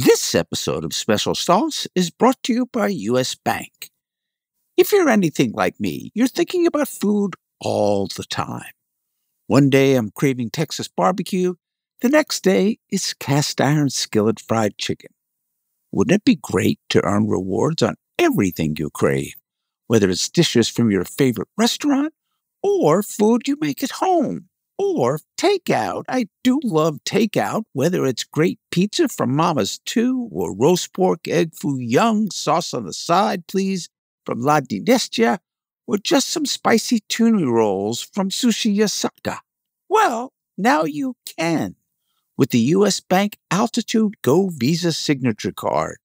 This 0.00 0.32
episode 0.36 0.84
of 0.84 0.94
Special 0.94 1.34
Sauce 1.34 1.88
is 1.96 2.08
brought 2.08 2.40
to 2.44 2.52
you 2.52 2.66
by 2.66 2.86
US 2.86 3.34
Bank. 3.34 3.90
If 4.76 4.92
you're 4.92 5.08
anything 5.08 5.50
like 5.50 5.80
me, 5.80 6.12
you're 6.14 6.28
thinking 6.28 6.68
about 6.68 6.86
food 6.86 7.34
all 7.58 8.06
the 8.06 8.22
time. 8.22 8.70
One 9.48 9.70
day 9.70 9.96
I'm 9.96 10.12
craving 10.12 10.50
Texas 10.50 10.86
barbecue, 10.86 11.56
the 12.00 12.08
next 12.08 12.44
day 12.44 12.78
it's 12.88 13.12
cast 13.12 13.60
iron 13.60 13.90
skillet 13.90 14.38
fried 14.38 14.78
chicken. 14.78 15.10
Wouldn't 15.90 16.14
it 16.14 16.24
be 16.24 16.36
great 16.36 16.78
to 16.90 17.04
earn 17.04 17.26
rewards 17.26 17.82
on 17.82 17.96
everything 18.20 18.76
you 18.78 18.90
crave, 18.90 19.34
whether 19.88 20.08
it's 20.08 20.28
dishes 20.28 20.68
from 20.68 20.92
your 20.92 21.04
favorite 21.04 21.48
restaurant 21.56 22.14
or 22.62 23.02
food 23.02 23.48
you 23.48 23.56
make 23.60 23.82
at 23.82 23.90
home 23.90 24.48
or 24.78 25.20
takeout? 25.36 26.04
I 26.08 26.28
do 26.44 26.60
love 26.62 26.98
takeout, 27.04 27.64
whether 27.72 28.06
it's 28.06 28.24
great 28.24 28.58
pizza 28.70 29.08
from 29.08 29.34
Mama's 29.34 29.80
Too 29.84 30.28
or 30.32 30.54
roast 30.54 30.94
pork, 30.94 31.26
egg 31.28 31.54
foo 31.54 31.78
young, 31.78 32.30
sauce 32.30 32.72
on 32.72 32.84
the 32.84 32.92
side, 32.92 33.46
please, 33.46 33.88
from 34.24 34.40
La 34.40 34.60
Dinastia, 34.60 35.38
or 35.86 35.98
just 35.98 36.28
some 36.28 36.46
spicy 36.46 37.00
tuna 37.08 37.50
rolls 37.50 38.02
from 38.02 38.30
Sushi 38.30 38.76
Yasaka. 38.76 39.38
Well, 39.88 40.32
now 40.56 40.84
you 40.84 41.16
can 41.38 41.76
with 42.36 42.50
the 42.50 42.60
U.S. 42.76 43.00
Bank 43.00 43.36
Altitude 43.50 44.14
Go 44.22 44.48
Visa 44.48 44.92
Signature 44.92 45.52
Card. 45.52 45.98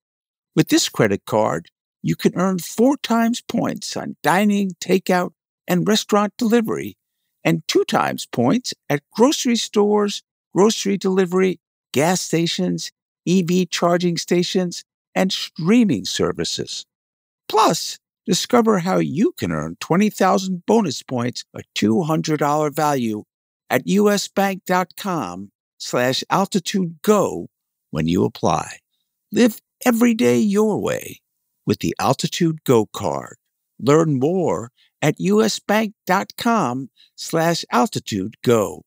With 0.55 0.69
this 0.69 0.89
credit 0.89 1.25
card, 1.25 1.69
you 2.01 2.15
can 2.15 2.33
earn 2.35 2.59
four 2.59 2.97
times 2.97 3.41
points 3.41 3.95
on 3.95 4.17
dining, 4.23 4.71
takeout, 4.81 5.31
and 5.67 5.87
restaurant 5.87 6.33
delivery, 6.37 6.97
and 7.43 7.63
two 7.67 7.83
times 7.85 8.25
points 8.25 8.73
at 8.89 9.03
grocery 9.11 9.55
stores, 9.55 10.23
grocery 10.53 10.97
delivery, 10.97 11.59
gas 11.93 12.21
stations, 12.21 12.91
EV 13.27 13.69
charging 13.69 14.17
stations, 14.17 14.83
and 15.15 15.31
streaming 15.31 16.05
services. 16.05 16.85
Plus, 17.47 17.99
discover 18.25 18.79
how 18.79 18.97
you 18.97 19.33
can 19.33 19.51
earn 19.51 19.77
20,000 19.79 20.65
bonus 20.65 21.03
points, 21.03 21.43
a 21.53 21.61
$200 21.75 22.73
value, 22.73 23.23
at 23.69 23.85
usbank.com 23.85 25.51
slash 25.77 26.23
altitude 26.29 26.95
go 27.01 27.47
when 27.91 28.07
you 28.07 28.23
apply. 28.23 28.77
Live 29.31 29.59
every 29.85 30.13
day 30.13 30.37
your 30.37 30.79
way 30.79 31.19
with 31.65 31.79
the 31.79 31.95
Altitude 31.99 32.63
Go 32.63 32.85
card. 32.85 33.37
Learn 33.79 34.19
more 34.19 34.71
at 35.03 35.17
usbank.com 35.19 36.89
slash 37.15 37.65
altitude 37.71 38.35
go. 38.41 38.83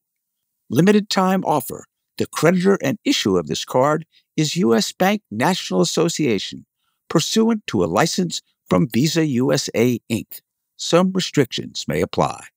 Limited 0.69 1.09
time 1.09 1.45
offer. 1.45 1.85
The 2.17 2.25
creditor 2.25 2.79
and 2.81 2.97
issuer 3.05 3.39
of 3.39 3.47
this 3.47 3.63
card 3.63 4.07
is 4.35 4.57
U.S. 4.57 4.91
Bank 4.91 5.21
National 5.29 5.81
Association, 5.81 6.65
pursuant 7.07 7.65
to 7.67 7.83
a 7.83 7.85
license 7.85 8.41
from 8.67 8.89
Visa 8.89 9.23
USA 9.25 9.99
Inc. 10.11 10.41
Some 10.75 11.11
restrictions 11.13 11.85
may 11.87 12.01
apply. 12.01 12.47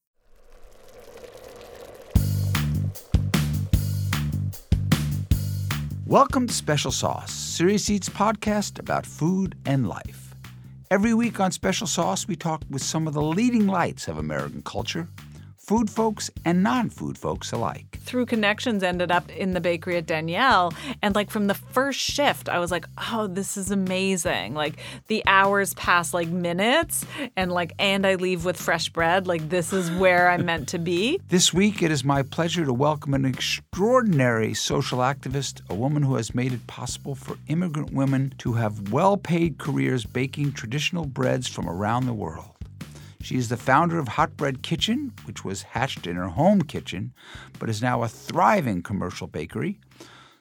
Welcome 6.07 6.49
to 6.49 6.55
Special 6.55 6.91
Sauce, 6.91 7.33
Serious 7.33 7.89
Eats 7.91 8.09
podcast 8.09 8.79
about 8.79 9.05
food 9.07 9.55
and 9.65 9.87
life. 9.87 10.30
Every 10.93 11.15
week 11.15 11.39
on 11.39 11.53
Special 11.53 11.87
Sauce, 11.87 12.27
we 12.27 12.35
talk 12.35 12.65
with 12.69 12.83
some 12.83 13.07
of 13.07 13.15
the 13.15 13.23
leading 13.23 13.69
lights 13.69 14.09
of 14.09 14.19
American 14.19 14.61
culture, 14.63 15.07
food 15.71 15.89
folks 15.89 16.29
and 16.45 16.65
non 16.65 16.91
food 16.91 17.17
folks 17.17 17.53
alike. 17.53 17.97
Through 18.01 18.27
connections, 18.27 18.83
ended 18.83 19.13
up 19.13 19.31
in 19.31 19.53
the 19.53 19.61
bakery 19.61 19.99
at 19.99 20.05
Daniel. 20.05 20.73
And 21.01 21.15
like 21.15 21.31
from 21.31 21.47
the 21.47 21.55
first 21.55 22.01
shift, 22.01 22.49
I 22.49 22.59
was 22.59 22.73
like, 22.73 22.87
oh, 23.13 23.29
this 23.29 23.57
is 23.57 23.71
amazing. 23.71 24.55
Like 24.55 24.79
the 25.07 25.23
hours 25.29 25.73
pass 25.75 26.13
like 26.13 26.27
minutes, 26.27 27.07
and 27.37 27.53
like, 27.53 27.73
and 27.79 28.05
I 28.05 28.17
leave 28.17 28.45
with 28.45 28.57
fresh 28.57 28.89
bread. 28.89 29.29
Like 29.29 29.49
this 29.49 29.73
is 29.73 29.93
where 29.93 30.29
I'm 30.29 30.45
meant 30.45 30.67
to 30.71 30.79
be. 30.81 31.21
This 31.29 31.55
week, 31.55 31.81
it 31.81 31.93
is 31.93 32.03
my 32.03 32.23
pleasure 32.23 32.65
to 32.65 32.73
welcome 32.73 33.15
an 33.15 33.25
extraordinary 33.25 34.53
social 34.55 34.99
activist, 34.99 35.61
a 35.71 35.75
woman 35.75 36.03
who 36.03 36.17
has 36.17 36.35
made 36.35 36.53
it 36.53 36.67
possible 36.67 37.15
for 37.15 37.37
immigrant 37.47 37.93
women 37.93 38.35
to 38.39 38.55
have 38.55 38.91
well 38.91 39.17
paid 39.17 39.59
careers 39.59 40.05
baking 40.05 40.53
traditional 40.53 41.07
breads 41.07 41.47
from 41.47 41.69
around 41.69 42.07
the 42.07 42.13
world. 42.13 42.60
She 43.23 43.37
is 43.37 43.51
the 43.51 43.57
founder 43.59 43.99
of 43.99 44.09
Hot 44.09 44.37
Bread 44.37 44.63
Kitchen, 44.63 45.13
which 45.25 45.45
was 45.45 45.63
hatched 45.63 46.07
in 46.07 46.17
her 46.17 46.29
home 46.29 46.63
kitchen, 46.63 47.13
but 47.59 47.69
is 47.69 47.83
now 47.83 48.03
a 48.03 48.09
thriving 48.09 48.83
commercial 48.83 49.27
bakery. 49.27 49.79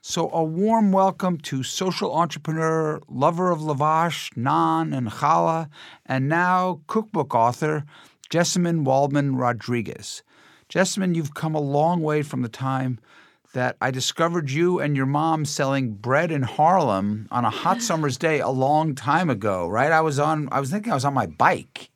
So, 0.01 0.29
a 0.31 0.41
warm 0.41 0.94
welcome 0.94 1.38
to 1.39 1.62
social 1.62 2.16
entrepreneur, 2.16 3.01
lover 3.09 3.51
of 3.51 3.59
lavash, 3.59 4.34
naan, 4.34 4.97
and 4.97 5.09
challah, 5.09 5.68
and 6.06 6.29
now 6.29 6.79
cookbook 6.88 7.35
author, 7.35 7.84
Jessamyn 8.29 8.85
Waldman 8.85 9.35
Rodriguez. 9.35 10.23
Jessamyn, 10.69 11.16
you've 11.16 11.34
come 11.34 11.56
a 11.56 11.62
long 11.62 12.01
way 12.01 12.22
from 12.22 12.44
the 12.44 12.50
time 12.50 12.97
that 13.53 13.75
I 13.81 13.91
discovered 13.91 14.51
you 14.51 14.79
and 14.79 14.95
your 14.95 15.06
mom 15.06 15.44
selling 15.44 15.95
bread 15.95 16.31
in 16.31 16.44
Harlem 16.44 17.28
on 17.29 17.44
a 17.44 17.50
hot 17.50 17.81
summer's 17.81 18.18
day 18.18 18.39
a 18.39 18.50
long 18.50 18.95
time 18.95 19.29
ago, 19.29 19.68
right? 19.68 19.91
I 19.91 20.00
was 20.00 20.18
on 20.18 20.47
I 20.51 20.62
was 20.62 20.72
thinking 20.72 20.94
I 20.94 20.95
was 20.95 21.06
on 21.06 21.13
my 21.13 21.25
bike 21.25 21.88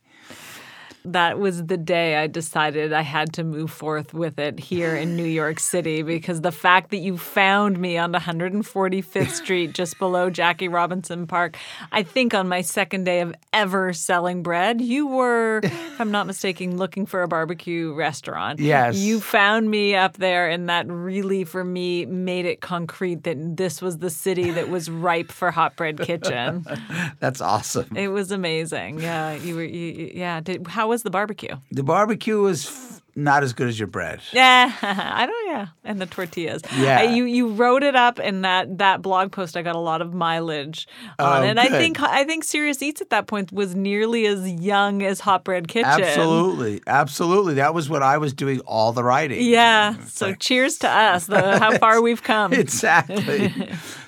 that 1.05 1.39
was 1.39 1.65
the 1.65 1.77
day 1.77 2.17
I 2.17 2.27
decided 2.27 2.93
I 2.93 3.01
had 3.01 3.33
to 3.33 3.43
move 3.43 3.71
forth 3.71 4.13
with 4.13 4.39
it 4.39 4.59
here 4.59 4.95
in 4.95 5.15
New 5.17 5.25
York 5.25 5.59
City 5.59 6.01
because 6.13 6.41
the 6.41 6.51
fact 6.51 6.91
that 6.91 6.97
you 6.97 7.17
found 7.17 7.77
me 7.77 7.97
on 7.97 8.13
145th 8.13 9.29
Street 9.31 9.73
just 9.73 9.99
below 9.99 10.29
Jackie 10.29 10.67
Robinson 10.67 11.27
Park, 11.27 11.57
I 11.91 12.03
think 12.03 12.33
on 12.33 12.47
my 12.47 12.61
second 12.61 13.03
day 13.03 13.21
of 13.21 13.35
ever 13.51 13.93
selling 13.93 14.43
bread, 14.43 14.81
you 14.81 15.07
were, 15.07 15.59
if 15.63 15.99
I'm 15.99 16.11
not 16.11 16.27
mistaken, 16.27 16.77
looking 16.77 17.05
for 17.05 17.21
a 17.21 17.27
barbecue 17.27 17.93
restaurant. 17.93 18.59
Yes. 18.59 18.95
You 18.95 19.19
found 19.19 19.69
me 19.69 19.95
up 19.95 20.17
there, 20.17 20.49
and 20.49 20.69
that 20.69 20.87
really, 20.87 21.43
for 21.43 21.63
me, 21.63 22.05
made 22.05 22.45
it 22.45 22.61
concrete 22.61 23.23
that 23.23 23.57
this 23.57 23.81
was 23.81 23.97
the 23.97 24.09
city 24.09 24.51
that 24.51 24.69
was 24.69 24.89
ripe 24.89 25.31
for 25.31 25.51
Hot 25.51 25.75
Bread 25.75 25.99
Kitchen. 25.99 26.65
That's 27.19 27.41
awesome. 27.41 27.95
It 27.95 28.07
was 28.07 28.31
amazing. 28.31 28.99
Yeah. 28.99 29.33
You 29.33 29.55
were, 29.55 29.63
you, 29.63 30.11
yeah. 30.13 30.39
Did, 30.39 30.67
how 30.67 30.92
was 30.93 31.03
the 31.03 31.09
barbecue? 31.11 31.55
The 31.71 31.83
barbecue 31.83 32.39
was 32.39 32.65
f- 32.67 33.01
not 33.15 33.43
as 33.43 33.53
good 33.53 33.67
as 33.67 33.77
your 33.77 33.87
bread. 33.87 34.21
Yeah, 34.33 34.71
I 34.81 35.25
don't. 35.27 35.47
Yeah, 35.51 35.67
and 35.83 36.01
the 36.01 36.05
tortillas. 36.07 36.61
Yeah, 36.77 37.01
I, 37.01 37.03
you 37.03 37.25
you 37.25 37.49
wrote 37.53 37.83
it 37.83 37.95
up 37.95 38.19
in 38.19 38.41
that 38.41 38.77
that 38.79 39.01
blog 39.01 39.31
post. 39.31 39.55
I 39.55 39.61
got 39.61 39.75
a 39.75 39.79
lot 39.79 40.01
of 40.01 40.13
mileage 40.13 40.87
on, 41.19 41.43
oh, 41.43 41.45
and 41.45 41.59
good. 41.59 41.67
I 41.67 41.77
think 41.77 41.99
I 42.01 42.23
think 42.23 42.43
Serious 42.43 42.81
Eats 42.81 43.01
at 43.01 43.09
that 43.11 43.27
point 43.27 43.51
was 43.51 43.75
nearly 43.75 44.25
as 44.25 44.49
young 44.49 45.03
as 45.03 45.19
Hot 45.19 45.43
Bread 45.43 45.67
Kitchen. 45.67 45.89
Absolutely, 46.01 46.81
absolutely. 46.87 47.53
That 47.55 47.73
was 47.75 47.89
what 47.89 48.01
I 48.01 48.17
was 48.17 48.33
doing 48.33 48.59
all 48.61 48.93
the 48.93 49.03
writing. 49.03 49.43
Yeah. 49.45 49.95
So 50.05 50.27
like, 50.27 50.39
cheers 50.39 50.77
to 50.79 50.89
us. 50.89 51.27
The, 51.27 51.59
how 51.59 51.77
far 51.83 52.01
we've 52.01 52.23
come. 52.23 52.53
Exactly. 52.63 53.53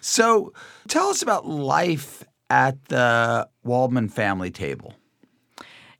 so 0.01 0.53
tell 0.87 1.09
us 1.09 1.21
about 1.21 1.45
life 1.45 2.23
at 2.49 2.83
the 2.85 3.47
Waldman 3.63 4.09
family 4.09 4.51
table. 4.51 4.93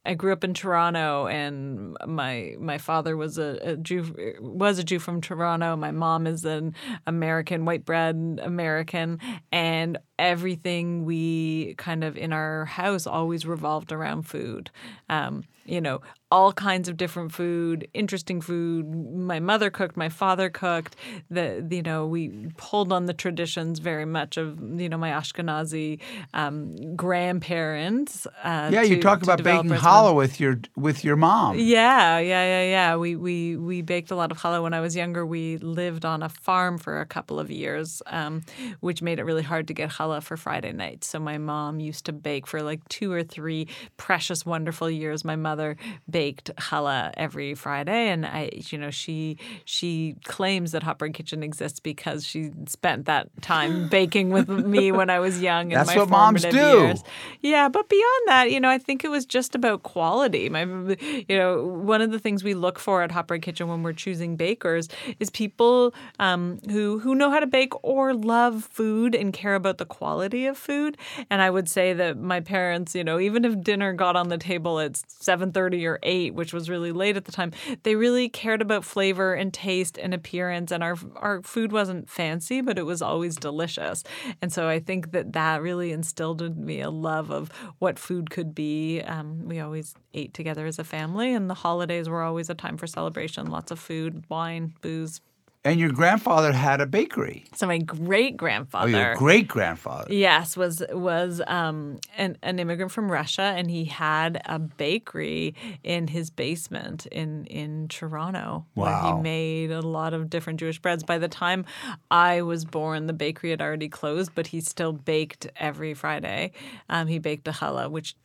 I 0.05 0.13
grew 0.13 0.31
up 0.31 0.43
in 0.43 0.53
Toronto, 0.53 1.27
and 1.27 1.97
my 2.05 2.55
my 2.59 2.77
father 2.77 3.17
was 3.17 3.38
a, 3.38 3.59
a, 3.61 3.75
Jew 3.75 4.38
was 4.39 4.77
a 4.79 4.83
Jew 4.83 4.99
from 4.99 5.21
Toronto. 5.21 5.75
My 5.75 5.91
mom 5.91 6.27
is 6.27 6.45
an 6.45 6.75
American, 7.07 7.66
white 7.66 7.85
bread 7.85 8.39
American, 8.43 9.19
and 9.51 9.97
everything 10.18 11.06
we 11.06 11.76
kind 11.78 12.03
of 12.03 12.18
in 12.18 12.34
our 12.34 12.66
house 12.66 13.06
always 13.08 13.46
revolved 13.46 13.92
around 13.92 14.24
food. 14.24 14.70
Um, 15.09 15.44
you 15.66 15.81
know, 15.81 16.02
all 16.31 16.53
kinds 16.53 16.88
of 16.88 16.98
different 16.98 17.31
food, 17.31 17.88
interesting 17.94 18.40
food. 18.40 18.86
My 19.16 19.40
mother 19.40 19.70
cooked, 19.70 19.98
my 19.98 20.09
father 20.09 20.50
cooked. 20.50 20.96
The 21.30 21.68
you 21.72 21.81
know 21.81 22.06
we 22.06 22.50
pulled 22.58 22.92
on 22.92 23.06
the 23.06 23.14
traditions 23.14 23.80
very 23.80 24.06
much 24.06 24.38
of 24.38 24.59
you 24.80 24.90
know 24.90 24.98
my 24.98 25.09
Ashkenazi 25.09 26.00
um, 26.34 26.96
grandparents. 26.96 28.28
Uh, 28.44 28.70
yeah, 28.72 28.84
you 28.84 28.97
to, 28.97 29.02
talk 29.02 29.22
to 29.22 29.23
about 29.26 29.44
baking 29.44 29.72
challah 29.72 30.16
with 30.16 30.40
your 30.40 30.59
with 30.76 31.03
your 31.03 31.16
mom. 31.16 31.58
Yeah, 31.58 32.20
yeah, 32.20 32.44
yeah, 32.44 32.64
yeah. 32.70 32.96
We 32.96 33.16
we 33.16 33.56
we 33.58 33.82
baked 33.82 34.11
a 34.11 34.16
lot 34.16 34.32
of 34.32 34.38
challah 34.38 34.61
when 34.61 34.73
I 34.73 34.82
was 34.82 34.96
younger. 34.96 35.26
We 35.26 35.58
lived 35.58 36.06
on 36.06 36.22
a 36.22 36.29
farm 36.29 36.78
for 36.78 37.02
a 37.02 37.06
couple 37.06 37.40
of 37.40 37.50
years, 37.50 38.03
um, 38.08 38.44
which 38.82 39.02
made 39.02 39.18
it 39.18 39.23
really 39.23 39.44
hard 39.44 39.68
to 39.70 39.73
get 39.73 39.90
challah 39.90 40.04
for 40.23 40.37
Friday 40.37 40.72
night. 40.72 41.03
So 41.03 41.19
my 41.19 41.37
mom 41.37 41.79
used 41.79 42.05
to 42.05 42.13
bake 42.13 42.47
for 42.47 42.61
like 42.61 42.87
two 42.90 43.11
or 43.11 43.23
three 43.23 43.67
precious, 43.97 44.46
wonderful 44.46 44.90
years. 44.90 45.23
My 45.23 45.35
mother 45.35 45.78
baked 46.09 46.55
challah 46.55 47.13
every 47.17 47.55
Friday, 47.55 48.09
and 48.09 48.25
I, 48.25 48.49
you 48.53 48.78
know, 48.78 48.91
she 48.91 49.37
she 49.66 50.16
claims 50.23 50.72
that 50.72 50.84
Hot 50.84 50.97
Bread 50.99 51.13
Kitchen 51.13 51.43
exists 51.43 51.79
because 51.79 52.25
she 52.25 52.52
spent 52.67 53.05
that 53.05 53.29
time 53.41 53.87
baking 53.90 54.29
with 54.29 54.49
me 54.49 54.91
when 54.91 55.09
I 55.09 55.19
was 55.19 55.41
young. 55.41 55.69
That's 55.69 55.90
my 55.90 55.97
what 55.97 56.09
moms 56.09 56.43
do. 56.43 56.58
Years. 56.58 57.03
Yeah, 57.41 57.69
but 57.69 57.90
beyond 57.90 58.28
that, 58.28 58.51
you 58.51 58.59
know, 58.59 58.69
I 58.69 58.78
think 58.78 59.03
it 59.03 59.09
was 59.09 59.25
just 59.25 59.55
about 59.55 59.84
quality. 59.84 60.49
My, 60.49 60.63
you 60.63 61.37
know, 61.37 61.63
one 61.66 62.01
of 62.01 62.11
the 62.11 62.19
things 62.19 62.43
we 62.43 62.53
look 62.53 62.79
for 62.79 63.01
at 63.01 63.11
Hot 63.11 63.28
Bread 63.28 63.41
Kitchen 63.41 63.67
when 63.67 63.84
we're 63.84 63.93
choosing 63.93 64.35
bakers 64.35 64.90
is 65.19 65.29
people 65.29 65.93
um, 66.19 66.59
who 66.69 66.99
who 66.99 67.16
know 67.16 67.29
how 67.29 67.40
to 67.40 67.47
bake 67.47 67.73
or 67.84 68.13
love 68.13 68.63
food 68.63 69.16
and 69.16 69.34
care 69.34 69.55
about 69.55 69.78
the 69.78 69.85
quality 69.97 70.46
of 70.46 70.58
food. 70.58 70.97
And 71.30 71.42
I 71.42 71.50
would 71.50 71.70
say 71.70 71.94
that 71.94 72.18
my 72.18 72.40
parents, 72.42 72.96
you 72.96 73.03
know, 73.03 73.20
even 73.20 73.46
if 73.46 73.62
dinner 73.62 73.94
got 73.94 74.16
on 74.16 74.30
the 74.30 74.38
table 74.38 74.80
at 74.80 74.97
seven 75.08 75.52
thirty 75.52 75.86
or 75.86 76.00
eight, 76.03 76.34
which 76.34 76.53
was 76.53 76.70
really 76.70 76.92
late 76.92 77.18
at 77.18 77.26
the 77.26 77.32
time, 77.32 77.52
they 77.84 77.96
really 77.96 78.28
cared 78.30 78.62
about 78.62 78.84
flavor 78.84 79.34
and 79.34 79.53
taste 79.53 79.97
and 79.97 80.14
appearance. 80.14 80.72
And 80.72 80.84
our 80.84 80.96
our 81.16 81.42
food 81.44 81.72
wasn't 81.72 82.09
fancy, 82.09 82.62
but 82.62 82.78
it 82.78 82.86
was 82.86 83.02
always 83.02 83.36
delicious. 83.36 84.03
And 84.42 84.52
so 84.52 84.68
I 84.68 84.80
think 84.80 85.12
that 85.12 85.34
that 85.34 85.62
really 85.62 85.92
instilled 85.92 86.42
in 86.42 86.66
me 86.66 86.82
a 86.82 86.90
love 86.90 87.32
of 87.32 87.50
what 87.80 88.00
food 88.00 88.30
could 88.30 88.53
be. 88.53 89.02
Um, 89.02 89.47
we 89.47 89.59
always 89.59 89.96
ate 90.14 90.34
together 90.34 90.66
as 90.66 90.80
a 90.80 90.84
family, 90.84 91.34
and 91.34 91.50
the 91.50 91.53
holidays 91.53 92.09
were 92.09 92.24
always 92.24 92.50
a 92.50 92.56
time 92.56 92.78
for 92.78 92.88
celebration. 92.88 93.50
Lots 93.50 93.72
of 93.72 93.80
food, 93.80 94.24
wine, 94.30 94.74
booze. 94.82 95.22
And 95.66 95.79
your 95.79 95.90
grandfather 95.91 96.53
had 96.53 96.79
a 96.79 96.85
bakery. 96.85 97.44
So 97.56 97.66
my 97.66 97.79
great 97.79 98.38
grandfather, 98.38 98.88
Oh, 98.88 99.00
your 99.00 99.16
great 99.16 99.47
grandfather. 99.47 100.14
Yes, 100.14 100.56
was 100.56 100.84
was 100.91 101.41
um, 101.47 102.00
an, 102.16 102.38
an 102.44 102.59
immigrant 102.59 102.91
from 102.91 103.12
Russia, 103.12 103.41
and 103.58 103.70
he 103.70 103.85
had 103.85 104.40
a 104.46 104.59
bakery 104.59 105.56
in 105.84 106.08
his 106.08 106.29
basement 106.29 107.08
in 107.08 107.46
in 107.47 107.88
Toronto, 107.88 108.67
where 108.76 108.91
Wow. 108.91 109.17
he 109.17 109.23
made 109.23 109.72
a 109.72 109.82
lot 109.82 110.14
of 110.14 110.29
different 110.29 110.59
Jewish 110.59 110.78
breads. 110.79 111.03
By 111.03 111.17
the 111.17 111.28
time 111.28 111.66
I 112.11 112.44
was 112.44 112.64
born, 112.64 113.08
the 113.08 113.14
bakery 113.14 113.50
had 113.50 113.61
already 113.61 113.90
closed, 113.90 114.32
but 114.35 114.46
he 114.47 114.61
still 114.61 114.94
baked 114.94 115.47
every 115.56 115.96
Friday. 115.96 116.52
Um, 116.90 117.08
he 117.08 117.18
baked 117.18 117.47
a 117.47 117.52
challah, 117.52 117.90
which 117.90 118.16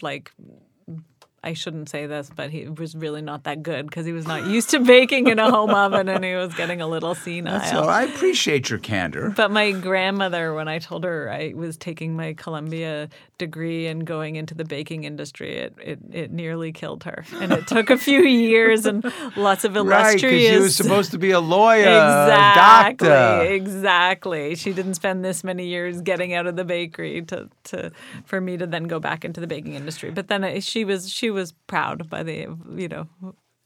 like. 0.00 0.32
I 1.44 1.52
shouldn't 1.52 1.90
say 1.90 2.06
this, 2.06 2.30
but 2.34 2.48
he 2.48 2.68
was 2.68 2.96
really 2.96 3.20
not 3.20 3.44
that 3.44 3.62
good 3.62 3.84
because 3.84 4.06
he 4.06 4.12
was 4.12 4.26
not 4.26 4.46
used 4.46 4.70
to 4.70 4.80
baking 4.80 5.26
in 5.26 5.38
a 5.38 5.50
home 5.50 5.70
oven 5.74 6.08
and 6.08 6.24
he 6.24 6.34
was 6.34 6.54
getting 6.54 6.80
a 6.80 6.86
little 6.86 7.14
senile. 7.14 7.60
So 7.60 7.82
I 7.82 8.04
appreciate 8.04 8.70
your 8.70 8.78
candor. 8.78 9.34
But 9.36 9.50
my 9.50 9.72
grandmother, 9.72 10.54
when 10.54 10.68
I 10.68 10.78
told 10.78 11.04
her 11.04 11.30
I 11.30 11.52
was 11.54 11.76
taking 11.76 12.16
my 12.16 12.32
Columbia 12.32 13.10
degree 13.36 13.86
and 13.88 14.06
going 14.06 14.36
into 14.36 14.54
the 14.54 14.64
baking 14.64 15.04
industry, 15.04 15.56
it, 15.56 15.74
it, 15.84 15.98
it 16.12 16.32
nearly 16.32 16.72
killed 16.72 17.04
her. 17.04 17.26
And 17.34 17.52
it 17.52 17.66
took 17.66 17.90
a 17.90 17.98
few 17.98 18.22
years 18.22 18.86
and 18.86 19.04
lots 19.36 19.64
of 19.64 19.76
illustrious. 19.76 20.22
Right, 20.22 20.30
because 20.30 20.50
you 20.50 20.60
were 20.60 20.68
supposed 20.70 21.10
to 21.10 21.18
be 21.18 21.32
a 21.32 21.40
lawyer, 21.40 21.80
exactly, 21.80 23.08
a 23.08 23.10
doctor. 23.10 23.52
exactly. 23.52 24.54
She 24.54 24.72
didn't 24.72 24.94
spend 24.94 25.22
this 25.22 25.44
many 25.44 25.66
years 25.66 26.00
getting 26.00 26.32
out 26.32 26.46
of 26.46 26.56
the 26.56 26.64
bakery 26.64 27.20
to, 27.26 27.50
to 27.64 27.92
for 28.24 28.40
me 28.40 28.56
to 28.56 28.66
then 28.66 28.84
go 28.84 28.98
back 28.98 29.26
into 29.26 29.42
the 29.42 29.46
baking 29.46 29.74
industry. 29.74 30.10
But 30.10 30.28
then 30.28 30.62
she 30.62 30.86
was 30.86 31.12
she 31.12 31.33
was 31.34 31.52
proud 31.66 32.08
by 32.08 32.22
the 32.22 32.48
you 32.74 32.88
know 32.88 33.08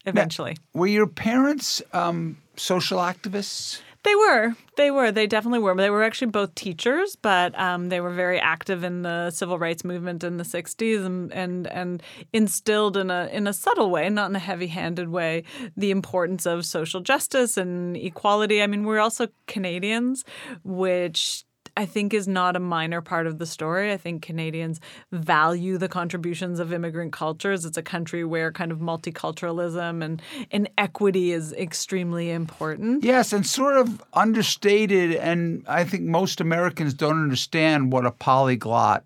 eventually. 0.06 0.56
Were 0.75 0.87
your 0.87 1.06
parents 1.06 1.82
um, 1.93 2.38
social 2.56 2.99
activists? 2.99 3.81
They 4.05 4.15
were. 4.15 4.55
They 4.76 4.91
were. 4.91 5.11
They 5.11 5.26
definitely 5.26 5.59
were. 5.59 5.75
They 5.75 5.91
were 5.91 6.05
actually 6.05 6.31
both 6.31 6.55
teachers, 6.55 7.17
but 7.17 7.59
um, 7.59 7.88
they 7.88 8.00
were 8.00 8.15
very 8.15 8.38
active 8.38 8.85
in 8.85 9.03
the 9.03 9.31
civil 9.31 9.59
rights 9.59 9.85
movement 9.85 10.23
in 10.23 10.37
the 10.37 10.44
'60s, 10.44 11.05
and, 11.05 11.32
and 11.32 11.67
and 11.67 12.03
instilled 12.32 12.97
in 12.97 13.11
a 13.11 13.29
in 13.32 13.47
a 13.47 13.53
subtle 13.53 13.91
way, 13.91 14.09
not 14.09 14.31
in 14.31 14.37
a 14.37 14.38
heavy-handed 14.38 15.09
way, 15.09 15.43
the 15.76 15.91
importance 15.91 16.47
of 16.47 16.65
social 16.65 17.00
justice 17.00 17.56
and 17.56 17.97
equality. 17.97 18.62
I 18.62 18.69
mean, 18.69 18.85
we're 18.85 19.00
also 19.00 19.29
Canadians, 19.47 20.25
which 20.62 21.44
I 21.78 21.86
think 21.86 22.12
is 22.12 22.26
not 22.26 22.56
a 22.56 22.58
minor 22.58 23.00
part 23.00 23.28
of 23.28 23.38
the 23.38 23.46
story. 23.46 23.92
I 23.92 23.96
think 23.96 24.20
Canadians 24.20 24.80
value 25.12 25.78
the 25.78 25.88
contributions 25.88 26.58
of 26.58 26.72
immigrant 26.72 27.12
cultures. 27.12 27.64
It's 27.64 27.76
a 27.76 27.84
country 27.84 28.25
where 28.25 28.50
kind 28.50 28.72
of 28.72 28.78
multiculturalism 28.78 30.02
and, 30.02 30.20
and 30.50 30.69
equity 30.76 31.30
is 31.30 31.52
extremely 31.52 32.32
important. 32.32 33.04
Yes, 33.04 33.32
and 33.32 33.46
sort 33.46 33.76
of 33.76 34.02
understated, 34.12 35.14
and 35.14 35.64
I 35.69 35.84
think 35.84 36.02
most 36.02 36.40
Americans 36.40 36.94
don't 36.94 37.22
understand 37.22 37.92
what 37.92 38.04
a 38.04 38.10
polyglot 38.10 39.04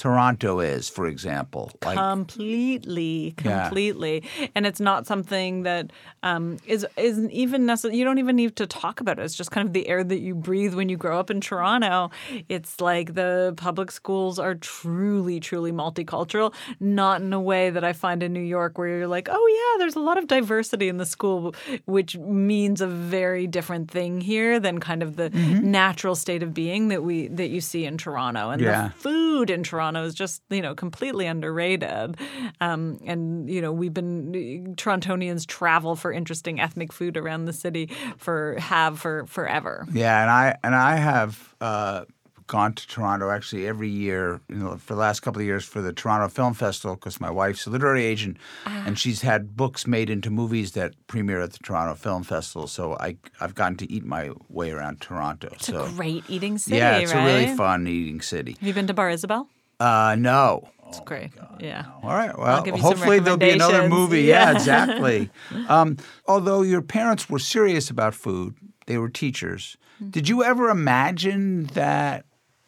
Toronto 0.00 0.60
is, 0.60 0.88
for 0.88 1.06
example. 1.06 1.70
Like, 1.84 1.98
completely, 1.98 3.34
Yeah. 3.44 3.64
completely, 3.68 4.22
and 4.54 4.66
it's 4.66 4.80
not 4.80 5.06
something 5.06 5.62
that 5.64 5.92
um, 6.22 6.56
is 6.66 6.86
isn't 6.96 7.30
even 7.32 7.66
necessary. 7.66 7.96
You 7.98 8.04
don't 8.04 8.18
even 8.18 8.36
need 8.36 8.56
to 8.56 8.66
talk 8.66 9.00
about 9.00 9.18
it. 9.18 9.22
It's 9.26 9.34
just 9.34 9.50
kind 9.50 9.66
of 9.66 9.72
the 9.74 9.88
air 9.88 10.02
that 10.02 10.20
you 10.20 10.34
breathe 10.34 10.74
when 10.74 10.88
you 10.88 10.96
grow 10.96 11.18
up 11.20 11.30
in 11.30 11.40
Toronto. 11.40 12.10
It's 12.48 12.80
like 12.80 13.14
the 13.14 13.52
public 13.56 13.90
schools 13.90 14.38
are 14.38 14.54
truly, 14.54 15.38
truly 15.40 15.72
multicultural, 15.72 16.54
not 16.80 17.20
in 17.20 17.32
a 17.34 17.40
way 17.40 17.68
that 17.70 17.84
I 17.84 17.92
find 17.92 18.22
in 18.22 18.32
New 18.32 18.40
York, 18.58 18.78
where 18.78 18.88
you're 18.88 19.06
like, 19.18 19.28
oh 19.30 19.46
yeah, 19.58 19.78
there's 19.80 19.96
a 19.96 20.00
lot 20.10 20.16
of 20.18 20.26
diversity 20.26 20.88
in 20.88 20.96
the 20.96 21.06
school, 21.06 21.54
which 21.84 22.16
means 22.16 22.80
a 22.80 22.86
very 22.86 23.46
different 23.46 23.90
thing 23.90 24.20
here 24.22 24.58
than 24.60 24.80
kind 24.80 25.02
of 25.02 25.16
the 25.16 25.28
Mm-hmm. 25.30 25.70
natural 25.70 26.14
state 26.16 26.42
of 26.42 26.52
being 26.54 26.88
that 26.88 27.02
we 27.02 27.28
that 27.28 27.48
you 27.48 27.60
see 27.60 27.84
in 27.84 27.96
Toronto. 27.98 28.50
And 28.50 28.60
Yeah. 28.62 28.88
the 28.88 28.94
food 28.94 29.48
in 29.50 29.62
Toronto 29.62 29.89
is 29.96 30.14
just 30.14 30.42
you 30.50 30.62
know 30.62 30.74
completely 30.74 31.26
underrated. 31.26 32.16
Um, 32.60 32.98
and 33.04 33.48
you 33.50 33.60
know 33.60 33.72
we've 33.72 33.94
been 33.94 34.74
Torontonians 34.76 35.46
travel 35.46 35.96
for 35.96 36.12
interesting 36.12 36.60
ethnic 36.60 36.92
food 36.92 37.16
around 37.16 37.44
the 37.46 37.52
city 37.52 37.90
for 38.16 38.56
have 38.58 38.98
for 38.98 39.26
forever. 39.26 39.86
yeah, 39.92 40.22
and 40.22 40.30
I 40.30 40.56
and 40.62 40.74
I 40.74 40.96
have 40.96 41.54
uh, 41.60 42.04
gone 42.46 42.72
to 42.74 42.86
Toronto 42.88 43.30
actually 43.30 43.64
every 43.68 43.88
year 43.88 44.40
you 44.48 44.56
know, 44.56 44.76
for 44.76 44.94
the 44.94 45.00
last 45.00 45.20
couple 45.20 45.40
of 45.40 45.46
years 45.46 45.64
for 45.64 45.80
the 45.80 45.92
Toronto 45.92 46.28
Film 46.28 46.52
Festival 46.52 46.96
because 46.96 47.20
my 47.20 47.30
wife's 47.30 47.64
a 47.64 47.70
literary 47.70 48.04
agent 48.04 48.38
Ah. 48.66 48.82
and 48.86 48.98
she's 48.98 49.20
had 49.22 49.56
books 49.56 49.86
made 49.86 50.10
into 50.10 50.30
movies 50.30 50.72
that 50.72 50.94
premiere 51.06 51.40
at 51.42 51.52
the 51.52 51.58
Toronto 51.58 51.94
Film 51.94 52.24
Festival. 52.24 52.66
So 52.66 52.96
I 52.98 53.16
I've 53.40 53.54
gotten 53.54 53.76
to 53.78 53.92
eat 53.92 54.04
my 54.04 54.30
way 54.48 54.72
around 54.72 55.00
Toronto. 55.00 55.48
It's 55.52 55.66
so 55.66 55.84
a 55.84 55.90
great 55.90 56.24
eating 56.28 56.58
city, 56.58 56.78
yeah, 56.78 56.98
it's 56.98 57.14
right? 57.14 57.22
a 57.22 57.24
really 57.24 57.56
fun 57.56 57.86
eating 57.86 58.20
city. 58.20 58.56
Have 58.58 58.66
you 58.66 58.74
been 58.74 58.88
to 58.88 58.94
Bar 58.94 59.10
Isabel? 59.10 59.48
Uh, 59.80 60.16
no. 60.18 60.68
It's 60.88 61.00
great. 61.00 61.30
yeah. 61.60 61.84
All 62.02 62.10
right. 62.10 62.36
Well, 62.36 62.62
give 62.62 62.74
you 62.76 62.82
some 62.82 62.90
hopefully 62.96 63.20
there'll 63.20 63.38
be 63.38 63.50
another 63.50 63.88
movie. 63.88 64.22
Yeah, 64.22 64.50
Yeah. 64.50 64.52
exactly. 64.56 65.30
um, 65.68 65.96
although 66.26 66.62
your 66.62 66.82
parents 66.82 67.30
were 67.30 67.38
serious 67.38 67.90
about 67.90 68.14
food, 68.14 68.54
they 68.86 68.98
were 68.98 69.08
teachers. 69.08 69.76
Mm-hmm. 69.96 70.10
Did 70.10 70.28
you 70.28 70.42
ever 70.42 70.68
imagine 70.68 71.64
that 71.74 72.24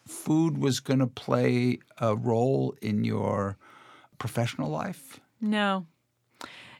food 0.07 0.57
was 0.57 0.79
going 0.79 0.99
to 0.99 1.07
play 1.07 1.79
a 1.97 2.15
role 2.15 2.75
in 2.81 3.03
your 3.03 3.57
professional 4.19 4.69
life? 4.69 5.19
No. 5.41 5.85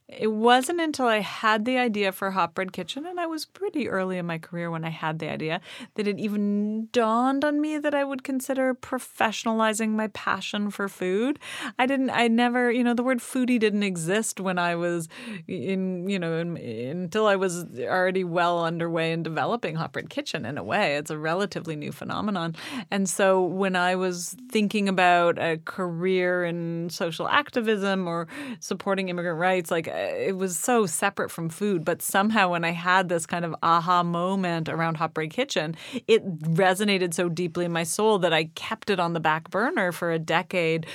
It 0.10 0.32
wasn't 0.32 0.82
until 0.82 1.06
I 1.06 1.20
had 1.20 1.64
the 1.64 1.78
idea 1.78 2.12
for 2.12 2.32
Hot 2.32 2.54
Bread 2.54 2.74
Kitchen, 2.74 3.06
and 3.06 3.20
I 3.20 3.26
was 3.26 3.46
pretty 3.46 3.88
early 3.88 4.18
in 4.18 4.26
my 4.26 4.38
career 4.38 4.70
when 4.70 4.84
I 4.84 4.90
had 4.90 5.20
the 5.20 5.30
idea, 5.30 5.62
that 5.96 6.08
it 6.08 6.20
even 6.20 6.90
dawned 6.92 7.46
on 7.46 7.62
me 7.62 7.78
that 7.78 7.96
I 7.96 8.04
would 8.04 8.24
consider 8.24 8.76
professionalizing 8.76 9.92
my 9.92 10.08
passion 10.08 10.70
for 10.70 10.90
food. 10.90 11.40
I 11.80 11.86
didn't, 11.86 12.10
I 12.10 12.28
never, 12.28 12.70
you 12.70 12.84
know, 12.84 12.94
the 12.94 13.04
word 13.04 13.20
foodie 13.20 13.60
didn't 13.60 13.84
exist 13.84 14.42
when 14.42 14.60
I 14.60 14.76
was 14.76 15.08
in, 15.48 16.10
you 16.10 16.20
know, 16.20 16.38
in, 16.38 16.58
until 16.58 17.26
I 17.26 17.38
was 17.38 17.66
already 17.80 18.26
well 18.26 18.64
underway 18.64 19.14
in 19.14 19.24
developing 19.24 19.76
Hot 19.76 19.94
Bread 19.94 20.10
Kitchen 20.10 20.46
in 20.46 20.58
a 20.58 20.64
way. 20.64 20.98
It's 20.98 21.12
a 21.12 21.18
relatively 21.18 21.78
new 21.78 21.94
phenomenon. 21.94 22.56
And 22.92 23.10
so 23.10 23.42
when 23.42 23.78
I 23.78 23.96
was 23.96 24.36
thinking 24.52 24.90
about 24.90 25.40
a 25.40 25.60
career 25.64 26.44
in 26.44 26.90
social 26.90 27.28
activism 27.28 28.08
or 28.08 28.28
supporting 28.60 29.08
immigrant 29.10 29.40
rights, 29.40 29.72
like 29.72 29.88
it 29.94 30.36
was 30.38 30.58
so 30.58 30.86
separate 30.86 31.30
from 31.30 31.50
food. 31.50 31.86
But 31.86 32.02
somehow 32.02 32.50
when 32.50 32.64
I 32.66 32.72
had 32.72 33.10
this 33.10 33.26
kind 33.26 33.46
of 33.46 33.56
aha 33.64 34.04
moment 34.04 34.70
around 34.70 34.98
Hot 34.98 35.14
Bread 35.14 35.30
Kitchen, 35.32 35.76
it 36.08 36.26
resonated 36.42 37.14
so 37.14 37.30
deeply 37.30 37.66
in 37.66 37.72
my 37.72 37.84
soul 37.84 38.20
that 38.20 38.34
I 38.34 38.46
kept 38.56 38.90
it 38.90 39.00
on 39.00 39.14
the 39.14 39.20
back 39.20 39.50
burner 39.50 39.92
for 39.92 40.12
a 40.12 40.20
decade. 40.20 40.86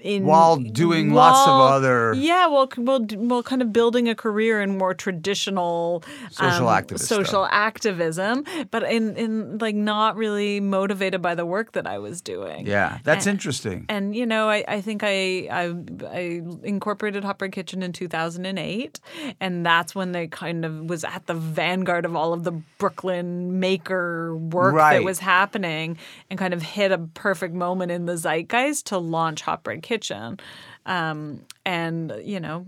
In 0.00 0.24
While 0.24 0.56
doing 0.56 1.12
lots 1.14 1.46
of 1.48 1.60
other- 1.60 2.14
yeah, 2.14 2.46
well, 2.48 2.68
well, 2.76 3.06
well, 3.16 3.42
kind 3.42 3.62
of 3.62 3.72
building 3.72 4.08
a 4.08 4.14
career 4.14 4.60
in 4.60 4.76
more 4.78 4.94
traditional 4.94 6.02
Social 6.30 6.68
um, 6.68 6.82
activist 6.82 7.00
social 7.00 7.44
stuff. 7.44 7.48
activism, 7.52 8.44
but 8.70 8.82
in 8.84 9.16
in 9.16 9.58
like 9.58 9.74
not 9.74 10.16
really 10.16 10.60
motivated 10.60 11.22
by 11.22 11.34
the 11.34 11.46
work 11.46 11.72
that 11.72 11.86
I 11.86 11.98
was 11.98 12.20
doing. 12.20 12.66
Yeah, 12.66 12.98
that's 13.04 13.26
interesting. 13.26 13.86
And 13.88 14.14
you 14.14 14.26
know, 14.26 14.48
I, 14.48 14.64
I 14.68 14.80
think 14.80 15.02
I, 15.04 15.48
I 15.50 15.74
I 16.06 16.42
incorporated 16.62 17.24
Hot 17.24 17.38
Bread 17.38 17.52
Kitchen 17.52 17.82
in 17.82 17.92
2008, 18.36 19.00
and 19.40 19.64
that's 19.64 19.94
when 19.94 20.12
they 20.12 20.26
kind 20.26 20.64
of 20.64 20.88
was 20.88 21.04
at 21.04 21.26
the 21.26 21.34
vanguard 21.34 22.04
of 22.04 22.16
all 22.16 22.32
of 22.32 22.44
the 22.44 22.52
Brooklyn 22.78 23.60
maker 23.60 24.36
work 24.36 24.74
Right. 24.74 24.94
that 24.98 25.04
was 25.04 25.18
happening, 25.18 25.98
and 26.30 26.38
kind 26.38 26.54
of 26.54 26.62
hit 26.62 26.92
a 26.92 26.98
perfect 26.98 27.54
moment 27.54 27.90
in 27.90 28.06
the 28.06 28.16
zeitgeist 28.16 28.86
to 28.86 28.98
launch 28.98 29.42
Hot 29.42 29.62
Bread 29.62 29.82
Kitchen. 29.82 30.38
Um, 30.84 31.44
and 31.64 32.12
you 32.24 32.40
know 32.40 32.66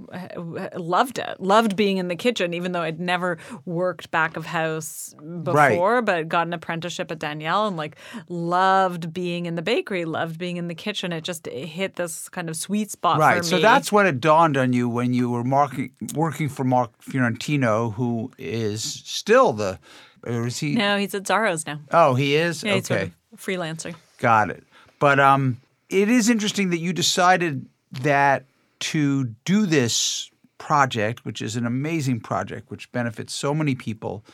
loved 0.76 1.18
it. 1.18 1.40
Loved 1.40 1.74
being 1.74 1.96
in 1.96 2.06
the 2.06 2.14
kitchen, 2.14 2.54
even 2.54 2.70
though 2.70 2.82
I'd 2.82 3.00
never 3.00 3.38
worked 3.64 4.12
back 4.12 4.36
of 4.36 4.46
house 4.46 5.12
before, 5.42 5.94
Right. 5.96 6.04
but 6.04 6.28
got 6.28 6.46
an 6.46 6.52
apprenticeship 6.52 7.10
at 7.10 7.18
Daniel 7.18 7.66
and 7.66 7.76
like 7.76 7.96
loved 8.28 9.12
being 9.12 9.46
in 9.46 9.56
the 9.56 9.62
bakery, 9.62 10.04
loved 10.04 10.38
being 10.38 10.58
in 10.58 10.68
the 10.68 10.74
kitchen. 10.76 11.12
It 11.12 11.24
just 11.24 11.48
it 11.48 11.66
hit 11.66 11.96
this 11.96 12.28
kind 12.28 12.48
of 12.48 12.56
sweet 12.56 12.90
spot 12.92 13.16
for 13.16 13.20
Right. 13.20 13.42
me. 13.42 13.48
So 13.48 13.58
that's 13.58 13.90
when 13.90 14.06
it 14.06 14.20
dawned 14.20 14.56
on 14.56 14.72
you 14.72 14.88
when 14.88 15.12
you 15.12 15.28
were 15.30 15.42
marking, 15.44 15.90
working 16.14 16.48
for 16.48 16.62
Mark 16.62 16.90
Fiorentino, 17.02 17.90
who 17.90 18.30
is 18.38 18.82
still 18.84 19.52
the. 19.52 19.78
Or 20.26 20.46
is 20.46 20.58
he? 20.58 20.74
no, 20.74 20.96
he's 20.98 21.14
at 21.14 21.26
Zaro's 21.26 21.66
now. 21.66 21.80
Oh, 21.90 22.14
he 22.14 22.36
is. 22.36 22.62
Yeah, 22.62 22.74
he's 22.76 22.86
sort 22.86 23.00
okay, 23.00 23.12
of 23.32 23.40
freelancer. 23.40 23.94
got 24.18 24.48
it. 24.50 24.62
But 24.98 25.20
um, 25.20 25.58
it 25.90 26.08
is 26.08 26.30
interesting 26.30 26.70
that 26.70 26.78
you 26.78 26.92
decided 26.94 27.66
that 28.02 28.44
to 28.80 29.24
do 29.44 29.66
this 29.66 30.30
project, 30.58 31.24
which 31.24 31.42
is 31.42 31.56
an 31.56 31.66
amazing 31.66 32.20
project, 32.20 32.70
which 32.70 32.90
benefits 32.92 33.34
so 33.34 33.54
many 33.54 33.74
people, 33.74 34.24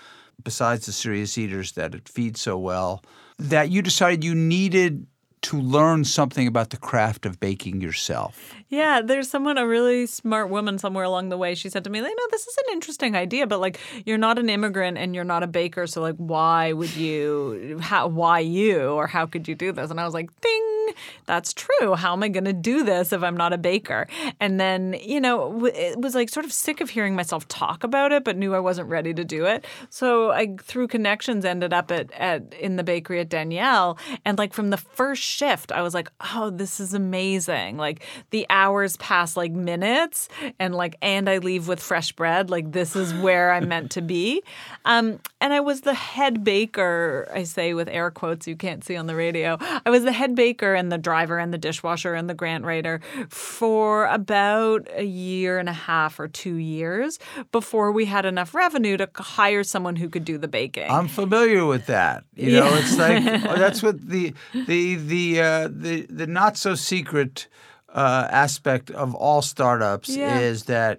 besides 0.42 0.86
the 0.86 0.92
serious 0.92 1.36
eaters 1.38 1.72
that 1.72 1.94
it 1.94 2.08
feeds 2.08 2.40
so 2.40 2.58
well, 2.58 3.02
that 3.38 3.70
you 3.70 3.82
decided 3.82 4.24
you 4.24 4.34
needed 4.34 5.06
to 5.42 5.60
learn 5.60 6.04
something 6.04 6.46
about 6.46 6.70
the 6.70 6.76
craft 6.76 7.24
of 7.24 7.40
baking 7.40 7.80
yourself. 7.80 8.54
Yeah, 8.68 9.00
there's 9.02 9.28
someone, 9.28 9.58
a 9.58 9.66
really 9.66 10.06
smart 10.06 10.50
woman 10.50 10.78
somewhere 10.78 11.04
along 11.04 11.30
the 11.30 11.38
way. 11.38 11.54
She 11.54 11.70
said 11.70 11.82
to 11.84 11.90
me, 11.90 11.98
you 11.98 12.04
know, 12.04 12.26
this 12.30 12.46
is 12.46 12.56
an 12.58 12.72
interesting 12.72 13.16
idea, 13.16 13.46
but 13.46 13.58
like, 13.58 13.80
you're 14.04 14.18
not 14.18 14.38
an 14.38 14.50
immigrant 14.50 14.98
and 14.98 15.14
you're 15.14 15.24
not 15.24 15.42
a 15.42 15.46
baker. 15.46 15.86
So, 15.86 16.02
like, 16.02 16.16
why 16.16 16.72
would 16.72 16.94
you, 16.94 17.78
how, 17.80 18.06
why 18.08 18.40
you, 18.40 18.90
or 18.90 19.06
how 19.06 19.26
could 19.26 19.48
you 19.48 19.54
do 19.54 19.72
this? 19.72 19.90
And 19.90 19.98
I 19.98 20.04
was 20.04 20.14
like, 20.14 20.28
ding, 20.40 20.94
that's 21.26 21.52
true. 21.54 21.94
How 21.94 22.12
am 22.12 22.22
I 22.22 22.28
going 22.28 22.44
to 22.44 22.52
do 22.52 22.84
this 22.84 23.12
if 23.12 23.22
I'm 23.22 23.36
not 23.36 23.52
a 23.52 23.58
baker? 23.58 24.06
And 24.40 24.60
then, 24.60 24.94
you 25.00 25.20
know, 25.20 25.66
it 25.66 26.00
was 26.00 26.14
like 26.14 26.28
sort 26.28 26.44
of 26.44 26.52
sick 26.52 26.80
of 26.80 26.90
hearing 26.90 27.14
myself 27.14 27.48
talk 27.48 27.82
about 27.82 28.12
it, 28.12 28.24
but 28.24 28.36
knew 28.36 28.54
I 28.54 28.60
wasn't 28.60 28.88
ready 28.88 29.14
to 29.14 29.24
do 29.24 29.46
it. 29.46 29.64
So 29.88 30.30
I, 30.30 30.56
through 30.60 30.88
connections, 30.88 31.44
ended 31.44 31.72
up 31.72 31.90
at, 31.90 32.12
at 32.12 32.54
in 32.54 32.76
the 32.76 32.84
bakery 32.84 33.20
at 33.20 33.28
Daniel. 33.28 33.98
And 34.24 34.36
like 34.36 34.52
from 34.52 34.70
the 34.70 34.76
first 34.76 35.29
shift, 35.30 35.72
I 35.72 35.82
was 35.82 35.94
like, 35.94 36.10
oh, 36.34 36.50
this 36.50 36.80
is 36.80 36.92
amazing. 36.94 37.76
Like 37.76 38.02
the 38.30 38.46
hours 38.50 38.96
pass 38.98 39.36
like 39.36 39.52
minutes, 39.52 40.28
and 40.58 40.74
like, 40.74 40.96
and 41.00 41.28
I 41.30 41.38
leave 41.38 41.68
with 41.68 41.80
fresh 41.80 42.12
bread. 42.12 42.50
Like 42.50 42.72
this 42.72 42.96
is 42.96 43.14
where 43.14 43.52
I'm 43.52 43.68
meant 43.68 43.90
to 43.92 44.02
be. 44.02 44.42
Um, 44.86 45.20
and 45.42 45.52
I 45.52 45.60
was 45.60 45.82
the 45.82 45.92
head 45.94 46.42
baker. 46.42 47.28
I 47.34 47.42
say 47.42 47.74
with 47.74 47.86
air 47.88 48.10
quotes, 48.10 48.46
you 48.48 48.56
can't 48.56 48.82
see 48.82 48.96
on 48.96 49.06
the 49.06 49.14
radio. 49.14 49.58
I 49.84 49.90
was 49.90 50.04
the 50.04 50.12
head 50.12 50.34
baker 50.34 50.72
and 50.74 50.90
the 50.90 50.96
driver 50.96 51.38
and 51.38 51.52
the 51.52 51.58
dishwasher 51.58 52.14
and 52.14 52.30
the 52.30 52.34
grant 52.34 52.64
writer 52.64 53.00
for 53.28 54.06
about 54.06 54.88
a 54.94 55.04
year 55.04 55.58
and 55.58 55.68
a 55.68 55.72
half 55.74 56.18
or 56.18 56.28
two 56.28 56.54
years 56.54 57.18
before 57.52 57.92
we 57.92 58.06
had 58.06 58.24
enough 58.24 58.54
revenue 58.54 58.96
to 58.96 59.08
hire 59.16 59.62
someone 59.62 59.96
who 59.96 60.08
could 60.08 60.24
do 60.24 60.38
the 60.38 60.48
baking. 60.48 60.90
I'm 60.90 61.08
familiar 61.08 61.66
with 61.66 61.86
that. 61.86 62.24
You 62.34 62.52
know, 62.52 62.68
Yeah. 62.70 62.78
it's 62.78 62.96
like 62.96 63.22
oh, 63.50 63.56
that's 63.58 63.82
what 63.82 63.96
the 64.08 64.32
the 64.66 64.94
the 64.96 65.19
uh, 65.40 65.68
the 65.70 66.06
the 66.20 66.26
not 66.26 66.56
so 66.56 66.74
secret 66.74 67.48
uh, 67.94 68.26
aspect 68.44 68.90
of 68.90 69.14
all 69.14 69.42
startups 69.42 70.08
Yeah. 70.16 70.40
is 70.40 70.64
that 70.64 70.98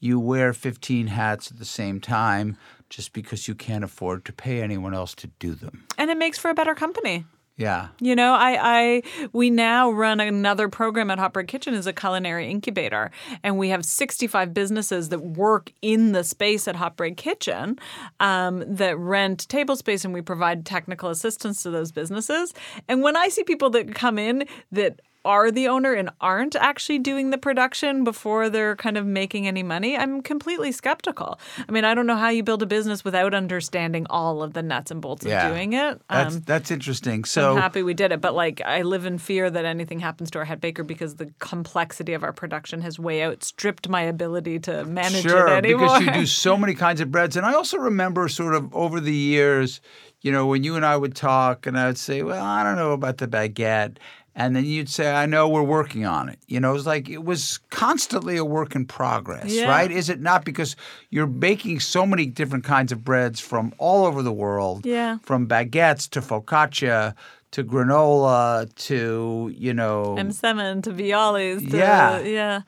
you 0.00 0.18
wear 0.20 0.52
15 0.52 1.06
hats 1.08 1.50
at 1.52 1.58
the 1.58 1.64
same 1.64 2.00
time 2.00 2.56
just 2.90 3.12
because 3.12 3.48
you 3.48 3.54
can't 3.54 3.84
afford 3.84 4.24
to 4.24 4.32
pay 4.32 4.60
anyone 4.62 4.94
else 4.94 5.14
to 5.14 5.28
do 5.38 5.54
them. 5.54 5.84
and 5.98 6.10
it 6.10 6.18
makes 6.18 6.38
for 6.38 6.50
a 6.50 6.54
better 6.54 6.74
company. 6.74 7.24
Yeah. 7.56 7.88
You 8.00 8.16
know, 8.16 8.32
I, 8.32 8.58
I 8.60 9.02
we 9.32 9.50
now 9.50 9.90
run 9.90 10.20
another 10.20 10.68
program 10.68 11.10
at 11.10 11.18
Hot 11.18 11.36
Kitchen 11.46 11.74
as 11.74 11.86
a 11.86 11.92
culinary 11.92 12.50
incubator, 12.50 13.10
and 13.42 13.58
we 13.58 13.68
have 13.68 13.84
65 13.84 14.54
businesses 14.54 15.10
that 15.10 15.20
work 15.20 15.70
in 15.82 16.12
the 16.12 16.24
space 16.24 16.66
at 16.66 16.76
Hot 16.76 16.98
Kitchen 17.16 17.78
um, 18.20 18.64
that 18.66 18.96
rent 18.98 19.48
table 19.48 19.76
space, 19.76 20.04
and 20.04 20.14
we 20.14 20.22
provide 20.22 20.64
technical 20.64 21.10
assistance 21.10 21.62
to 21.62 21.70
those 21.70 21.92
businesses. 21.92 22.54
And 22.88 23.02
when 23.02 23.16
I 23.16 23.28
see 23.28 23.44
people 23.44 23.68
that 23.70 23.94
come 23.94 24.18
in 24.18 24.44
that 24.70 25.00
are 25.24 25.50
the 25.50 25.68
owner 25.68 25.92
and 25.92 26.10
aren't 26.20 26.56
actually 26.56 26.98
doing 26.98 27.30
the 27.30 27.38
production 27.38 28.04
before 28.04 28.50
they're 28.50 28.76
kind 28.76 28.96
of 28.96 29.06
making 29.06 29.46
any 29.46 29.62
money, 29.62 29.96
I'm 29.96 30.20
completely 30.22 30.72
skeptical. 30.72 31.38
I 31.68 31.70
mean, 31.72 31.84
I 31.84 31.94
don't 31.94 32.06
know 32.06 32.16
how 32.16 32.28
you 32.28 32.42
build 32.42 32.62
a 32.62 32.66
business 32.66 33.04
without 33.04 33.32
understanding 33.34 34.06
all 34.10 34.42
of 34.42 34.52
the 34.54 34.62
nuts 34.62 34.90
and 34.90 35.00
bolts 35.00 35.24
Yeah. 35.24 35.46
of 35.48 35.54
doing 35.54 35.72
it. 35.74 36.00
That's 36.10 36.34
Um, 36.36 36.42
that's 36.44 36.70
interesting. 36.70 37.24
So 37.24 37.52
I'm 37.52 37.58
happy 37.58 37.82
we 37.82 37.94
did 37.94 38.12
it, 38.12 38.20
but 38.20 38.34
like 38.34 38.60
I 38.64 38.82
live 38.82 39.06
in 39.06 39.18
fear 39.18 39.48
that 39.50 39.64
anything 39.64 40.00
happens 40.00 40.30
to 40.32 40.38
our 40.40 40.44
head 40.44 40.60
baker 40.60 40.82
because 40.82 41.16
the 41.16 41.30
complexity 41.38 42.14
of 42.14 42.24
our 42.24 42.32
production 42.32 42.80
has 42.82 42.98
way 42.98 43.22
outstripped 43.24 43.88
my 43.88 44.02
ability 44.02 44.58
to 44.60 44.84
manage 44.84 45.22
sure, 45.22 45.46
it 45.48 45.50
anymore. 45.64 45.98
because 46.00 46.06
you 46.06 46.12
do 46.22 46.26
so 46.26 46.56
many 46.62 46.74
kinds 46.74 47.00
of 47.00 47.10
breads. 47.12 47.36
And 47.36 47.46
I 47.46 47.52
also 47.54 47.78
remember 47.78 48.28
sort 48.28 48.54
of 48.54 48.74
over 48.74 48.98
the 49.00 49.14
years, 49.14 49.80
you 50.22 50.32
know, 50.32 50.46
when 50.46 50.64
you 50.64 50.76
and 50.76 50.84
I 50.86 50.96
would 50.96 51.14
talk 51.14 51.66
and 51.66 51.78
I 51.78 51.86
would 51.86 51.98
say, 51.98 52.22
well, 52.22 52.44
I 52.44 52.62
don't 52.62 52.76
know 52.76 52.92
about 52.92 53.18
the 53.18 53.28
baguette. 53.28 53.96
And 54.34 54.56
then 54.56 54.64
you'd 54.64 54.88
say, 54.88 55.12
I 55.12 55.26
know 55.26 55.46
we're 55.46 55.62
working 55.62 56.06
on 56.06 56.30
it. 56.30 56.38
You 56.46 56.58
know, 56.58 56.74
it's 56.74 56.86
like 56.86 57.10
it 57.10 57.22
was 57.22 57.58
constantly 57.70 58.38
a 58.38 58.44
work 58.46 58.74
in 58.74 58.86
progress, 58.86 59.52
Yeah. 59.52 59.68
right? 59.68 59.90
Is 59.90 60.08
it 60.08 60.20
not? 60.20 60.44
Because 60.44 60.74
you're 61.10 61.26
baking 61.26 61.80
so 61.80 62.06
many 62.06 62.24
different 62.24 62.64
kinds 62.64 62.92
of 62.92 63.04
breads 63.04 63.40
from 63.40 63.74
all 63.76 64.06
over 64.06 64.22
the 64.22 64.32
world. 64.32 64.86
Yeah. 64.86 65.18
From 65.22 65.46
baguettes 65.46 66.08
to 66.10 66.20
focaccia 66.22 67.14
to 67.50 67.62
granola 67.62 68.74
to, 68.86 69.52
you 69.54 69.74
know. 69.74 70.14
m'smen 70.16 70.80
to 70.82 70.90
bialys. 70.90 71.70
To, 71.70 71.76
Yeah. 71.76 72.18
yeah, 72.20 72.60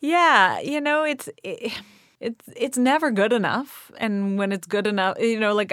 yeah. 0.00 0.58
You 0.60 0.80
know, 0.80 1.04
it's. 1.04 1.28
It, 1.44 1.72
it's 2.18 2.48
it's 2.56 2.78
never 2.78 3.10
good 3.10 3.34
enough, 3.34 3.90
and 3.98 4.38
when 4.38 4.50
it's 4.50 4.66
good 4.66 4.86
enough, 4.86 5.18
you 5.20 5.38
know, 5.38 5.54
like 5.54 5.70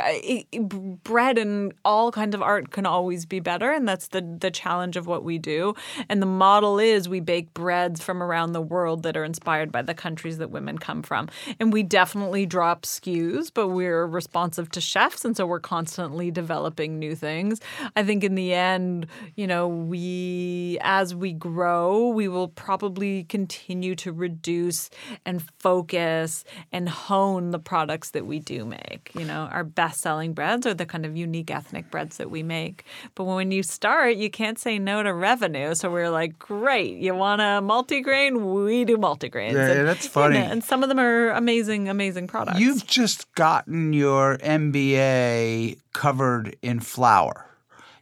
bread 1.04 1.38
and 1.38 1.74
all 1.86 2.12
kinds 2.12 2.36
of 2.36 2.42
art 2.42 2.72
can 2.72 2.86
always 2.86 3.26
be 3.26 3.40
better, 3.40 3.72
and 3.72 3.88
that's 3.88 4.10
the 4.10 4.22
the 4.42 4.52
challenge 4.52 4.98
of 4.98 5.08
what 5.08 5.24
we 5.24 5.38
do. 5.38 5.74
And 6.10 6.22
the 6.22 6.26
model 6.26 6.80
is 6.80 7.08
we 7.08 7.22
bake 7.22 7.54
breads 7.54 8.04
from 8.04 8.22
around 8.22 8.52
the 8.52 8.62
world 8.62 9.04
that 9.04 9.16
are 9.16 9.24
inspired 9.24 9.72
by 9.72 9.84
the 9.84 9.94
countries 9.94 10.38
that 10.40 10.52
women 10.52 10.78
come 10.78 11.02
from, 11.02 11.30
and 11.62 11.72
we 11.72 11.82
definitely 11.82 12.46
drop 12.46 12.82
SKUs, 12.82 13.50
but 13.54 13.70
we're 13.70 14.06
responsive 14.06 14.70
to 14.72 14.82
chefs, 14.82 15.24
and 15.24 15.38
so 15.38 15.46
we're 15.46 15.62
constantly 15.62 16.30
developing 16.30 17.00
new 17.00 17.16
things. 17.16 17.62
I 17.96 18.04
think 18.04 18.22
in 18.22 18.36
the 18.36 18.54
end, 18.54 19.08
you 19.38 19.48
know, 19.48 19.70
we 19.70 20.78
as 20.82 21.16
we 21.16 21.32
grow, 21.32 22.10
we 22.10 22.28
will 22.28 22.50
probably 22.50 23.24
continue 23.24 23.96
to 23.96 24.12
reduce 24.12 24.90
and 25.26 25.42
focus 25.60 26.33
and 26.72 26.88
hone 26.90 27.52
the 27.52 27.60
products 27.60 28.12
that 28.12 28.26
we 28.26 28.40
do 28.40 28.66
make. 28.66 29.12
You 29.14 29.26
know, 29.26 29.50
our 29.52 29.64
best 29.64 30.02
selling 30.02 30.34
breads 30.34 30.66
are 30.66 30.74
the 30.74 30.86
kind 30.86 31.06
of 31.06 31.16
unique 31.16 31.52
ethnic 31.52 31.90
breads 31.92 32.18
that 32.18 32.30
we 32.30 32.44
make. 32.44 32.86
But 33.16 33.26
when 33.26 33.52
you 33.52 33.64
start, 33.64 34.16
you 34.16 34.30
can't 34.30 34.58
say 34.60 34.80
no 34.80 35.04
to 35.04 35.14
revenue. 35.14 35.76
So 35.76 35.92
we're 35.92 36.10
like, 36.10 36.38
great, 36.40 36.98
you 36.98 37.14
want 37.16 37.42
a 37.42 37.62
multigrain? 37.62 38.66
We 38.66 38.86
do 38.86 38.98
multigrains. 38.98 39.54
Yeah, 39.54 39.72
and, 39.72 39.88
that's 39.88 40.06
you 40.06 40.10
know, 40.10 40.14
funny. 40.14 40.38
and 40.38 40.64
some 40.64 40.84
of 40.84 40.90
them 40.90 41.00
are 41.00 41.30
amazing, 41.32 41.90
amazing 41.90 42.28
products. 42.28 42.60
You've 42.60 42.86
just 42.88 43.34
gotten 43.36 43.94
your 43.94 44.38
MBA 44.38 45.78
covered 45.94 46.56
in 46.62 46.80
flour. 46.80 47.48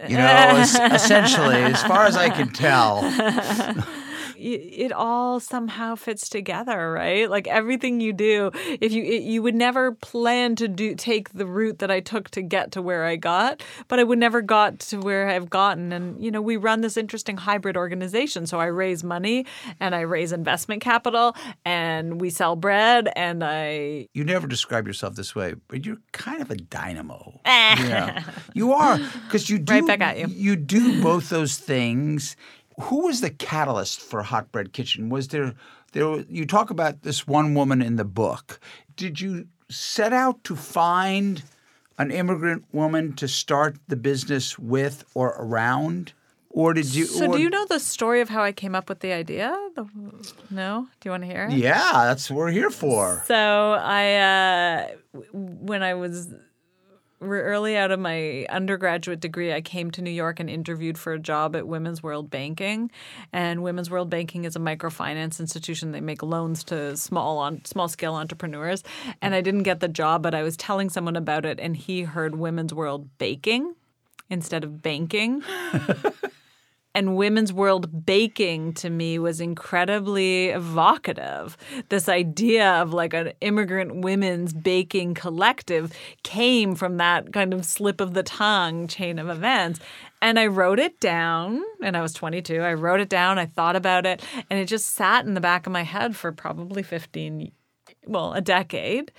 You 0.07 0.17
know, 0.17 0.57
essentially, 0.91 1.61
as 1.61 1.83
far 1.83 2.05
as 2.05 2.15
I 2.15 2.29
can 2.29 2.49
tell. 2.49 3.01
it 4.41 4.91
all 4.91 5.39
somehow 5.39 5.95
fits 5.95 6.29
together, 6.29 6.91
right? 6.91 7.29
Like 7.29 7.47
everything 7.47 8.01
you 8.01 8.13
do, 8.13 8.51
if 8.53 8.91
you 8.91 9.03
it, 9.03 9.23
you 9.23 9.41
would 9.41 9.55
never 9.55 9.93
plan 9.93 10.55
to 10.57 10.67
do 10.67 10.95
take 10.95 11.33
the 11.33 11.45
route 11.45 11.79
that 11.79 11.91
I 11.91 11.99
took 11.99 12.29
to 12.31 12.41
get 12.41 12.71
to 12.73 12.81
where 12.81 13.05
I 13.05 13.15
got, 13.15 13.63
but 13.87 13.99
I 13.99 14.03
would 14.03 14.19
never 14.19 14.41
got 14.41 14.79
to 14.79 14.99
where 14.99 15.29
I've 15.29 15.49
gotten. 15.49 15.93
And 15.93 16.21
you 16.21 16.31
know, 16.31 16.41
we 16.41 16.57
run 16.57 16.81
this 16.81 16.97
interesting 16.97 17.37
hybrid 17.37 17.77
organization. 17.77 18.47
So 18.47 18.59
I 18.59 18.65
raise 18.65 19.03
money 19.03 19.45
and 19.79 19.93
I 19.93 20.01
raise 20.01 20.31
investment 20.31 20.81
capital 20.81 21.35
and 21.65 22.19
we 22.19 22.29
sell 22.29 22.55
bread 22.55 23.09
and 23.15 23.43
I 23.43 24.07
You 24.13 24.23
never 24.23 24.47
describe 24.47 24.87
yourself 24.87 25.15
this 25.15 25.35
way, 25.35 25.55
but 25.67 25.85
you're 25.85 26.01
kind 26.11 26.41
of 26.41 26.51
a 26.51 26.55
dynamo. 26.55 27.39
yeah, 27.45 28.23
you 28.53 28.73
are 28.73 28.97
because 29.25 29.49
you 29.49 29.59
do. 29.59 29.73
Right 29.73 29.87
back 29.87 30.01
at 30.01 30.17
you. 30.17 30.27
You 30.27 30.55
do 30.55 31.01
both 31.01 31.29
those 31.29 31.57
things. 31.57 32.35
Who 32.83 33.05
was 33.05 33.21
the 33.21 33.29
catalyst 33.29 34.01
for 34.01 34.23
Hot 34.23 34.51
Bread 34.51 34.73
Kitchen? 34.73 35.09
Was 35.09 35.27
there 35.29 35.53
there? 35.93 36.21
You 36.29 36.45
talk 36.45 36.69
about 36.69 37.01
this 37.03 37.27
one 37.27 37.53
woman 37.53 37.81
in 37.81 37.95
the 37.95 38.05
book. 38.05 38.59
Did 38.95 39.19
you 39.21 39.47
set 39.69 40.13
out 40.13 40.43
to 40.45 40.55
find 40.55 41.43
an 41.97 42.11
immigrant 42.11 42.65
woman 42.73 43.13
to 43.13 43.27
start 43.27 43.77
the 43.87 43.95
business 43.95 44.57
with 44.57 45.05
or 45.13 45.35
around, 45.37 46.13
or 46.49 46.73
did 46.73 46.93
you? 46.95 47.05
So 47.05 47.25
or- 47.27 47.35
do 47.37 47.41
you 47.41 47.49
know 47.49 47.65
the 47.65 47.79
story 47.79 48.21
of 48.21 48.29
how 48.29 48.41
I 48.43 48.51
came 48.51 48.73
up 48.75 48.89
with 48.89 48.99
the 49.01 49.11
idea? 49.13 49.55
The, 49.75 49.85
no? 50.49 50.87
Do 50.99 51.07
you 51.07 51.11
want 51.11 51.23
to 51.23 51.27
hear 51.27 51.45
it? 51.45 51.53
Yeah, 51.53 51.91
that's 52.05 52.29
what 52.29 52.37
we're 52.37 52.51
here 52.51 52.69
for. 52.69 53.23
So 53.27 53.73
I, 53.79 54.15
uh, 54.15 54.87
when 55.33 55.83
I 55.83 55.93
was 55.93 56.33
early 57.21 57.77
out 57.77 57.91
of 57.91 57.99
my 57.99 58.45
undergraduate 58.49 59.19
degree, 59.19 59.53
I 59.53 59.61
came 59.61 59.91
to 59.91 60.01
New 60.01 60.11
York 60.11 60.39
and 60.39 60.49
interviewed 60.49 60.97
for 60.97 61.13
a 61.13 61.19
job 61.19 61.55
at 61.55 61.67
Women's 61.67 62.01
World 62.01 62.29
Banking. 62.29 62.91
And 63.31 63.63
Women's 63.63 63.89
World 63.89 64.09
Banking 64.09 64.45
is 64.45 64.55
a 64.55 64.59
microfinance 64.59 65.39
institution. 65.39 65.91
They 65.91 66.01
make 66.01 66.23
loans 66.23 66.63
to 66.65 66.97
small 66.97 67.37
on 67.37 67.63
small 67.65 67.87
scale 67.87 68.15
entrepreneurs. 68.15 68.83
And 69.21 69.35
I 69.35 69.41
didn't 69.41 69.63
get 69.63 69.79
the 69.79 69.87
job, 69.87 70.23
but 70.23 70.33
I 70.33 70.43
was 70.43 70.57
telling 70.57 70.89
someone 70.89 71.15
about 71.15 71.45
it, 71.45 71.59
and 71.59 71.77
he 71.77 72.03
heard 72.03 72.35
Women's 72.35 72.73
World 72.73 73.09
Baking 73.17 73.75
instead 74.29 74.63
of 74.63 74.81
banking. 74.81 75.43
and 76.93 77.15
women's 77.15 77.53
world 77.53 78.05
baking 78.05 78.73
to 78.73 78.89
me 78.89 79.17
was 79.17 79.39
incredibly 79.39 80.49
evocative. 80.49 81.57
This 81.89 82.09
idea 82.09 82.69
of 82.81 82.93
like 82.93 83.13
an 83.13 83.33
immigrant 83.41 84.01
women's 84.01 84.53
baking 84.53 85.13
collective 85.13 85.93
came 86.23 86.75
from 86.75 86.97
that 86.97 87.31
kind 87.31 87.53
of 87.53 87.65
slip 87.65 88.01
of 88.01 88.13
the 88.13 88.23
tongue 88.23 88.87
chain 88.87 89.19
of 89.19 89.29
events. 89.29 89.79
And 90.21 90.37
I 90.37 90.47
wrote 90.47 90.79
it 90.79 90.99
down, 90.99 91.63
and 91.81 91.97
I 91.97 92.01
was 92.01 92.13
22. 92.13 92.61
I 92.61 92.73
wrote 92.73 92.99
it 92.99 93.09
down, 93.09 93.39
I 93.39 93.45
thought 93.45 93.75
about 93.75 94.05
it, 94.05 94.23
and 94.49 94.59
it 94.59 94.65
just 94.65 94.91
sat 94.93 95.25
in 95.25 95.33
the 95.33 95.41
back 95.41 95.65
of 95.65 95.73
my 95.73 95.83
head 95.83 96.15
for 96.15 96.31
probably 96.31 96.83
15, 96.83 97.51
well, 98.05 98.33
a 98.33 98.41
decade 98.41 99.11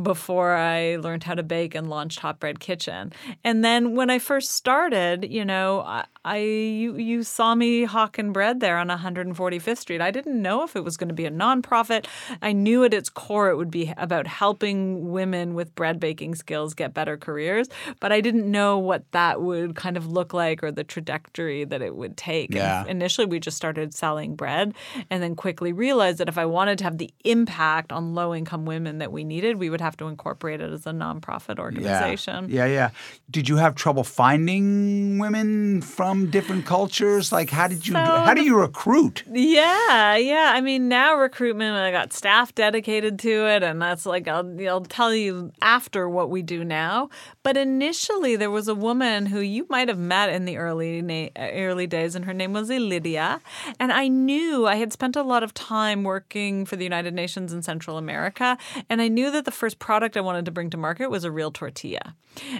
before 0.00 0.54
I 0.54 0.96
learned 0.96 1.24
how 1.24 1.34
to 1.34 1.42
bake 1.42 1.74
and 1.74 1.88
launched 1.88 2.20
Hot 2.20 2.40
Bread 2.40 2.60
Kitchen. 2.60 3.12
And 3.44 3.64
then 3.64 3.94
when 3.94 4.10
I 4.10 4.18
first 4.18 4.52
started, 4.52 5.30
you 5.30 5.44
know, 5.44 6.04
I, 6.24 6.38
you 6.38 6.96
you 6.96 7.24
saw 7.24 7.54
me 7.54 7.82
hawking 7.84 8.32
bread 8.32 8.60
there 8.60 8.78
on 8.78 8.88
145th 8.88 9.78
Street. 9.78 10.00
I 10.00 10.12
didn't 10.12 10.40
know 10.40 10.62
if 10.62 10.76
it 10.76 10.84
was 10.84 10.96
going 10.96 11.08
to 11.08 11.14
be 11.14 11.26
a 11.26 11.30
nonprofit. 11.30 12.06
I 12.40 12.52
knew 12.52 12.84
at 12.84 12.94
its 12.94 13.08
core 13.08 13.50
it 13.50 13.56
would 13.56 13.70
be 13.70 13.92
about 13.96 14.28
helping 14.28 15.10
women 15.10 15.54
with 15.54 15.74
bread 15.74 15.98
baking 15.98 16.36
skills 16.36 16.74
get 16.74 16.94
better 16.94 17.16
careers, 17.16 17.68
but 17.98 18.12
I 18.12 18.20
didn't 18.20 18.48
know 18.48 18.78
what 18.78 19.10
that 19.10 19.42
would 19.42 19.74
kind 19.74 19.96
of 19.96 20.06
look 20.06 20.32
like 20.32 20.62
or 20.62 20.70
the 20.70 20.84
trajectory 20.84 21.64
that 21.64 21.82
it 21.82 21.96
would 21.96 22.16
take. 22.16 22.54
Yeah. 22.54 22.82
And 22.82 22.90
initially 22.90 23.26
we 23.26 23.40
just 23.40 23.56
started 23.56 23.92
selling 23.92 24.36
bread 24.36 24.74
and 25.10 25.22
then 25.22 25.34
quickly 25.34 25.72
realized 25.72 26.18
that 26.18 26.28
if 26.28 26.38
I 26.38 26.46
wanted 26.46 26.78
to 26.78 26.84
have 26.84 26.98
the 26.98 27.12
impact 27.24 27.90
on 27.90 28.14
low 28.14 28.32
income 28.32 28.64
women 28.64 28.98
that 28.98 29.10
we 29.10 29.24
needed, 29.24 29.56
we 29.56 29.70
would 29.70 29.80
have 29.80 29.96
to 29.96 30.06
incorporate 30.06 30.60
it 30.60 30.70
as 30.70 30.86
a 30.86 30.92
nonprofit 30.92 31.58
organization. 31.58 32.48
Yeah, 32.48 32.66
yeah. 32.66 32.72
yeah. 32.72 32.90
Did 33.28 33.48
you 33.48 33.56
have 33.56 33.74
trouble 33.74 34.04
finding 34.04 35.18
women 35.18 35.82
from 35.82 36.11
different 36.30 36.66
cultures? 36.66 37.32
Like, 37.32 37.50
how 37.50 37.68
did 37.68 37.86
you? 37.86 37.94
So, 37.94 37.98
how 38.00 38.34
do 38.34 38.42
you 38.42 38.58
recruit? 38.58 39.24
Yeah, 39.30 40.16
yeah. 40.16 40.52
I 40.54 40.60
mean, 40.60 40.88
now 40.88 41.16
recruitment, 41.16 41.76
I 41.76 41.90
got 41.90 42.12
staff 42.12 42.54
dedicated 42.54 43.18
to 43.20 43.46
it, 43.48 43.62
and 43.62 43.80
that's 43.80 44.06
like 44.06 44.28
I'll, 44.28 44.56
I'll 44.68 44.84
tell 44.84 45.14
you 45.14 45.52
after 45.60 46.08
what 46.08 46.30
we 46.30 46.42
do 46.42 46.64
now. 46.64 47.08
But 47.42 47.56
initially, 47.56 48.36
there 48.36 48.50
was 48.50 48.68
a 48.68 48.74
woman 48.74 49.26
who 49.26 49.40
you 49.40 49.66
might 49.68 49.88
have 49.88 49.98
met 49.98 50.28
in 50.30 50.44
the 50.44 50.56
early 50.56 51.02
na- 51.02 51.28
early 51.36 51.86
days, 51.86 52.14
and 52.14 52.24
her 52.24 52.34
name 52.34 52.52
was 52.52 52.68
Lydia. 52.68 53.40
And 53.78 53.92
I 53.92 54.08
knew 54.08 54.66
I 54.66 54.76
had 54.76 54.92
spent 54.92 55.16
a 55.16 55.22
lot 55.22 55.42
of 55.42 55.54
time 55.54 56.04
working 56.04 56.64
for 56.64 56.76
the 56.76 56.84
United 56.84 57.14
Nations 57.14 57.52
in 57.52 57.62
Central 57.62 57.98
America, 57.98 58.58
and 58.88 59.00
I 59.00 59.08
knew 59.08 59.30
that 59.30 59.44
the 59.44 59.50
first 59.50 59.78
product 59.78 60.16
I 60.16 60.20
wanted 60.20 60.44
to 60.44 60.50
bring 60.50 60.70
to 60.70 60.76
market 60.76 61.10
was 61.10 61.24
a 61.24 61.30
real 61.30 61.50
tortilla. 61.50 62.14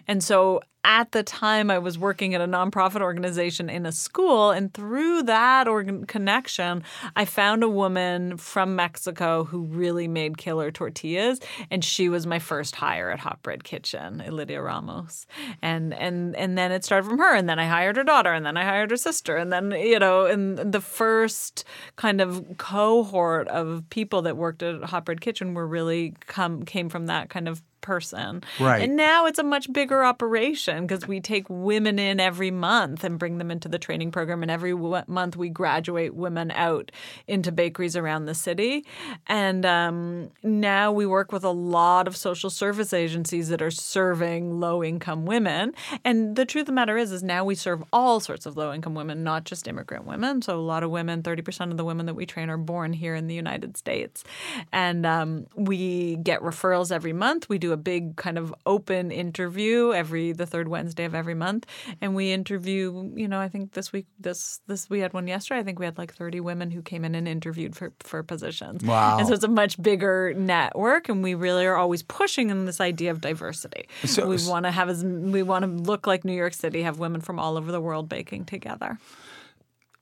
And 0.07 0.23
so 0.23 0.61
at 0.85 1.13
the 1.13 1.23
time 1.23 1.71
I 1.71 1.79
was 1.79 1.99
working 1.99 2.35
at 2.35 2.41
a 2.41 2.47
nonprofit 2.47 3.01
organization 3.01 3.42
in 3.51 3.87
a 3.87 3.93
school, 3.93 4.51
and 4.51 4.73
through 4.73 5.25
that 5.25 5.67
connection, 6.07 6.83
I 7.17 7.25
found 7.25 7.63
a 7.63 7.69
woman 7.69 8.37
from 8.37 8.77
Mexico 8.77 9.45
who 9.45 9.65
really 9.65 10.09
made 10.09 10.39
killer 10.39 10.71
tortillas, 10.71 11.41
and 11.71 11.85
she 11.85 12.09
was 12.09 12.27
my 12.27 12.39
first 12.39 12.77
hire 12.77 13.11
at 13.11 13.21
Hot 13.21 13.43
Bread 13.43 13.65
Kitchen, 13.65 14.23
Lydia 14.29 14.63
Ramos, 14.63 15.27
and 15.61 15.95
and 15.95 16.37
and 16.37 16.57
then 16.57 16.73
it 16.73 16.85
started 16.85 17.09
from 17.09 17.19
her, 17.19 17.35
and 17.35 17.49
then 17.49 17.59
I 17.59 17.67
hired 17.67 17.97
her 17.97 18.05
daughter, 18.05 18.33
and 18.33 18.47
then 18.47 18.57
I 18.57 18.65
hired 18.65 18.91
her 18.91 18.97
sister, 18.97 19.37
and 19.37 19.53
then 19.53 19.73
you 19.73 19.99
know, 19.99 20.27
and 20.27 20.73
the 20.73 20.81
first 20.81 21.65
kind 21.97 22.21
of 22.21 22.59
cohort 22.59 23.49
of 23.49 23.85
people 23.91 24.23
that 24.23 24.37
worked 24.37 24.63
at 24.63 24.85
Hot 24.85 25.05
Bread 25.05 25.21
Kitchen 25.21 25.55
were 25.55 25.67
really 25.67 26.15
come 26.27 26.65
came 26.65 26.89
from 26.89 27.07
that 27.07 27.29
kind 27.29 27.49
of 27.49 27.63
person. 27.83 28.43
Right. 28.59 28.83
And 28.83 28.97
now 28.97 29.27
it's 29.27 29.39
a 29.39 29.45
much 29.45 29.71
bigger 29.73 30.03
operation 30.03 30.87
because 30.87 31.07
we 31.07 31.21
take 31.21 31.45
women 31.51 31.99
in 31.99 32.19
every 32.19 32.51
month 32.51 33.05
and 33.05 33.19
bring 33.19 33.37
them 33.39 33.51
into 33.51 33.69
the 33.69 33.79
training 33.79 34.11
program. 34.11 34.43
And 34.43 34.51
every 34.51 34.73
w- 34.73 35.03
month 35.07 35.37
we 35.37 35.51
graduate 35.51 36.15
women 36.15 36.51
out 36.53 36.91
into 37.27 37.53
bakeries 37.53 37.97
around 37.97 38.25
the 38.25 38.35
city. 38.35 38.87
And 39.27 39.67
um, 39.67 40.31
now 40.43 40.93
we 40.93 41.05
work 41.05 41.33
with 41.33 41.45
a 41.45 41.51
lot 41.51 42.09
of 42.09 42.17
social 42.17 42.49
service 42.49 42.93
agencies 42.93 43.49
that 43.51 43.61
are 43.61 43.71
serving 43.71 44.61
low 44.61 44.83
income 44.83 45.27
women. 45.27 45.75
And 46.05 46.37
the 46.37 46.47
truth 46.47 46.63
of 46.63 46.67
the 46.67 46.73
matter 46.73 46.97
is, 46.97 47.13
is 47.13 47.23
now 47.23 47.45
we 47.45 47.55
serve 47.55 47.83
all 47.93 48.21
sorts 48.21 48.47
of 48.47 48.57
low 48.57 48.73
income 48.73 48.95
women, 48.95 49.23
not 49.23 49.45
just 49.45 49.69
immigrant 49.69 50.07
women. 50.07 50.41
So 50.41 50.59
a 50.59 50.63
lot 50.63 50.83
of 50.83 50.91
women, 50.91 51.23
30% 51.23 51.71
of 51.71 51.77
the 51.77 51.85
women 51.85 52.07
that 52.07 52.15
we 52.15 52.25
train 52.25 52.49
are 52.49 52.57
born 52.57 52.93
here 52.93 53.15
in 53.15 53.27
the 53.27 53.35
United 53.35 53.77
States. 53.77 54.25
And 54.73 55.05
um, 55.05 55.47
we 55.57 56.17
get 56.17 56.41
referrals 56.41 56.93
every 56.93 57.13
month. 57.13 57.49
We 57.49 57.59
do 57.59 57.72
a 57.73 57.77
big 57.77 58.17
kind 58.17 58.39
of 58.39 58.55
open 58.67 59.11
interview 59.11 59.93
every 59.93 60.33
the 60.33 60.47
third 60.47 60.69
Wednesday 60.69 61.05
of 61.05 61.15
every 61.15 61.35
month, 61.35 61.67
and 62.01 62.15
we 62.15 62.33
interview. 62.33 63.11
You 63.15 63.29
know, 63.29 63.41
I 63.41 63.49
think 63.49 63.73
this 63.73 63.93
week 63.93 64.07
this 64.21 64.61
this 64.67 64.89
we 64.89 65.01
had 65.01 65.13
one 65.13 65.27
yesterday. 65.27 65.61
I 65.61 65.63
think 65.63 65.79
we 65.79 65.85
had 65.85 65.99
like 65.99 66.15
thirty 66.15 66.41
women 66.41 66.71
who 66.71 66.83
came 66.83 67.05
in 67.05 67.15
and 67.15 67.27
interviewed 67.27 67.75
for 67.75 67.93
for 68.01 68.23
positions. 68.23 68.85
Wow! 68.85 69.19
And 69.19 69.27
so 69.27 69.35
it's 69.35 69.45
a 69.45 69.49
much 69.49 69.81
bigger 69.81 70.35
network, 70.35 71.09
and 71.09 71.23
we 71.23 71.35
really 71.35 71.67
are 71.67 71.77
always 71.77 72.03
pushing 72.03 72.51
in 72.51 72.67
this 72.67 72.81
idea 72.81 73.11
of 73.11 73.21
diversity. 73.21 73.89
So, 74.05 74.27
we 74.27 74.37
want 74.47 74.67
to 74.67 74.71
have 74.71 74.89
as 74.89 75.05
we 75.05 75.43
want 75.43 75.65
to 75.65 75.71
look 75.71 76.07
like 76.07 76.25
New 76.25 76.33
York 76.33 76.55
City, 76.55 76.83
have 76.83 76.99
women 76.99 77.21
from 77.21 77.39
all 77.39 77.57
over 77.57 77.73
the 77.73 77.81
world 77.81 78.09
baking 78.09 78.45
together. 78.45 78.99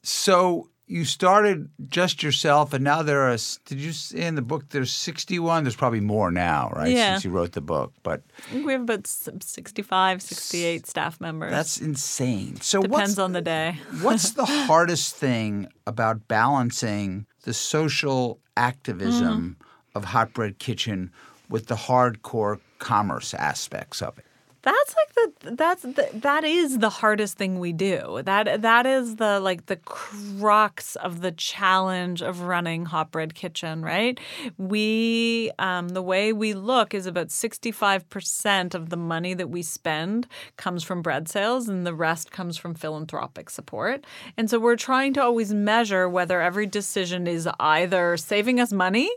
So 0.03 0.69
you 0.91 1.05
started 1.05 1.69
just 1.89 2.21
yourself, 2.21 2.73
and 2.73 2.83
now 2.83 3.03
there 3.03 3.31
are. 3.31 3.37
Did 3.65 3.79
you 3.81 3.93
say 3.93 4.23
in 4.23 4.35
the 4.35 4.43
book 4.43 4.71
there's 4.71 4.93
61? 4.93 5.63
There's 5.63 5.77
probably 5.77 6.01
more 6.01 6.33
now, 6.33 6.73
right? 6.75 6.91
Yeah. 6.91 7.15
Since 7.15 7.27
you 7.27 7.31
wrote 7.31 7.53
the 7.53 7.61
book, 7.61 7.93
but 8.03 8.23
we 8.53 8.73
have 8.73 8.83
about 8.83 9.07
65, 9.07 10.21
68 10.21 10.87
staff 10.87 11.21
members. 11.21 11.53
That's 11.53 11.81
insane. 11.81 12.61
So 12.61 12.83
depends 12.83 13.21
on 13.21 13.33
the 13.33 13.41
day. 13.41 13.79
what's 14.03 14.33
the 14.33 14.45
hardest 14.45 15.15
thing 15.15 15.69
about 15.87 16.27
balancing 16.27 17.27
the 17.45 17.55
social 17.55 18.41
activism 18.57 19.59
mm. 19.61 19.67
of 19.95 20.07
Hot 20.07 20.33
Bread 20.33 20.59
Kitchen 20.59 21.13
with 21.49 21.67
the 21.67 21.77
hardcore 21.77 22.59
commerce 22.81 23.33
aspects 23.33 24.03
of 24.03 24.19
it? 24.19 24.25
That's 24.63 24.95
like 24.95 25.15
the 25.15 25.51
that's 25.57 25.83
the, 25.83 26.09
that 26.13 26.45
is 26.45 26.79
the 26.79 26.91
hardest 26.91 27.39
thing 27.39 27.59
we 27.59 27.73
do. 27.73 28.21
That 28.25 28.61
that 28.61 28.85
is 28.85 29.17
the 29.17 29.41
like 29.41 29.67
the 29.67 29.77
crux 29.77 30.97
of 30.97 31.23
the 31.23 31.33
challenge 31.33 32.21
of 32.21 32.43
running 32.43 32.85
Hot 32.85 33.11
Bread 33.11 33.35
Kitchen, 33.35 33.83
right? 33.83 34.21
We 34.59 35.51
um, 35.59 35.91
the 35.91 36.03
way 36.03 36.35
we 36.35 36.53
look 36.53 36.93
is 36.93 37.07
about 37.07 37.31
sixty 37.31 37.73
five 37.73 38.09
percent 38.11 38.75
of 38.75 38.91
the 38.91 38.99
money 38.99 39.33
that 39.33 39.49
we 39.49 39.63
spend 39.63 40.27
comes 40.59 40.85
from 40.85 41.01
bread 41.01 41.29
sales, 41.29 41.69
and 41.69 41.87
the 41.87 41.95
rest 41.95 42.31
comes 42.31 42.59
from 42.59 42.75
philanthropic 42.75 43.49
support. 43.49 44.05
And 44.37 44.51
so 44.51 44.59
we're 44.59 44.77
trying 44.77 45.15
to 45.15 45.23
always 45.23 45.55
measure 45.55 46.07
whether 46.07 46.43
every 46.43 46.67
decision 46.67 47.27
is 47.27 47.49
either 47.59 48.19
saving 48.19 48.61
us 48.61 48.73
money 48.73 49.11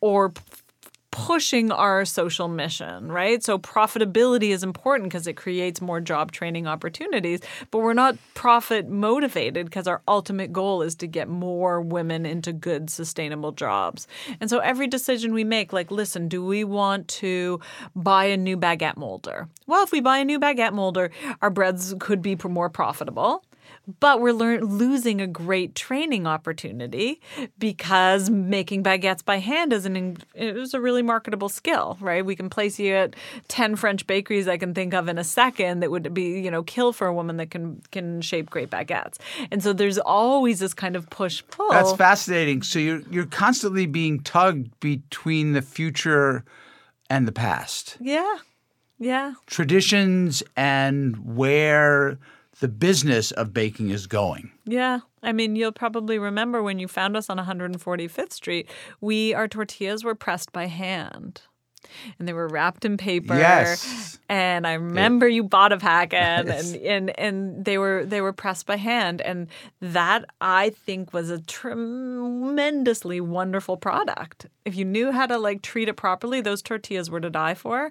or 0.00 0.32
pushing 1.10 1.70
our 1.72 2.04
social 2.04 2.48
mission, 2.48 3.10
right? 3.10 3.42
So 3.42 3.58
profitability 3.58 4.50
is 4.50 4.62
important 4.62 5.08
because 5.08 5.26
it 5.26 5.34
creates 5.34 5.80
more 5.80 6.00
job 6.00 6.32
training 6.32 6.66
opportunities, 6.66 7.40
but 7.70 7.78
we're 7.78 7.94
not 7.94 8.16
profit 8.34 8.88
motivated 8.88 9.66
because 9.66 9.86
our 9.86 10.02
ultimate 10.06 10.52
goal 10.52 10.82
is 10.82 10.94
to 10.96 11.06
get 11.06 11.28
more 11.28 11.80
women 11.80 12.26
into 12.26 12.52
good 12.52 12.90
sustainable 12.90 13.52
jobs. 13.52 14.06
And 14.40 14.50
so 14.50 14.58
every 14.58 14.86
decision 14.86 15.32
we 15.32 15.44
make 15.44 15.72
like 15.72 15.90
listen, 15.90 16.28
do 16.28 16.44
we 16.44 16.64
want 16.64 17.08
to 17.08 17.60
buy 17.96 18.26
a 18.26 18.36
new 18.36 18.56
baguette 18.56 18.96
molder? 18.96 19.48
Well, 19.66 19.84
if 19.84 19.92
we 19.92 20.00
buy 20.00 20.18
a 20.18 20.24
new 20.24 20.38
baguette 20.38 20.72
molder, 20.72 21.10
our 21.40 21.50
breads 21.50 21.94
could 21.98 22.22
be 22.22 22.36
more 22.48 22.70
profitable 22.70 23.42
but 24.00 24.20
we're 24.20 24.32
lear- 24.32 24.62
losing 24.62 25.20
a 25.20 25.26
great 25.26 25.74
training 25.74 26.26
opportunity 26.26 27.20
because 27.58 28.28
making 28.28 28.82
baguettes 28.82 29.24
by 29.24 29.38
hand 29.38 29.72
is 29.72 29.86
an 29.86 30.18
is 30.34 30.74
a 30.74 30.80
really 30.80 31.02
marketable 31.02 31.48
skill, 31.48 31.96
right? 32.00 32.24
We 32.24 32.36
can 32.36 32.50
place 32.50 32.78
you 32.78 32.94
at 32.94 33.16
ten 33.48 33.76
French 33.76 34.06
bakeries 34.06 34.46
I 34.46 34.58
can 34.58 34.74
think 34.74 34.92
of 34.92 35.08
in 35.08 35.16
a 35.16 35.24
second 35.24 35.80
that 35.80 35.90
would 35.90 36.12
be 36.12 36.40
you 36.40 36.50
know 36.50 36.62
kill 36.62 36.92
for 36.92 37.06
a 37.06 37.14
woman 37.14 37.38
that 37.38 37.50
can 37.50 37.80
can 37.90 38.20
shape 38.20 38.50
great 38.50 38.70
baguettes, 38.70 39.16
and 39.50 39.62
so 39.62 39.72
there's 39.72 39.98
always 39.98 40.60
this 40.60 40.74
kind 40.74 40.94
of 40.94 41.08
push 41.08 41.42
pull. 41.50 41.70
That's 41.70 41.92
fascinating. 41.92 42.62
So 42.62 42.78
you're 42.78 43.02
you're 43.10 43.26
constantly 43.26 43.86
being 43.86 44.20
tugged 44.20 44.78
between 44.80 45.52
the 45.52 45.62
future 45.62 46.44
and 47.08 47.26
the 47.26 47.32
past. 47.32 47.96
Yeah, 48.00 48.36
yeah. 48.98 49.34
Traditions 49.46 50.42
and 50.56 51.16
where 51.36 52.18
the 52.60 52.68
business 52.68 53.30
of 53.32 53.52
baking 53.52 53.90
is 53.90 54.06
going. 54.06 54.50
Yeah. 54.64 55.00
I 55.22 55.32
mean, 55.32 55.56
you'll 55.56 55.72
probably 55.72 56.18
remember 56.18 56.62
when 56.62 56.78
you 56.78 56.88
found 56.88 57.16
us 57.16 57.28
on 57.30 57.38
145th 57.38 58.32
Street, 58.32 58.68
we 59.00 59.34
our 59.34 59.48
tortillas 59.48 60.04
were 60.04 60.14
pressed 60.14 60.52
by 60.52 60.66
hand. 60.66 61.42
and 62.18 62.26
they 62.28 62.32
were 62.32 62.48
wrapped 62.48 62.84
in 62.84 62.96
paper. 62.96 63.36
Yes. 63.36 64.18
And 64.28 64.66
I 64.66 64.74
remember 64.74 65.26
you 65.28 65.42
bought 65.42 65.72
a 65.72 65.78
packet 65.78 66.18
and, 66.48 66.76
and 66.76 67.18
and 67.18 67.64
they 67.64 67.78
were 67.78 68.04
they 68.04 68.20
were 68.20 68.32
pressed 68.32 68.66
by 68.66 68.76
hand. 68.76 69.20
And 69.20 69.48
that 69.80 70.24
I 70.40 70.70
think 70.70 71.12
was 71.12 71.30
a 71.30 71.40
tremendously 71.40 73.20
wonderful 73.20 73.76
product. 73.76 74.46
If 74.64 74.76
you 74.76 74.84
knew 74.84 75.12
how 75.12 75.26
to 75.26 75.38
like 75.38 75.62
treat 75.62 75.88
it 75.88 75.94
properly, 75.96 76.40
those 76.40 76.62
tortillas 76.62 77.10
were 77.10 77.20
to 77.20 77.30
die 77.30 77.54
for. 77.54 77.90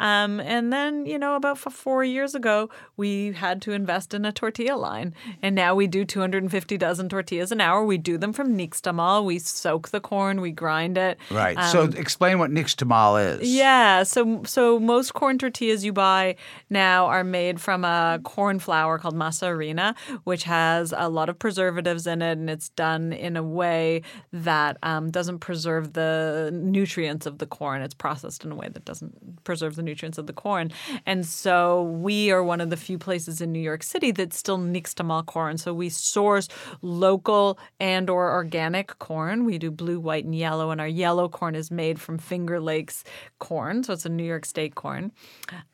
Um, 0.00 0.40
and 0.40 0.72
then, 0.72 1.06
you 1.06 1.18
know, 1.18 1.34
about 1.34 1.58
four 1.58 2.04
years 2.04 2.34
ago, 2.34 2.70
we 2.96 3.32
had 3.32 3.60
to 3.62 3.72
invest 3.72 4.14
in 4.14 4.24
a 4.24 4.32
tortilla 4.32 4.76
line. 4.76 5.14
And 5.42 5.54
now 5.54 5.74
we 5.74 5.86
do 5.86 6.04
250 6.04 6.76
dozen 6.78 7.08
tortillas 7.08 7.52
an 7.52 7.60
hour. 7.60 7.84
We 7.84 7.98
do 7.98 8.18
them 8.18 8.32
from 8.32 8.56
Nixtamal. 8.56 9.24
We 9.24 9.38
soak 9.38 9.88
the 9.90 10.00
corn, 10.00 10.40
we 10.40 10.52
grind 10.52 10.98
it. 10.98 11.18
Right. 11.30 11.58
so 11.70 11.84
explain 11.84 12.38
what 12.38 12.50
nixtamal 12.50 13.36
is. 13.36 13.40
Um, 13.40 13.46
Yeah, 13.46 14.02
so 14.02 14.42
so 14.44 14.78
most 14.78 15.14
corn 15.14 15.38
tortillas 15.38 15.84
you 15.84 15.92
buy 15.92 16.36
now 16.70 17.06
are 17.06 17.24
made 17.24 17.60
from 17.60 17.84
a 17.84 18.20
corn 18.22 18.58
flour 18.58 18.98
called 18.98 19.14
masa 19.14 19.48
harina, 19.48 19.96
which 20.24 20.44
has 20.44 20.94
a 20.96 21.08
lot 21.08 21.28
of 21.28 21.38
preservatives 21.38 22.06
in 22.06 22.22
it, 22.22 22.38
and 22.38 22.48
it's 22.48 22.68
done 22.70 23.12
in 23.12 23.36
a 23.36 23.42
way 23.42 24.02
that 24.32 24.76
um, 24.82 25.10
doesn't 25.10 25.40
preserve 25.40 25.92
the 25.92 26.50
nutrients 26.52 27.26
of 27.26 27.38
the 27.38 27.46
corn. 27.46 27.82
It's 27.82 27.94
processed 27.94 28.44
in 28.44 28.52
a 28.52 28.54
way 28.54 28.68
that 28.68 28.84
doesn't 28.84 29.44
preserve 29.44 29.76
the 29.76 29.82
nutrients 29.88 30.18
of 30.18 30.26
the 30.26 30.32
corn, 30.44 30.66
and 31.06 31.20
so 31.26 31.82
we 31.82 32.30
are 32.34 32.44
one 32.52 32.60
of 32.64 32.70
the 32.70 32.76
few 32.88 32.98
places 32.98 33.40
in 33.40 33.48
New 33.52 33.64
York 33.70 33.82
City 33.82 34.10
that 34.18 34.32
still 34.32 34.58
nixtamal 34.58 35.24
corn. 35.34 35.54
So 35.58 35.72
we 35.82 35.88
source 35.88 36.46
local 36.82 37.58
and 37.80 38.10
or 38.10 38.24
organic 38.40 38.98
corn. 38.98 39.44
We 39.44 39.58
do 39.58 39.70
blue, 39.70 40.00
white, 40.08 40.24
and 40.24 40.34
yellow, 40.34 40.70
and 40.70 40.80
our 40.80 40.92
yellow 41.04 41.28
corn 41.28 41.54
is 41.54 41.70
made 41.70 41.96
from 42.00 42.18
Finger 42.18 42.58
Lakes 42.60 43.04
corn, 43.38 43.82
so 43.84 43.92
it's 43.94 44.06
a 44.06 44.14
New 44.20 44.28
York 44.34 44.44
State 44.44 44.74
corn. 44.74 45.12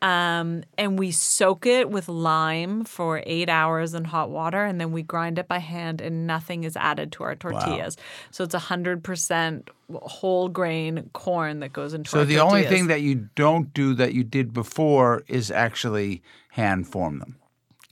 Um, 0.02 0.64
and 0.78 0.98
we 0.98 1.10
soak 1.10 1.66
it 1.66 1.90
with 1.90 2.08
lime 2.08 2.84
for 2.84 3.22
eight 3.26 3.48
hours 3.48 3.94
in 3.94 4.04
hot 4.04 4.30
water, 4.30 4.64
and 4.64 4.80
then 4.80 4.92
we 4.92 5.02
grind 5.02 5.38
it 5.38 5.48
by 5.48 5.58
hand, 5.58 6.00
and 6.00 6.26
nothing 6.26 6.64
is 6.64 6.76
added 6.76 7.12
to 7.12 7.24
our 7.24 7.34
tortillas. 7.34 7.96
So 8.30 8.44
it's 8.44 8.54
hundred 8.54 9.02
percent 9.02 9.70
whole 9.92 10.48
grain 10.48 11.10
corn 11.12 11.60
that 11.60 11.72
goes 11.72 11.94
into 11.94 12.10
So 12.10 12.24
the 12.24 12.40
only 12.40 12.64
thing 12.64 12.86
that 12.88 13.02
you 13.02 13.28
don't 13.34 13.72
do 13.74 13.94
that 13.94 14.14
you 14.14 14.24
did 14.24 14.52
before 14.52 15.22
is 15.28 15.50
actually 15.50 16.22
hand 16.50 16.86
form 16.88 17.18
them. 17.18 17.36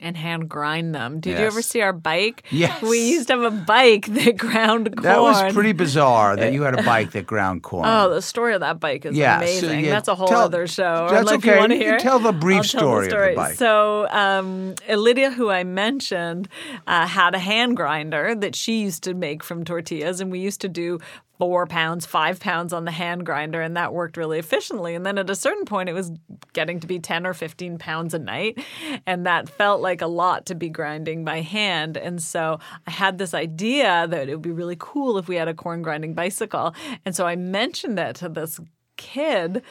and 0.00 0.16
hand 0.16 0.48
grind 0.48 0.92
them. 0.96 1.20
Did 1.20 1.38
you 1.38 1.44
ever 1.46 1.62
see 1.62 1.81
our 1.81 1.92
bike? 1.92 2.42
Yes. 2.50 2.83
We 2.83 2.98
used 3.12 3.28
to 3.28 3.35
have 3.37 3.52
a 3.52 3.57
bike 3.57 4.07
that 4.14 4.37
ground 4.37 4.87
corn. 4.96 5.02
That 5.05 5.20
was 5.20 5.52
pretty 5.52 5.70
bizarre 5.72 6.35
that 6.35 6.52
you 6.52 6.62
had 6.62 6.76
a 6.76 6.83
bike 6.94 7.12
that 7.12 7.24
ground 7.24 7.62
corn. 7.62 7.85
Oh, 7.87 8.12
the 8.12 8.20
story 8.20 8.55
of 8.55 8.61
that 8.62 8.81
bike 8.81 9.05
is 9.07 9.16
Yeah, 9.16 9.37
so 9.38 9.42
amazing. 9.44 9.85
yeah, 9.85 9.90
that's 9.90 10.09
a 10.09 10.16
whole 10.16 10.26
tell- 10.26 10.40
other 10.40 10.66
show. 10.66 11.07
that's 11.09 11.31
okay. 11.33 11.52
You, 11.55 11.59
want 11.61 11.70
to 11.70 11.76
You 11.78 11.85
hear 11.85 11.98
tell 11.98 12.18
the 12.18 12.33
brief 12.33 12.57
I'll 12.59 12.62
tell 12.64 12.81
story 12.81 13.07
of 13.07 13.11
the 13.31 13.33
bike. 13.37 13.55
So, 13.57 14.09
um, 14.11 14.74
Lydia, 14.88 15.31
who 15.31 15.50
I 15.50 15.62
mentioned, 15.62 16.48
uh, 16.88 17.07
had 17.07 17.37
a 17.37 17.38
hand 17.38 17.76
grinder 17.76 18.35
that 18.35 18.57
she 18.57 18.81
used 18.81 19.05
to 19.05 19.14
make 19.14 19.44
from 19.44 19.64
tortillas, 19.64 20.20
and 20.20 20.33
we 20.33 20.40
used 20.40 20.61
to 20.62 20.68
do 20.68 20.98
four 21.38 21.66
pounds, 21.66 22.07
five 22.07 22.38
pounds 22.38 22.73
on 22.73 22.85
the 22.85 22.90
hand 22.90 23.27
grinder, 23.27 23.61
and 23.61 23.77
that 23.77 23.92
worked 23.92 24.16
really 24.16 24.38
efficiently. 24.38 24.95
And 24.95 25.05
then 25.05 25.18
at 25.18 25.31
a 25.31 25.35
certain 25.35 25.64
point, 25.64 25.88
it 25.88 25.92
was 25.92 26.12
getting 26.53 26.79
to 26.81 26.87
be 26.87 26.99
10 26.99 27.27
or 27.27 27.35
15 27.35 27.79
pounds 27.79 28.14
a 28.14 28.18
night. 28.18 28.62
And 29.07 29.27
that 29.27 29.49
felt 29.49 29.81
like 29.81 30.03
a 30.03 30.07
lot 30.07 30.47
to 30.47 30.55
be 30.55 30.68
grinding 30.68 31.25
by 31.25 31.40
hand. 31.40 31.97
And 31.97 32.23
so 32.23 32.61
I 32.87 32.90
had 32.90 33.18
this 33.18 33.35
idea 33.35 34.07
that 34.09 34.29
it 34.29 34.33
would 34.35 34.42
be 34.42 34.53
really 34.53 34.77
cool 34.79 35.18
if 35.18 35.29
we 35.29 35.37
had 35.37 35.49
a 35.49 35.55
corn 35.55 35.83
grinding 35.83 36.14
bicycle. 36.14 36.75
And 37.05 37.16
so 37.16 37.27
I 37.27 37.37
mentioned 37.37 37.99
that 37.99 38.14
to 38.16 38.29
this 38.29 38.61
kid 38.97 39.62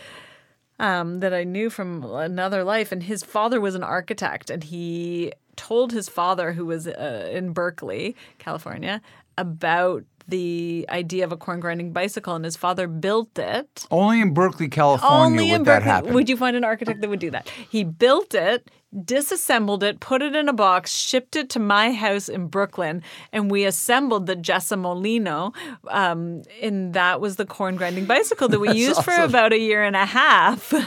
um, 0.79 1.19
that 1.19 1.33
I 1.33 1.43
knew 1.43 1.69
from 1.69 2.03
another 2.03 2.63
life, 2.63 2.91
and 2.91 3.03
his 3.03 3.23
father 3.23 3.61
was 3.61 3.75
an 3.75 3.83
architect, 3.83 4.49
and 4.49 4.63
he 4.63 5.31
told 5.55 5.91
his 5.91 6.09
father, 6.09 6.53
who 6.53 6.65
was 6.65 6.87
uh, 6.87 7.29
in 7.31 7.53
Berkeley, 7.53 8.15
California, 8.39 8.99
about 9.37 10.03
the 10.31 10.85
idea 10.89 11.23
of 11.23 11.31
a 11.31 11.37
corn 11.37 11.59
grinding 11.59 11.93
bicycle, 11.93 12.33
and 12.35 12.43
his 12.43 12.57
father 12.57 12.87
built 12.87 13.37
it. 13.37 13.85
Only 13.91 14.21
in 14.21 14.33
Berkeley, 14.33 14.67
California 14.67 15.17
Only 15.17 15.51
would 15.51 15.55
in 15.55 15.63
that 15.65 15.79
Berkeley 15.79 15.91
happen. 15.91 16.13
would 16.15 16.29
you 16.29 16.37
find 16.37 16.55
an 16.55 16.63
architect 16.63 17.01
that 17.01 17.09
would 17.09 17.19
do 17.19 17.29
that. 17.31 17.47
He 17.69 17.83
built 17.83 18.33
it, 18.33 18.71
disassembled 19.05 19.83
it, 19.83 19.99
put 19.99 20.21
it 20.21 20.35
in 20.35 20.49
a 20.49 20.53
box, 20.53 20.91
shipped 20.95 21.35
it 21.35 21.49
to 21.51 21.59
my 21.59 21.91
house 21.93 22.27
in 22.27 22.47
Brooklyn, 22.47 23.01
and 23.31 23.49
we 23.49 23.65
assembled 23.65 24.25
the 24.25 24.35
Jessa 24.35 24.77
Molino. 24.79 25.53
Um, 25.87 26.43
and 26.61 26.93
that 26.93 27.21
was 27.21 27.37
the 27.37 27.45
corn 27.45 27.75
grinding 27.75 28.05
bicycle 28.05 28.47
that 28.49 28.59
we 28.59 28.73
used 28.75 29.03
for 29.03 29.13
about 29.13 29.53
a 29.53 29.59
year 29.59 29.83
and 29.83 29.95
a 29.95 30.05
half. 30.05 30.73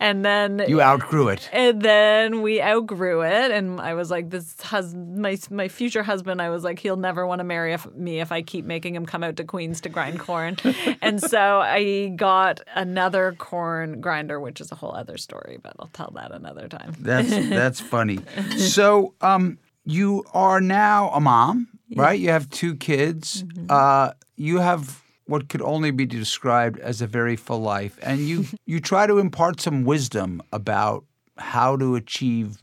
And 0.00 0.24
then 0.24 0.62
you 0.68 0.80
outgrew 0.80 1.28
it. 1.28 1.48
and 1.52 1.82
then 1.82 2.42
we 2.42 2.62
outgrew 2.62 3.22
it, 3.22 3.50
and 3.50 3.80
I 3.80 3.94
was 3.94 4.10
like, 4.10 4.30
"This 4.30 4.60
hus- 4.60 4.94
my 4.94 5.36
my 5.50 5.68
future 5.68 6.02
husband." 6.02 6.40
I 6.42 6.50
was 6.50 6.62
like, 6.62 6.78
"He'll 6.78 6.96
never 6.96 7.26
want 7.26 7.40
to 7.40 7.44
marry 7.44 7.76
me 7.94 8.20
if 8.20 8.30
I 8.30 8.42
keep 8.42 8.64
making 8.64 8.94
him 8.94 9.06
come 9.06 9.24
out 9.24 9.36
to 9.36 9.44
Queens 9.44 9.80
to 9.82 9.88
grind 9.88 10.20
corn." 10.20 10.56
and 11.02 11.20
so 11.20 11.60
I 11.60 12.12
got 12.16 12.60
another 12.74 13.34
corn 13.38 14.00
grinder, 14.00 14.38
which 14.40 14.60
is 14.60 14.70
a 14.70 14.74
whole 14.76 14.92
other 14.94 15.16
story, 15.16 15.58
but 15.62 15.74
I'll 15.78 15.88
tell 15.88 16.12
that 16.14 16.32
another 16.32 16.68
time. 16.68 16.94
That's 16.98 17.30
that's 17.48 17.80
funny. 17.80 18.20
So, 18.56 19.14
um, 19.20 19.58
you 19.84 20.24
are 20.34 20.60
now 20.60 21.10
a 21.10 21.20
mom, 21.20 21.68
right? 21.96 22.18
You 22.18 22.28
have 22.30 22.50
two 22.50 22.76
kids. 22.76 23.42
Mm-hmm. 23.42 23.66
Uh, 23.70 24.12
you 24.36 24.58
have 24.58 25.02
what 25.26 25.48
could 25.48 25.62
only 25.62 25.90
be 25.90 26.06
described 26.06 26.78
as 26.80 27.02
a 27.02 27.06
very 27.06 27.36
full 27.36 27.60
life, 27.60 27.98
and 28.02 28.20
you 28.20 28.44
you 28.66 28.80
try 28.80 29.06
to 29.06 29.18
impart 29.18 29.60
some 29.60 29.84
wisdom 29.84 30.42
about 30.52 31.04
how 31.38 31.76
to 31.76 31.94
achieve 31.94 32.58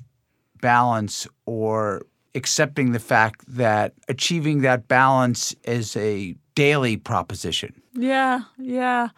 balance 0.61 1.27
or 1.45 2.05
accepting 2.35 2.91
the 2.91 2.99
fact 2.99 3.43
that 3.47 3.93
achieving 4.07 4.61
that 4.61 4.87
balance 4.87 5.55
is 5.63 5.95
a 5.95 6.35
daily 6.53 6.97
proposition. 6.97 7.81
Yeah, 7.93 8.41
yeah. 8.57 9.09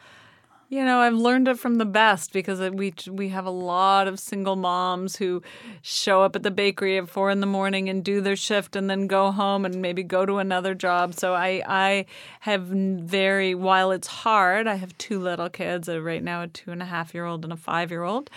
You 0.69 0.83
know, 0.83 0.99
I've 0.99 1.13
learned 1.13 1.47
it 1.47 1.57
from 1.57 1.75
the 1.75 1.85
best 1.85 2.33
because 2.33 2.59
we 2.71 2.93
we 3.09 3.29
have 3.29 3.45
a 3.45 3.51
lot 3.51 4.09
of 4.09 4.19
single 4.19 4.57
moms 4.57 5.15
who 5.15 5.41
show 5.81 6.23
up 6.23 6.35
at 6.35 6.43
the 6.43 6.51
bakery 6.51 6.97
at 6.97 7.07
four 7.07 7.29
in 7.29 7.39
the 7.39 7.47
morning 7.47 7.87
and 7.87 8.03
do 8.03 8.19
their 8.19 8.35
shift 8.35 8.75
and 8.75 8.89
then 8.89 9.07
go 9.07 9.31
home 9.31 9.63
and 9.63 9.81
maybe 9.81 10.03
go 10.03 10.25
to 10.25 10.39
another 10.39 10.75
job. 10.75 11.13
So 11.13 11.33
I 11.33 11.63
I 11.65 12.05
have 12.41 12.63
very 12.63 13.55
while 13.55 13.91
it's 13.91 14.07
hard. 14.07 14.67
I 14.67 14.75
have 14.75 14.97
two 14.97 15.19
little 15.19 15.49
kids 15.49 15.87
uh, 15.87 16.01
right 16.01 16.21
now, 16.21 16.41
a 16.41 16.47
two 16.47 16.71
and 16.71 16.81
a 16.81 16.85
half 16.85 17.13
year 17.13 17.23
old 17.23 17.45
and 17.45 17.53
a 17.53 17.57
five 17.57 17.89
year 17.89 18.03
old. 18.03 18.29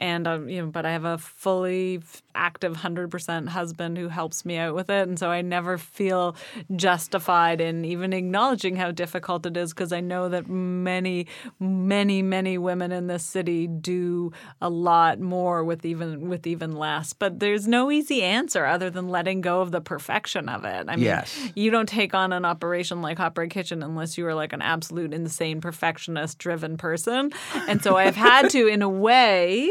And 0.00 0.26
um, 0.26 0.48
you 0.48 0.62
know, 0.62 0.70
but 0.70 0.84
I 0.84 0.90
have 0.90 1.04
a 1.04 1.18
fully 1.18 2.02
active 2.34 2.76
hundred 2.76 3.10
percent 3.10 3.48
husband 3.50 3.98
who 3.98 4.08
helps 4.08 4.44
me 4.44 4.56
out 4.56 4.74
with 4.74 4.90
it, 4.90 5.08
and 5.08 5.18
so 5.18 5.30
I 5.30 5.42
never 5.42 5.78
feel 5.78 6.36
justified 6.76 7.60
in 7.60 7.84
even 7.84 8.12
acknowledging 8.12 8.76
how 8.76 8.90
difficult 8.90 9.46
it 9.46 9.56
is 9.56 9.72
because 9.72 9.92
I 9.92 10.00
know 10.00 10.28
that 10.28 10.48
many, 10.48 11.26
many, 11.58 12.22
many 12.22 12.58
women 12.58 12.92
in 12.92 13.06
this 13.06 13.22
city 13.22 13.66
do 13.66 14.32
a 14.60 14.70
lot 14.70 15.20
more 15.20 15.64
with 15.64 15.84
even 15.84 16.28
with 16.28 16.46
even 16.46 16.72
less. 16.76 17.12
But 17.12 17.40
there's 17.40 17.66
no 17.68 17.90
easy 17.90 18.22
answer 18.22 18.64
other 18.66 18.90
than 18.90 19.08
letting 19.08 19.40
go 19.40 19.60
of 19.60 19.70
the 19.70 19.80
perfection 19.80 20.48
of 20.48 20.64
it. 20.64 20.86
I 20.88 20.96
mean, 20.96 21.04
Yes. 21.04 21.36
you 21.54 21.70
don't 21.70 21.88
take 21.88 22.14
on 22.14 22.32
an 22.32 22.44
operation 22.44 23.02
like 23.02 23.18
Hot 23.18 23.34
Bread 23.34 23.50
Kitchen 23.50 23.82
unless 23.82 24.16
you 24.18 24.26
are 24.26 24.34
like 24.34 24.52
an 24.52 24.62
absolute 24.62 25.12
insane 25.12 25.60
perfectionist 25.60 26.38
driven 26.38 26.76
person. 26.76 27.30
And 27.68 27.82
so 27.82 27.96
I've 27.96 28.16
had 28.16 28.50
to, 28.50 28.66
in 28.66 28.82
a 28.82 28.88
way, 28.88 29.70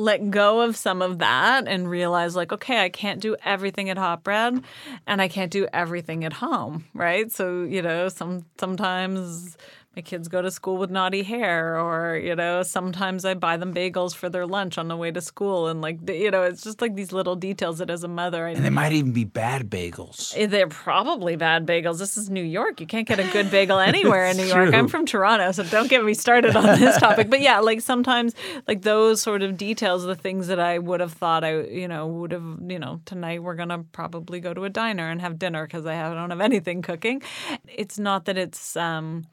let 0.00 0.30
go 0.30 0.60
of 0.62 0.76
some 0.76 1.02
of 1.02 1.18
that 1.18 1.68
and 1.68 1.88
realize 1.88 2.34
like 2.34 2.52
okay 2.52 2.82
i 2.84 2.88
can't 2.88 3.20
do 3.20 3.36
everything 3.44 3.90
at 3.90 3.98
hot 3.98 4.24
bread 4.24 4.62
and 5.06 5.20
i 5.20 5.28
can't 5.28 5.50
do 5.50 5.66
everything 5.72 6.24
at 6.24 6.32
home 6.32 6.84
right? 6.94 7.30
So 7.32 7.62
you 7.62 7.82
know 7.82 8.08
some 8.08 8.44
sometimes 8.58 9.56
my 9.96 10.02
kids 10.02 10.28
go 10.28 10.40
to 10.40 10.50
school 10.52 10.76
with 10.76 10.88
knotty 10.88 11.24
hair 11.24 11.78
or 11.80 12.16
you 12.16 12.36
know 12.36 12.62
sometimes 12.62 13.24
i 13.24 13.34
buy 13.34 13.56
them 13.56 13.74
bagels 13.74 14.14
for 14.14 14.28
their 14.28 14.46
lunch 14.46 14.78
on 14.78 14.86
the 14.86 14.96
way 14.96 15.10
to 15.10 15.20
school 15.20 15.66
and 15.66 15.80
like 15.82 15.98
you 16.08 16.30
know 16.30 16.44
it's 16.44 16.62
just 16.62 16.80
like 16.80 16.94
these 16.94 17.10
little 17.12 17.34
details 17.34 17.78
that 17.78 17.90
as 17.90 18.04
a 18.04 18.08
mother 18.08 18.46
I 18.46 18.50
And 18.52 18.64
they 18.64 18.70
might 18.70 18.92
even 18.92 19.12
be 19.12 19.24
bad 19.24 19.68
bagels. 19.68 20.32
Eh, 20.36 20.46
They're 20.46 20.68
probably 20.68 21.34
bad 21.36 21.66
bagels. 21.66 21.98
This 21.98 22.16
is 22.16 22.30
New 22.30 22.42
York. 22.44 22.80
You 22.80 22.86
can't 22.86 23.06
get 23.06 23.18
a 23.18 23.24
good 23.32 23.50
bagel 23.50 23.78
anywhere 23.92 24.26
in 24.26 24.36
New 24.36 24.44
York. 24.44 24.70
true. 24.70 24.78
I'm 24.78 24.86
from 24.88 25.06
Toronto, 25.06 25.50
so 25.52 25.64
don't 25.64 25.88
get 25.90 26.04
me 26.04 26.14
started 26.14 26.54
on 26.54 26.78
this 26.78 26.96
topic. 26.98 27.28
But 27.28 27.40
yeah, 27.40 27.58
like 27.58 27.80
sometimes 27.80 28.34
like 28.68 28.82
those 28.82 29.20
sort 29.20 29.42
of 29.42 29.56
details, 29.56 30.04
the 30.04 30.14
things 30.14 30.46
that 30.46 30.60
I 30.60 30.78
would 30.78 31.00
have 31.00 31.12
thought 31.12 31.42
I, 31.44 31.62
you 31.62 31.88
know, 31.88 32.06
would 32.06 32.32
have, 32.32 32.58
you 32.66 32.78
know, 32.78 33.00
tonight 33.06 33.42
we're 33.42 33.56
gonna 33.56 33.84
probably 33.92 34.38
go 34.40 34.54
to 34.54 34.64
a 34.64 34.70
diner 34.70 35.08
and 35.10 35.20
have 35.20 35.38
dinner 35.38 35.66
because 35.66 35.84
I, 35.84 35.94
I 36.10 36.14
don't 36.14 36.30
have 36.30 36.40
anything 36.40 36.80
cooking. 36.82 37.22
It's 37.66 37.98
not 37.98 38.24
that 38.26 38.38
it's 38.38 38.76
um 38.76 39.24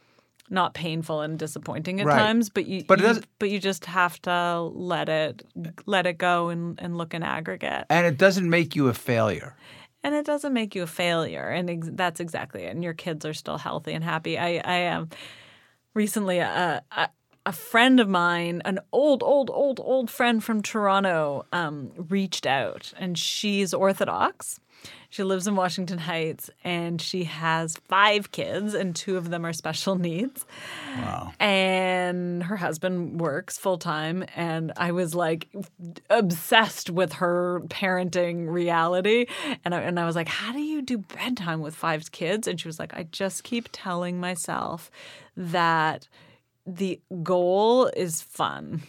not 0.50 0.74
painful 0.74 1.22
and 1.22 1.38
disappointing 1.38 2.00
at 2.00 2.06
Right. 2.08 2.18
times, 2.20 2.50
but 2.50 2.66
you, 2.68 2.84
But 2.88 3.02
it 3.02 3.16
you- 3.18 3.24
but 3.40 3.50
you 3.50 3.60
just 3.60 3.86
have 3.86 4.22
to 4.24 4.62
let 4.62 5.10
it 5.10 5.44
let 5.86 6.06
it 6.06 6.18
go 6.18 6.50
and, 6.50 6.80
and 6.82 6.98
look 6.98 7.14
in 7.14 7.24
aggregate. 7.24 7.86
And 7.90 8.06
it 8.06 8.18
doesn't 8.18 8.50
make 8.50 8.76
you 8.76 8.88
a 8.88 8.94
failure. 8.94 9.56
and 10.04 10.16
it 10.16 10.26
doesn't 10.26 10.54
make 10.54 10.74
you 10.76 10.84
a 10.84 10.88
failure 10.88 11.50
and 11.50 11.70
ex- 11.70 11.90
that's 11.94 12.20
exactly 12.22 12.64
it 12.64 12.70
and 12.74 12.82
your 12.84 12.94
kids 12.94 13.26
are 13.26 13.34
still 13.34 13.58
healthy 13.58 13.92
and 13.94 14.04
happy 14.04 14.38
i 14.38 14.62
i 14.64 14.88
um 14.88 15.10
recently 15.94 16.40
uh, 16.40 16.80
I, 16.92 17.08
a 17.48 17.54
friend 17.54 18.02
of 18.02 18.10
mine, 18.10 18.62
an 18.66 18.78
old, 18.92 19.24
old, 19.24 19.50
old, 19.50 19.80
old 19.82 20.12
friend 20.12 20.44
from 20.44 20.62
Toronto, 20.62 21.46
um, 21.54 21.92
reached 22.10 22.46
out, 22.46 22.92
and 23.00 23.18
she's 23.18 23.74
Orthodox. 23.74 24.60
She 25.10 25.24
lives 25.24 25.48
in 25.48 25.56
Washington 25.56 25.98
Heights 25.98 26.50
and 26.66 27.02
she 27.02 27.24
has 27.24 27.78
five 27.88 28.34
kids, 28.34 28.74
and 28.74 28.94
two 28.94 29.16
of 29.16 29.30
them 29.30 29.46
are 29.46 29.54
special 29.54 29.96
needs. 30.10 30.46
Wow. 30.98 31.32
And 31.40 32.44
her 32.44 32.58
husband 32.58 33.22
works 33.22 33.58
full 33.58 33.78
time. 33.78 34.26
And 34.36 34.74
I 34.76 34.92
was 34.92 35.16
like 35.16 35.48
obsessed 36.10 36.90
with 36.90 37.14
her 37.14 37.62
parenting 37.68 38.52
reality. 38.52 39.28
And 39.64 39.74
I, 39.74 39.80
and 39.80 39.98
I 39.98 40.06
was 40.06 40.18
like, 40.18 40.28
How 40.28 40.52
do 40.52 40.60
you 40.60 40.82
do 40.82 40.98
bedtime 40.98 41.62
with 41.62 41.76
five 41.76 42.12
kids? 42.12 42.46
And 42.46 42.60
she 42.60 42.68
was 42.68 42.78
like, 42.78 42.94
I 42.94 43.04
just 43.04 43.46
keep 43.46 43.70
telling 43.72 44.20
myself 44.20 44.92
that 45.38 46.10
the 46.68 47.00
goal 47.24 47.88
is 47.88 48.22
fun. 48.22 48.84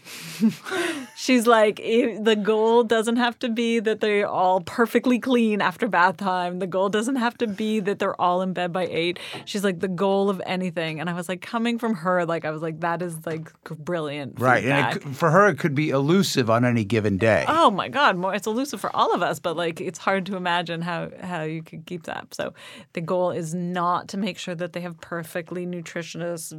She's 1.16 1.46
like, 1.46 1.76
the 1.76 2.36
goal 2.40 2.82
doesn't 2.82 3.16
have 3.16 3.38
to 3.38 3.48
be 3.48 3.78
that 3.78 4.00
they're 4.00 4.26
all 4.26 4.60
perfectly 4.60 5.20
clean 5.20 5.62
after 5.62 5.86
bath 5.86 6.16
time. 6.16 6.58
The 6.58 6.66
goal 6.66 6.88
doesn't 6.88 7.16
have 7.16 7.38
to 7.38 7.46
be 7.46 7.78
that 7.80 8.00
they're 8.00 8.20
all 8.20 8.42
in 8.42 8.52
bed 8.52 8.72
by 8.72 8.86
eight. 8.86 9.20
She's 9.44 9.62
like, 9.62 9.78
the 9.78 9.88
goal 9.88 10.28
of 10.28 10.42
anything. 10.44 10.98
And 10.98 11.08
I 11.08 11.12
was 11.12 11.28
like, 11.28 11.40
coming 11.40 11.78
from 11.78 11.94
her, 11.94 12.26
like, 12.26 12.44
I 12.44 12.50
was 12.50 12.62
like, 12.62 12.80
that 12.80 13.00
is 13.00 13.24
like 13.24 13.52
brilliant. 13.62 14.40
Right. 14.40 14.62
feedback. 14.62 14.96
And 15.04 15.12
it, 15.12 15.16
for 15.16 15.30
her, 15.30 15.48
it 15.48 15.58
could 15.58 15.74
be 15.74 15.90
elusive 15.90 16.50
on 16.50 16.64
any 16.64 16.84
given 16.84 17.16
day. 17.16 17.44
Oh 17.46 17.70
my 17.70 17.88
God, 17.88 18.16
more 18.16 18.34
it's 18.34 18.46
elusive 18.46 18.80
for 18.80 18.94
all 18.94 19.14
of 19.14 19.22
us, 19.22 19.38
but 19.38 19.56
like 19.56 19.80
it's 19.80 19.98
hard 19.98 20.26
to 20.26 20.36
imagine 20.36 20.82
how 20.82 21.10
how 21.22 21.42
you 21.42 21.62
could 21.62 21.86
keep 21.86 22.04
that. 22.04 22.34
So 22.34 22.54
the 22.92 23.00
goal 23.00 23.30
is 23.30 23.54
not 23.54 24.08
to 24.08 24.16
make 24.16 24.38
sure 24.38 24.54
that 24.54 24.72
they 24.72 24.80
have 24.80 25.00
perfectly 25.00 25.64
nutritious 25.64 26.52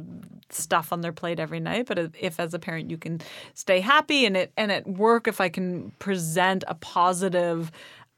stuff 0.50 0.92
on 0.92 1.00
their 1.00 1.09
plate 1.12 1.40
every 1.40 1.60
night, 1.60 1.86
but 1.86 1.98
if, 1.98 2.10
if 2.18 2.40
as 2.40 2.54
a 2.54 2.58
parent 2.58 2.90
you 2.90 2.96
can 2.96 3.20
stay 3.54 3.80
happy 3.80 4.26
and 4.26 4.36
it 4.36 4.52
and 4.56 4.70
at 4.70 4.86
work 4.86 5.28
if 5.28 5.40
I 5.40 5.48
can 5.48 5.92
present 5.98 6.64
a 6.68 6.74
positive 6.74 7.70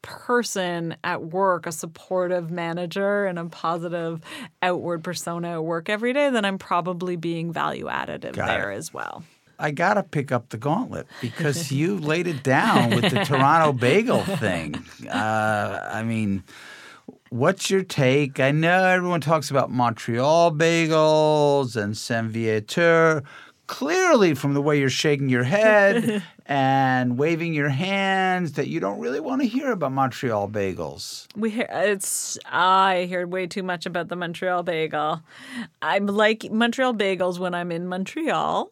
person 0.03 0.97
at 1.05 1.23
work, 1.23 1.67
a 1.67 1.73
supportive 1.73 2.51
manager 2.51 3.25
and 3.25 3.39
a 3.39 3.45
positive 3.47 4.21
outward 4.61 5.05
persona 5.05 5.53
at 5.53 5.65
work 5.65 5.89
every 5.89 6.13
day, 6.13 6.29
then 6.31 6.45
I'm 6.45 6.59
probably 6.59 7.17
being 7.17 7.53
value 7.53 7.87
additive 7.87 8.35
Got 8.35 8.47
there 8.47 8.73
it. 8.73 8.77
as 8.77 8.93
well. 8.93 9.23
I 9.59 9.71
got 9.71 9.95
to 9.95 10.03
pick 10.03 10.33
up 10.33 10.49
the 10.49 10.57
gauntlet 10.59 11.07
because 11.21 11.71
you 11.73 11.99
laid 11.99 12.27
it 12.27 12.43
down 12.43 12.91
with 12.91 13.11
the 13.11 13.25
Toronto 13.25 13.73
bagel 13.73 14.23
thing. 14.25 14.75
Uh, 15.09 15.91
I 15.93 16.05
mean, 16.05 16.43
what's 17.33 17.71
your 17.71 17.83
take? 17.83 18.39
I 18.39 18.51
know 18.51 18.85
everyone 18.85 19.23
talks 19.23 19.51
about 19.51 19.71
Montreal 19.71 20.53
bagels 20.53 21.77
and 21.77 21.97
Saint 21.97 22.31
Viateur. 22.31 23.23
Clearly, 23.69 24.35
from 24.35 24.53
the 24.53 24.61
way 24.61 24.79
you're 24.79 24.91
shaking 24.91 25.31
your 25.31 25.45
head 25.45 26.23
and 26.47 27.17
waving 27.17 27.55
your 27.55 27.71
hands, 27.71 28.53
that 28.53 28.69
you 28.69 28.81
don't 28.81 29.01
really 29.01 29.21
want 29.21 29.41
to 29.41 29.49
hear 29.49 29.73
about 29.73 29.93
Montreal 29.93 30.51
bagels. 30.51 31.27
We 31.35 31.49
hear 31.49 31.69
it's 31.71 32.39
I 32.45 33.07
hear 33.09 33.27
way 33.27 33.47
too 33.47 33.63
much 33.63 33.87
about 33.87 34.09
the 34.09 34.17
Montreal 34.17 34.63
bagel. 34.63 35.23
I'm 35.81 36.07
like 36.07 36.51
Montreal 36.51 36.93
bagels 36.93 37.39
when 37.39 37.55
I'm 37.55 37.73
in 37.73 37.87
Montreal. 37.87 38.71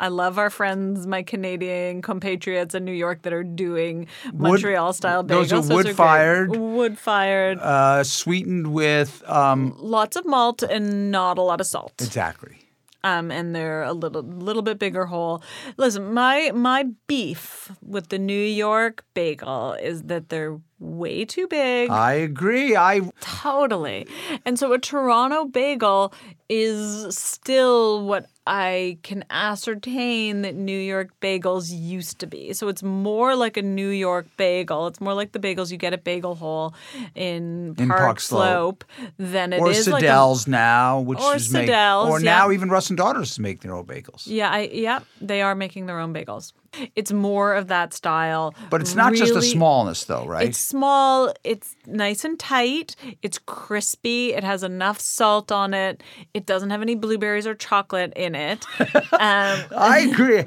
I 0.00 0.08
love 0.08 0.38
our 0.38 0.50
friends, 0.50 1.06
my 1.06 1.22
Canadian 1.22 2.02
compatriots 2.02 2.74
in 2.74 2.84
New 2.84 2.92
York 2.92 3.22
that 3.22 3.32
are 3.32 3.42
doing 3.42 4.06
Montreal 4.32 4.92
style 4.92 5.24
bagels. 5.24 5.48
those 5.48 5.70
are 5.70 5.74
wood-fired. 5.74 6.56
Wood 6.56 6.98
fired. 6.98 7.58
Uh, 7.58 8.04
sweetened 8.04 8.72
with 8.72 9.22
um, 9.28 9.74
Lots 9.78 10.16
of 10.16 10.24
malt 10.24 10.62
and 10.62 11.10
not 11.10 11.36
a 11.38 11.42
lot 11.42 11.60
of 11.60 11.66
salt. 11.66 11.94
exactly. 12.00 12.56
um, 13.04 13.30
and 13.30 13.54
they're 13.54 13.82
a 13.82 13.92
little 13.92 14.22
little 14.22 14.62
bit 14.62 14.78
bigger 14.78 15.06
hole. 15.06 15.42
Listen, 15.76 16.12
my 16.14 16.50
my 16.54 16.84
beef 17.06 17.70
with 17.82 18.08
the 18.08 18.18
New 18.18 18.38
York 18.64 19.04
bagel 19.14 19.72
is 19.74 20.02
that 20.04 20.28
they're 20.28 20.58
way 20.80 21.24
too 21.24 21.46
big. 21.48 21.90
I 21.90 22.12
agree. 22.14 22.76
I 22.76 23.00
Totally. 23.20 24.06
And 24.44 24.58
so 24.58 24.72
a 24.72 24.78
Toronto 24.78 25.44
bagel 25.46 26.12
is 26.48 27.16
still 27.16 28.04
what 28.06 28.26
I 28.46 28.96
can 29.02 29.22
ascertain 29.28 30.40
that 30.42 30.54
New 30.54 30.78
York 30.78 31.10
bagels 31.20 31.68
used 31.70 32.18
to 32.20 32.26
be. 32.26 32.54
So 32.54 32.68
it's 32.68 32.82
more 32.82 33.36
like 33.36 33.56
a 33.58 33.62
New 33.62 33.90
York 33.90 34.26
bagel. 34.38 34.86
It's 34.86 35.00
more 35.00 35.12
like 35.12 35.32
the 35.32 35.38
bagels 35.38 35.70
you 35.70 35.76
get 35.76 35.92
at 35.92 36.04
Bagel 36.04 36.34
Hole 36.36 36.74
in 37.14 37.74
Park, 37.76 37.80
In 37.82 37.88
Park 37.88 38.20
Slope. 38.20 38.40
Slope 38.48 38.84
than 39.18 39.52
it 39.52 39.60
or 39.60 39.70
is 39.70 39.86
like 39.88 40.02
a- 40.02 40.50
now, 40.50 41.00
which 41.00 41.20
Or 41.20 41.36
is 41.36 41.52
make, 41.52 41.66
Sidell's, 41.68 42.08
or 42.08 42.20
yeah. 42.20 42.36
now 42.38 42.50
even 42.50 42.70
Russ 42.70 42.88
and 42.88 42.96
Daughters 42.96 43.38
make 43.38 43.60
their 43.60 43.74
own 43.74 43.84
bagels. 43.84 44.22
Yeah, 44.26 44.48
I 44.50 44.70
yeah, 44.72 45.00
they 45.20 45.42
are 45.42 45.54
making 45.54 45.84
their 45.86 45.98
own 45.98 46.14
bagels. 46.14 46.52
It's 46.94 47.12
more 47.12 47.54
of 47.54 47.68
that 47.68 47.92
style. 47.92 48.54
But 48.70 48.80
it's 48.80 48.94
not 48.94 49.14
just 49.14 49.34
the 49.34 49.42
smallness, 49.42 50.04
though, 50.04 50.26
right? 50.26 50.48
It's 50.48 50.58
small, 50.58 51.32
it's 51.44 51.76
nice 51.86 52.24
and 52.24 52.38
tight, 52.38 52.96
it's 53.22 53.38
crispy, 53.38 54.34
it 54.34 54.44
has 54.44 54.62
enough 54.62 55.00
salt 55.00 55.50
on 55.50 55.74
it. 55.74 56.02
It 56.34 56.46
doesn't 56.46 56.70
have 56.70 56.82
any 56.82 56.94
blueberries 56.94 57.46
or 57.46 57.54
chocolate 57.54 58.12
in 58.16 58.34
it. 58.34 58.64
um, 58.80 59.60
I 59.76 60.08
agree. 60.10 60.44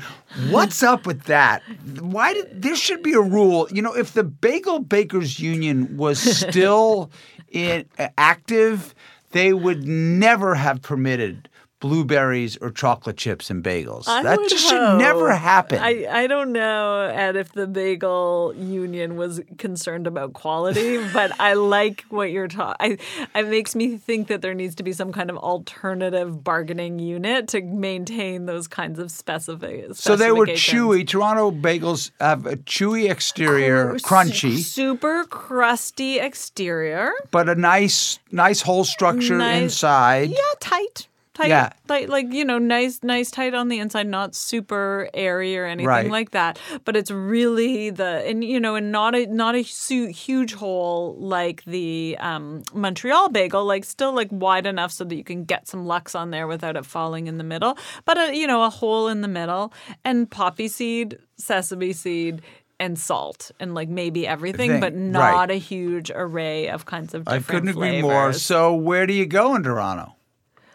What's 0.50 0.84
up 0.84 1.06
with 1.06 1.24
that? 1.24 1.64
Why 2.00 2.34
did 2.34 2.62
there 2.62 2.76
should 2.76 3.04
be 3.04 3.14
a 3.14 3.22
rule? 3.22 3.68
You 3.72 3.82
know, 3.82 3.94
if 3.94 4.14
the 4.14 4.24
Bagel 4.24 4.80
Bakers 4.80 5.40
Union 5.40 5.98
was 5.98 6.20
still 6.20 7.12
in 7.52 7.86
active, 8.18 8.96
they 9.32 9.54
would 9.54 9.88
never 9.88 10.56
have 10.56 10.82
permitted 10.82 11.50
blueberries 11.82 12.56
or 12.62 12.70
chocolate 12.72 13.18
chips 13.18 13.50
and 13.50 13.62
bagels. 13.64 14.08
I 14.08 14.24
that 14.24 14.40
just 14.48 14.70
should 14.70 14.98
never 14.98 15.34
happen. 15.36 15.80
I, 15.80 16.06
I 16.10 16.28
don't 16.28 16.54
know, 16.54 17.02
Ed, 17.14 17.36
if 17.36 17.52
the 17.52 17.68
bagel 17.68 18.54
union 18.56 19.18
was 19.18 19.42
concerned 19.58 20.08
about 20.08 20.34
quality, 20.34 21.04
but 21.14 21.38
I 21.40 21.54
like 21.56 22.06
what 22.10 22.32
you're 22.32 22.48
talking. 22.48 23.00
It 23.36 23.48
makes 23.48 23.76
me 23.76 23.98
think 23.98 24.28
that 24.28 24.42
there 24.42 24.54
needs 24.54 24.76
to 24.76 24.84
be 24.84 24.94
some 24.94 25.12
kind 25.12 25.30
of 25.30 25.38
alternative 25.38 26.44
bargaining 26.44 27.00
unit 27.00 27.48
to 27.50 27.62
maintain 27.62 28.46
those 28.46 28.68
kinds 28.68 29.00
of 29.00 29.12
specific. 29.12 29.96
so 29.96 30.16
they 30.16 30.32
were 30.32 30.46
chewy. 30.46 31.06
Toronto 31.06 31.50
bagels 31.52 32.12
have 32.20 32.46
a 32.46 32.58
chewy 32.58 33.10
exterior, 33.10 33.96
crunchy, 33.96 34.60
super 34.60 35.26
crusty 35.26 36.20
exterior. 36.20 37.12
but 37.32 37.50
a 37.50 37.56
nice, 37.56 38.20
nice 38.32 38.62
hole 38.62 38.84
structure 38.84 39.38
Nice- 39.38 39.64
inside. 39.64 40.30
Yeah, 40.30 40.38
tight. 40.60 41.08
Tight, 41.34 41.48
Yeah. 41.48 41.70
tight, 41.88 42.10
like 42.10 42.34
you 42.34 42.44
know, 42.44 42.58
nice, 42.58 43.00
nice, 43.04 43.32
tight 43.32 43.54
on 43.54 43.70
the 43.70 43.80
inside, 43.80 44.06
not 44.08 44.36
super 44.36 45.10
airy 45.14 45.58
or 45.58 45.66
anything 45.66 45.88
Right. 45.88 46.10
like 46.12 46.32
that. 46.32 46.60
But 46.84 46.98
it's 46.98 47.10
really 47.10 47.90
the 47.90 48.22
and 48.28 48.44
you 48.44 48.60
know, 48.60 48.76
and 48.76 48.92
not 48.92 49.16
a 49.16 49.26
not 49.28 49.56
a 49.56 49.64
su- 49.64 50.08
huge 50.08 50.54
hole 50.56 51.16
like 51.20 51.64
the 51.64 52.18
um, 52.20 52.64
Montreal 52.74 53.30
bagel, 53.30 53.64
like 53.64 53.86
still 53.86 54.12
like 54.14 54.28
wide 54.30 54.66
enough 54.66 54.92
so 54.92 55.06
that 55.06 55.16
you 55.16 55.24
can 55.24 55.46
get 55.46 55.70
some 55.70 55.86
lox 55.86 56.16
on 56.16 56.32
there 56.32 56.48
without 56.48 56.76
it 56.76 56.86
falling 56.86 57.28
in 57.28 57.38
the 57.38 57.46
middle. 57.46 57.78
But 58.04 58.18
a, 58.18 58.36
you 58.36 58.46
know, 58.46 58.64
a 58.64 58.70
hole 58.70 59.08
in 59.08 59.22
the 59.22 59.30
middle 59.30 59.72
and 60.04 60.30
poppy 60.30 60.68
seed, 60.68 61.18
sesame 61.38 61.94
seed. 61.94 62.42
And 62.80 62.98
salt 62.98 63.52
and 63.60 63.76
like 63.76 63.90
maybe 63.90 64.26
everything, 64.26 64.72
Thing, 64.72 64.80
but 64.80 64.92
right. 64.94 65.00
not 65.00 65.52
a 65.52 65.60
huge 65.60 66.10
array 66.10 66.68
of 66.68 66.88
kinds 66.88 67.14
of 67.14 67.28
I 67.28 67.38
couldn't 67.38 67.70
agree 67.70 68.02
more. 68.02 68.34
So 68.34 68.74
where 68.74 69.06
do 69.06 69.14
you 69.14 69.28
go 69.28 69.54
in 69.54 69.62
Toronto? 69.62 70.16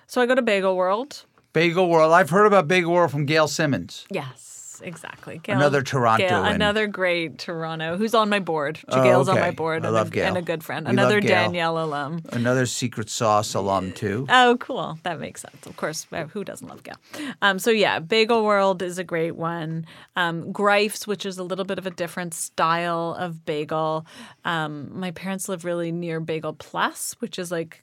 So 0.06 0.20
I 0.20 0.26
go 0.26 0.34
to 0.34 0.42
Bagel 0.42 0.76
World. 0.76 1.24
Bagel 1.52 1.88
World. 1.88 2.12
I've 2.12 2.30
heard 2.30 2.46
about 2.46 2.68
Bagel 2.68 2.92
World 2.92 3.10
from 3.10 3.26
Gail 3.26 3.48
Simmons. 3.48 4.06
Yes, 4.10 4.80
exactly. 4.84 5.38
Gail, 5.42 5.56
Another 5.56 5.82
Toronto. 5.82 6.28
Gail, 6.28 6.44
another 6.44 6.86
great 6.86 7.38
Toronto 7.38 7.96
who's 7.96 8.14
on 8.14 8.28
my 8.28 8.38
board. 8.38 8.78
Oh, 8.88 9.02
Gail's 9.02 9.28
on 9.28 9.40
my 9.40 9.50
board. 9.50 9.84
I 9.84 9.88
and 9.88 9.94
love 9.94 10.08
a, 10.08 10.10
Gail. 10.10 10.26
And 10.26 10.36
a 10.36 10.42
good 10.42 10.62
friend. 10.62 10.86
We 10.86 10.90
Another. 10.90 11.20
Daniel 11.20 11.82
alum. 11.82 12.22
Another 12.30 12.66
secret 12.66 13.10
sauce 13.10 13.54
alum 13.54 13.92
too. 13.92 14.26
Oh, 14.28 14.56
cool. 14.60 14.98
That 15.02 15.18
makes 15.18 15.40
sense. 15.40 15.66
Of 15.66 15.76
course, 15.76 16.06
uh, 16.12 16.26
who 16.26 16.44
doesn't 16.44 16.68
love 16.68 16.84
Gail? 16.84 16.96
Um, 17.42 17.58
so 17.58 17.70
yeah, 17.70 17.98
Bagel 17.98 18.44
World 18.44 18.82
is 18.82 18.98
a 18.98 19.04
great 19.04 19.34
one. 19.34 19.86
Um, 20.14 20.52
Gryfe's, 20.52 21.06
which 21.06 21.26
is 21.26 21.38
a 21.38 21.42
little 21.42 21.64
bit 21.64 21.78
of 21.78 21.86
a 21.86 21.90
different 21.90 22.32
style 22.32 23.16
of 23.18 23.44
bagel. 23.44 24.06
Um, 24.44 24.90
my 25.00 25.10
parents 25.10 25.48
live 25.48 25.64
really 25.64 25.90
near 25.90 26.20
Bagel 26.20 26.52
Plus, 26.52 27.16
which 27.18 27.38
is 27.38 27.50
like 27.50 27.82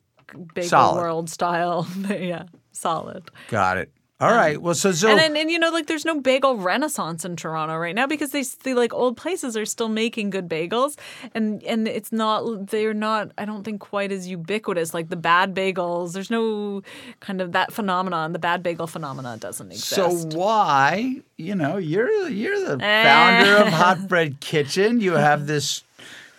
Bagel 0.54 0.70
Solid. 0.70 1.02
World 1.02 1.30
style. 1.30 1.88
yeah, 2.10 2.44
solid. 2.72 3.30
Got 3.50 3.78
it. 3.78 3.92
All 4.24 4.30
um, 4.30 4.38
right. 4.38 4.62
Well, 4.62 4.74
so 4.74 4.94
so 4.94 5.10
And, 5.10 5.20
and 5.20 5.38
and 5.38 5.52
you 5.52 5.60
know, 5.60 5.70
like 5.70 5.88
there's 5.88 6.06
no 6.06 6.22
bagel 6.22 6.56
renaissance 6.56 7.26
in 7.26 7.36
Toronto 7.36 7.76
right 7.76 7.94
now 7.94 8.08
because 8.08 8.32
they 8.32 8.44
the 8.64 8.74
like 8.74 8.94
old 8.94 9.18
places 9.18 9.58
are 9.58 9.66
still 9.66 9.90
making 9.90 10.30
good 10.30 10.48
bagels, 10.48 10.98
and 11.34 11.62
and 11.64 11.88
it's 11.88 12.12
not 12.12 12.68
they're 12.68 12.94
not 12.94 13.32
I 13.38 13.44
don't 13.44 13.64
think 13.64 13.82
quite 13.82 14.12
as 14.14 14.28
ubiquitous 14.28 14.94
like 14.94 15.10
the 15.10 15.18
bad 15.18 15.54
bagels. 15.54 16.14
There's 16.14 16.30
no 16.30 16.84
kind 17.20 17.42
of 17.42 17.52
that 17.52 17.74
phenomenon. 17.74 18.32
The 18.32 18.40
bad 18.40 18.64
bagel 18.64 18.88
phenomenon 18.88 19.40
doesn't 19.40 19.72
exist. 19.72 19.94
so 19.94 20.38
why? 20.38 21.22
You 21.38 21.56
know, 21.56 21.78
you're 21.78 22.30
you're 22.30 22.78
the 22.78 22.84
eh. 22.84 23.04
founder 23.04 23.58
of 23.58 23.68
Hot 23.74 24.08
Bread 24.08 24.40
Kitchen. 24.40 25.02
You 25.02 25.14
have 25.14 25.48
this 25.48 25.84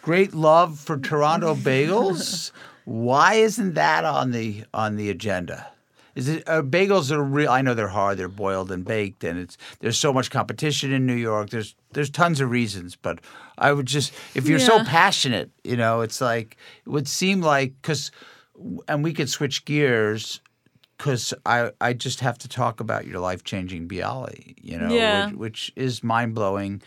great 0.01 0.33
love 0.33 0.79
for 0.79 0.97
Toronto 0.97 1.55
bagels. 1.55 2.51
Why 2.85 3.35
isn't 3.35 3.75
that 3.75 4.05
on 4.05 4.31
the 4.33 4.64
on 4.75 4.97
the 4.97 5.11
agenda? 5.11 5.68
Is 6.14 6.29
it 6.29 6.44
uh, 6.49 6.62
bagels 6.62 7.11
are 7.11 7.23
real? 7.23 7.51
I 7.51 7.61
know 7.62 7.75
they're 7.75 7.88
hard. 7.88 8.18
They're 8.18 8.29
boiled 8.29 8.70
and 8.70 8.85
baked, 8.85 9.25
and 9.25 9.38
it's 9.38 9.57
there's 9.81 9.99
so 9.99 10.12
much 10.12 10.31
competition 10.31 10.92
in 10.92 11.07
New 11.07 11.14
York. 11.14 11.51
There's 11.51 11.75
there's 11.92 12.11
tons 12.11 12.40
of 12.40 12.51
reasons, 12.51 12.94
but 12.94 13.18
I 13.59 13.73
would 13.73 13.87
just 13.87 14.12
if 14.35 14.47
you're 14.49 14.61
so 14.61 14.85
passionate, 14.85 15.51
you 15.64 15.77
know, 15.77 16.03
it's 16.03 16.20
like 16.20 16.57
it 16.87 16.90
would 16.90 17.09
seem 17.09 17.40
like 17.40 17.73
because, 17.83 18.12
and 18.87 19.03
we 19.03 19.12
could 19.12 19.29
switch 19.29 19.64
gears 19.64 20.40
because 20.99 21.35
I 21.44 21.73
I 21.81 21.94
just 21.94 22.20
have 22.20 22.38
to 22.38 22.49
talk 22.49 22.79
about 22.79 23.07
your 23.09 23.18
life 23.18 23.42
changing 23.42 23.88
Bialy, 23.88 24.55
you 24.62 24.79
know, 24.79 24.94
Yeah. 24.94 25.27
which, 25.31 25.35
which 25.37 25.73
is 25.75 26.05
mind 26.05 26.35
blowing. 26.37 26.81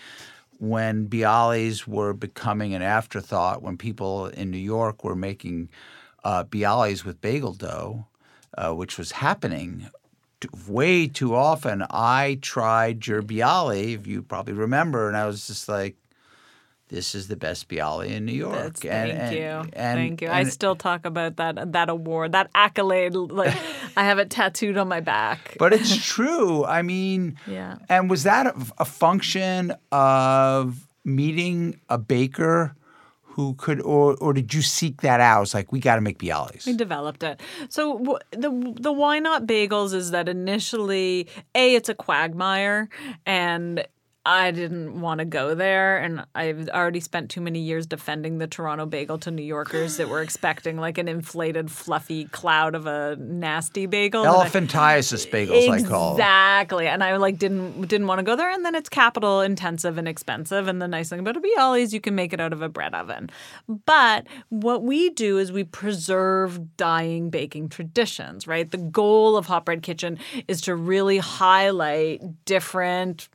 When 0.59 1.07
Bialys 1.07 1.85
were 1.87 2.13
becoming 2.13 2.73
an 2.73 2.81
afterthought, 2.81 3.61
when 3.61 3.77
people 3.77 4.27
in 4.27 4.49
New 4.49 4.57
York 4.57 5.03
were 5.03 5.15
making 5.15 5.69
uh, 6.23 6.43
Bialys 6.43 7.05
with 7.05 7.21
bagel 7.21 7.53
dough, 7.53 8.07
uh, 8.57 8.73
which 8.73 8.97
was 8.97 9.11
happening 9.11 9.89
way 10.67 11.07
too 11.07 11.35
often, 11.35 11.83
I 11.89 12.39
tried 12.41 13.05
your 13.07 13.21
Bialy, 13.21 13.95
if 13.95 14.07
you 14.07 14.23
probably 14.23 14.53
remember, 14.53 15.07
and 15.07 15.17
I 15.17 15.25
was 15.27 15.47
just 15.47 15.69
like, 15.69 15.95
"This 16.89 17.13
is 17.15 17.27
the 17.27 17.35
best 17.35 17.67
Bialy 17.69 18.09
in 18.11 18.25
New 18.25 18.33
York." 18.33 18.55
That's, 18.55 18.85
And- 18.85 19.11
thank 19.11 19.21
and- 19.21 19.35
you, 19.35 19.45
and- 19.73 19.97
thank 19.97 20.21
you. 20.21 20.29
I 20.29 20.43
still 20.45 20.75
talk 20.75 21.05
about 21.05 21.35
that 21.37 21.73
that 21.73 21.89
award, 21.89 22.31
that 22.33 22.49
accolade. 22.55 23.13
Like 23.15 23.55
I 23.97 24.03
have 24.03 24.19
it 24.19 24.29
tattooed 24.29 24.77
on 24.77 24.87
my 24.87 24.99
back. 24.99 25.55
But 25.59 25.73
it's 25.73 25.95
true. 26.15 26.63
I 26.65 26.81
mean, 26.81 27.37
Yeah. 27.47 27.77
And 27.89 28.09
was 28.09 28.23
that 28.23 28.47
a, 28.47 28.55
a 28.79 28.85
function 28.85 29.73
of 29.91 30.87
meeting 31.03 31.79
a 31.89 31.97
baker 31.97 32.73
who 33.23 33.53
could, 33.53 33.79
or 33.81 34.15
or 34.19 34.33
did 34.33 34.51
you 34.53 34.63
seek 34.63 35.01
that 35.01 35.19
out? 35.19 35.43
It's 35.43 35.53
like 35.53 35.71
we 35.71 35.79
got 35.79 35.95
to 35.95 36.01
make 36.01 36.17
bialys. 36.17 36.65
We 36.65 36.73
developed 36.73 37.21
it. 37.21 37.39
So 37.69 37.99
w- 37.99 38.17
the 38.31 38.73
the 38.81 38.91
why 38.91 39.19
not 39.19 39.45
bagels 39.45 39.93
is 39.93 40.09
that 40.11 40.27
initially, 40.27 41.27
a 41.53 41.75
it's 41.75 41.87
a 41.87 41.93
quagmire, 41.93 42.89
and 43.27 43.85
I 44.27 44.51
didn't 44.51 44.99
want 44.99 45.19
to 45.19 45.25
go 45.25 45.55
there, 45.55 45.99
and 45.99 46.25
I've 46.35 46.67
already 46.67 46.99
spent 46.99 47.31
too 47.31 47.39
many 47.39 47.61
years 47.61 47.87
defending 47.87 48.39
the 48.39 48.47
Toronto 48.47 48.85
bagel 48.85 49.17
to 49.19 49.31
New 49.31 49.41
Yorkers 49.41 49.95
that 49.95 50.09
were 50.09 50.21
expecting 50.21 50.75
like 50.75 50.97
an 50.97 51.07
inflated, 51.07 51.71
fluffy 51.71 52.25
cloud 52.25 52.75
of 52.75 52.87
a 52.87 53.15
nasty 53.15 53.85
bagel. 53.85 54.25
Elephantiasis 54.25 55.31
bagels, 55.31 55.69
I 55.69 55.81
call 55.81 56.15
them. 56.15 56.19
Exactly. 56.19 56.87
And 56.87 57.05
I 57.05 57.15
like 57.15 57.39
didn't 57.39 57.87
didn't 57.87 58.07
want 58.07 58.19
to 58.19 58.23
go 58.23 58.35
there. 58.35 58.51
And 58.51 58.65
then 58.65 58.75
it's 58.75 58.89
capital 58.89 59.39
intensive 59.39 59.97
and 59.97 60.09
expensive. 60.09 60.67
And 60.67 60.81
the 60.81 60.89
nice 60.89 61.07
thing 61.07 61.19
about 61.19 61.37
a 61.37 61.39
Bialy 61.39 61.83
is 61.83 61.93
you 61.93 62.01
can 62.01 62.13
make 62.13 62.33
it 62.33 62.41
out 62.41 62.51
of 62.51 62.61
a 62.61 62.67
bread 62.67 62.93
oven. 62.93 63.29
But 63.85 64.27
what 64.49 64.83
we 64.83 65.09
do 65.09 65.37
is 65.37 65.53
we 65.53 65.63
preserve 65.63 66.75
dying 66.75 67.29
baking 67.29 67.69
traditions, 67.69 68.45
right? 68.45 68.69
The 68.69 68.77
goal 68.77 69.37
of 69.37 69.45
Hot 69.45 69.63
Bread 69.63 69.83
Kitchen 69.83 70.19
is 70.49 70.59
to 70.63 70.75
really 70.75 71.19
highlight 71.19 72.43
different 72.43 73.29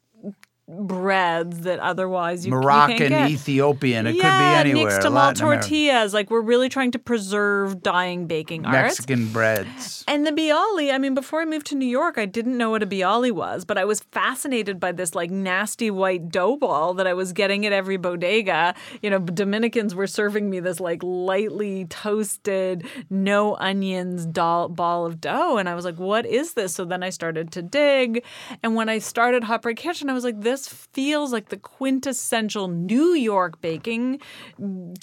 breads 0.81 1.61
that 1.61 1.79
otherwise 1.79 2.45
you, 2.45 2.53
you 2.53 2.59
Moroccan, 2.59 2.99
can't 2.99 3.11
get. 3.11 3.31
Ethiopian, 3.31 4.07
it 4.07 4.15
yeah, 4.15 4.23
could 4.23 4.39
be 4.65 4.71
anywhere. 4.71 4.99
Nixtamal 4.99 5.09
America, 5.09 5.41
tortillas. 5.41 6.15
Like 6.15 6.31
we're 6.31 6.41
really 6.41 6.69
trying 6.69 6.91
to 6.93 6.99
preserve 6.99 7.83
dying 7.83 8.27
baking 8.27 8.65
arts. 8.67 8.99
Mexican 8.99 9.33
breads. 9.33 10.05
And 10.09 10.27
the 10.27 10.33
bialy, 10.33 10.93
I 10.93 10.99
mean, 10.99 11.15
before 11.15 11.41
I 11.41 11.45
moved 11.45 11.67
to 11.69 11.75
New 11.75 11.87
York, 11.87 12.19
I 12.19 12.27
didn't 12.27 12.57
know 12.57 12.71
what 12.71 12.83
a 12.83 12.87
bialy 12.87 13.33
was, 13.33 13.65
but 13.65 13.79
I 13.79 13.85
was 13.85 14.01
fascinated 14.01 14.81
by 14.81 14.93
this 14.93 15.15
like 15.15 15.31
nasty 15.31 15.91
white 15.91 16.29
dough 16.29 16.57
ball 16.57 16.95
that 16.95 17.07
I 17.07 17.15
was 17.15 17.33
getting 17.33 17.67
at 17.67 17.73
every 17.73 17.97
bodega. 17.97 18.75
You 19.01 19.11
know, 19.11 19.19
Dominicans 19.19 19.95
were 19.95 20.07
serving 20.07 20.51
me 20.51 20.61
this 20.61 20.81
like 20.81 21.03
lightly 21.03 21.87
toasted, 21.87 22.87
no 23.11 23.57
onions 23.57 24.27
doll, 24.27 24.69
ball 24.69 25.07
of 25.07 25.21
dough. 25.21 25.59
And 25.59 25.69
I 25.69 25.75
was 25.75 25.85
like, 25.85 25.99
what 25.99 26.27
is 26.27 26.55
this? 26.55 26.75
So 26.75 26.85
then 26.85 27.03
I 27.03 27.11
started 27.11 27.53
to 27.53 27.63
dig. 27.63 28.25
And 28.63 28.75
when 28.75 28.89
I 28.89 28.99
started 28.99 29.45
Hot 29.45 29.63
Bread 29.63 29.77
Kitchen, 29.77 30.11
I 30.11 30.13
was 30.13 30.25
like, 30.25 30.41
this 30.41 30.62
feels 30.69 31.33
like 31.33 31.49
the 31.49 31.57
quintessential 31.57 32.69
New 32.69 33.15
York 33.15 33.61
baking 33.61 34.21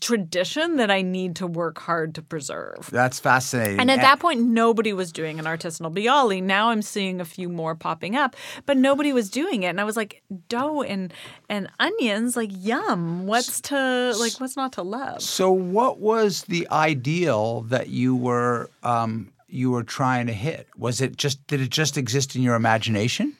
tradition 0.01 0.77
that 0.77 0.91
I 0.91 1.01
need 1.01 1.35
to 1.37 1.47
work 1.47 1.79
hard 1.79 2.15
to 2.15 2.21
preserve. 2.21 2.89
That's 2.91 3.19
fascinating. 3.19 3.79
And 3.79 3.89
at 3.91 4.01
that 4.01 4.19
point, 4.19 4.41
nobody 4.41 4.93
was 4.93 5.11
doing 5.11 5.39
an 5.39 5.45
artisanal 5.45 5.93
bialy. 5.93 6.41
Now 6.41 6.69
I'm 6.69 6.81
seeing 6.81 7.21
a 7.21 7.25
few 7.25 7.49
more 7.49 7.75
popping 7.75 8.15
up, 8.15 8.35
but 8.65 8.77
nobody 8.77 9.13
was 9.13 9.29
doing 9.29 9.63
it. 9.63 9.67
And 9.67 9.81
I 9.81 9.83
was 9.83 9.97
like, 9.97 10.21
dough 10.47 10.81
and 10.81 11.13
and 11.49 11.69
onions, 11.79 12.35
like 12.35 12.51
yum. 12.53 13.25
What's 13.25 13.61
to 13.61 14.13
like? 14.19 14.33
What's 14.39 14.57
not 14.57 14.73
to 14.73 14.83
love? 14.83 15.21
So, 15.21 15.51
what 15.51 15.99
was 15.99 16.43
the 16.43 16.67
ideal 16.69 17.61
that 17.61 17.89
you 17.89 18.15
were 18.15 18.69
um, 18.83 19.31
you 19.47 19.71
were 19.71 19.83
trying 19.83 20.27
to 20.27 20.33
hit? 20.33 20.67
Was 20.77 21.01
it 21.01 21.17
just 21.17 21.45
did 21.47 21.61
it 21.61 21.69
just 21.69 21.97
exist 21.97 22.35
in 22.35 22.41
your 22.41 22.55
imagination? 22.55 23.35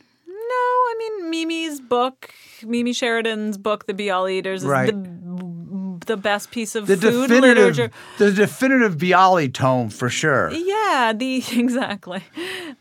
No, 1.30 1.38
I 1.38 1.46
mean 1.46 1.48
Mimi's 1.48 1.80
book, 1.82 2.32
Mimi 2.66 2.94
Sheraton's 2.94 3.58
book, 3.58 3.86
The 3.86 3.94
Bialy 3.94 4.40
Eaters, 4.40 4.64
is 4.64 4.70
Right. 4.70 4.88
the 4.88 5.20
the 6.06 6.18
best 6.18 6.50
piece 6.50 6.74
of 6.76 6.88
The 6.88 6.98
food 6.98 7.28
definitive, 7.30 7.64
literature. 7.78 7.92
the 8.18 8.32
definitive 8.32 8.98
Bialy 8.98 9.54
tome 9.54 9.90
for 9.90 10.10
sure. 10.10 10.50
Yeah, 10.52 11.14
the 11.16 11.36
exactly, 11.56 12.24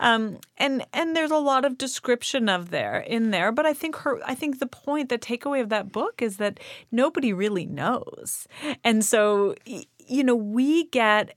um, 0.00 0.38
and 0.56 0.84
and 0.94 1.14
there's 1.14 1.30
a 1.30 1.36
lot 1.36 1.64
of 1.66 1.76
description 1.76 2.48
of 2.48 2.70
there 2.70 2.98
in 3.00 3.30
there. 3.30 3.52
But 3.52 3.66
I 3.66 3.74
think 3.74 3.96
her, 3.96 4.18
I 4.24 4.34
think 4.34 4.60
the 4.60 4.66
point, 4.66 5.08
the 5.10 5.18
takeaway 5.18 5.60
of 5.60 5.68
that 5.68 5.92
book 5.92 6.22
is 6.22 6.38
that 6.38 6.58
nobody 6.90 7.32
really 7.34 7.66
knows, 7.66 8.46
and 8.82 9.04
so 9.04 9.54
you 9.66 10.24
know 10.24 10.36
we 10.36 10.84
get. 10.86 11.34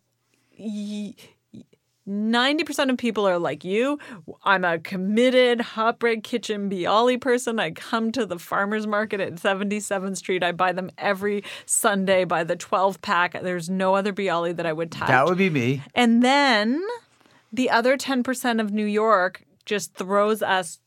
Y- 2.32 2.54
90% 2.54 2.90
of 2.90 2.98
people 2.98 3.28
are 3.28 3.38
like 3.40 3.64
you. 3.64 4.00
I'm 4.44 4.66
a 4.66 4.80
committed 4.80 5.62
hot 5.62 6.00
bread 6.00 6.24
kitchen 6.24 6.70
Bialy 6.70 7.20
person. 7.20 7.60
I 7.60 7.72
come 7.72 8.12
to 8.14 8.26
the 8.26 8.40
farmer's 8.40 8.88
market 8.88 9.20
at 9.20 9.34
77th 9.36 10.18
Street. 10.18 10.44
I 10.44 10.52
buy 10.52 10.72
them 10.72 10.92
every 10.98 11.44
Sunday 11.66 12.24
by 12.26 12.44
the 12.44 12.56
12 12.56 13.02
pack. 13.02 13.42
There's 13.42 13.70
no 13.70 13.96
other 13.96 14.14
Bialy 14.14 14.56
that 14.56 14.66
I 14.66 14.74
would 14.74 14.92
touch. 14.92 15.08
That 15.08 15.26
would 15.26 15.38
be 15.38 15.50
me. 15.50 15.84
And 15.94 16.24
then 16.24 16.82
the 17.52 17.70
other 17.70 17.98
10% 17.98 18.60
of 18.62 18.72
New 18.72 18.86
York 18.86 19.44
just 19.66 19.94
throws 19.94 20.42
us 20.42 20.80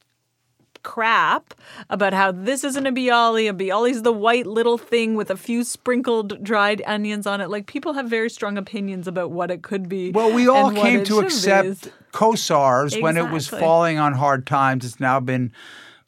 crap 0.84 1.54
about 1.90 2.12
how 2.12 2.30
this 2.30 2.62
isn't 2.62 2.86
a 2.86 2.92
bialy. 2.92 3.50
A 3.50 3.52
bialy's 3.52 4.02
the 4.02 4.12
white 4.12 4.46
little 4.46 4.78
thing 4.78 5.16
with 5.16 5.30
a 5.30 5.36
few 5.36 5.64
sprinkled 5.64 6.44
dried 6.44 6.82
onions 6.86 7.26
on 7.26 7.40
it. 7.40 7.50
Like 7.50 7.66
people 7.66 7.94
have 7.94 8.08
very 8.08 8.30
strong 8.30 8.56
opinions 8.56 9.08
about 9.08 9.32
what 9.32 9.50
it 9.50 9.62
could 9.62 9.88
be. 9.88 10.12
Well, 10.12 10.32
we 10.32 10.46
all 10.46 10.70
came 10.70 11.02
to 11.04 11.18
accept 11.18 11.90
Kossar's 12.12 12.96
when 12.98 13.16
it 13.16 13.30
was 13.30 13.48
falling 13.48 13.98
on 13.98 14.12
hard 14.12 14.46
times. 14.46 14.84
It's 14.84 15.00
now 15.00 15.18
been 15.18 15.52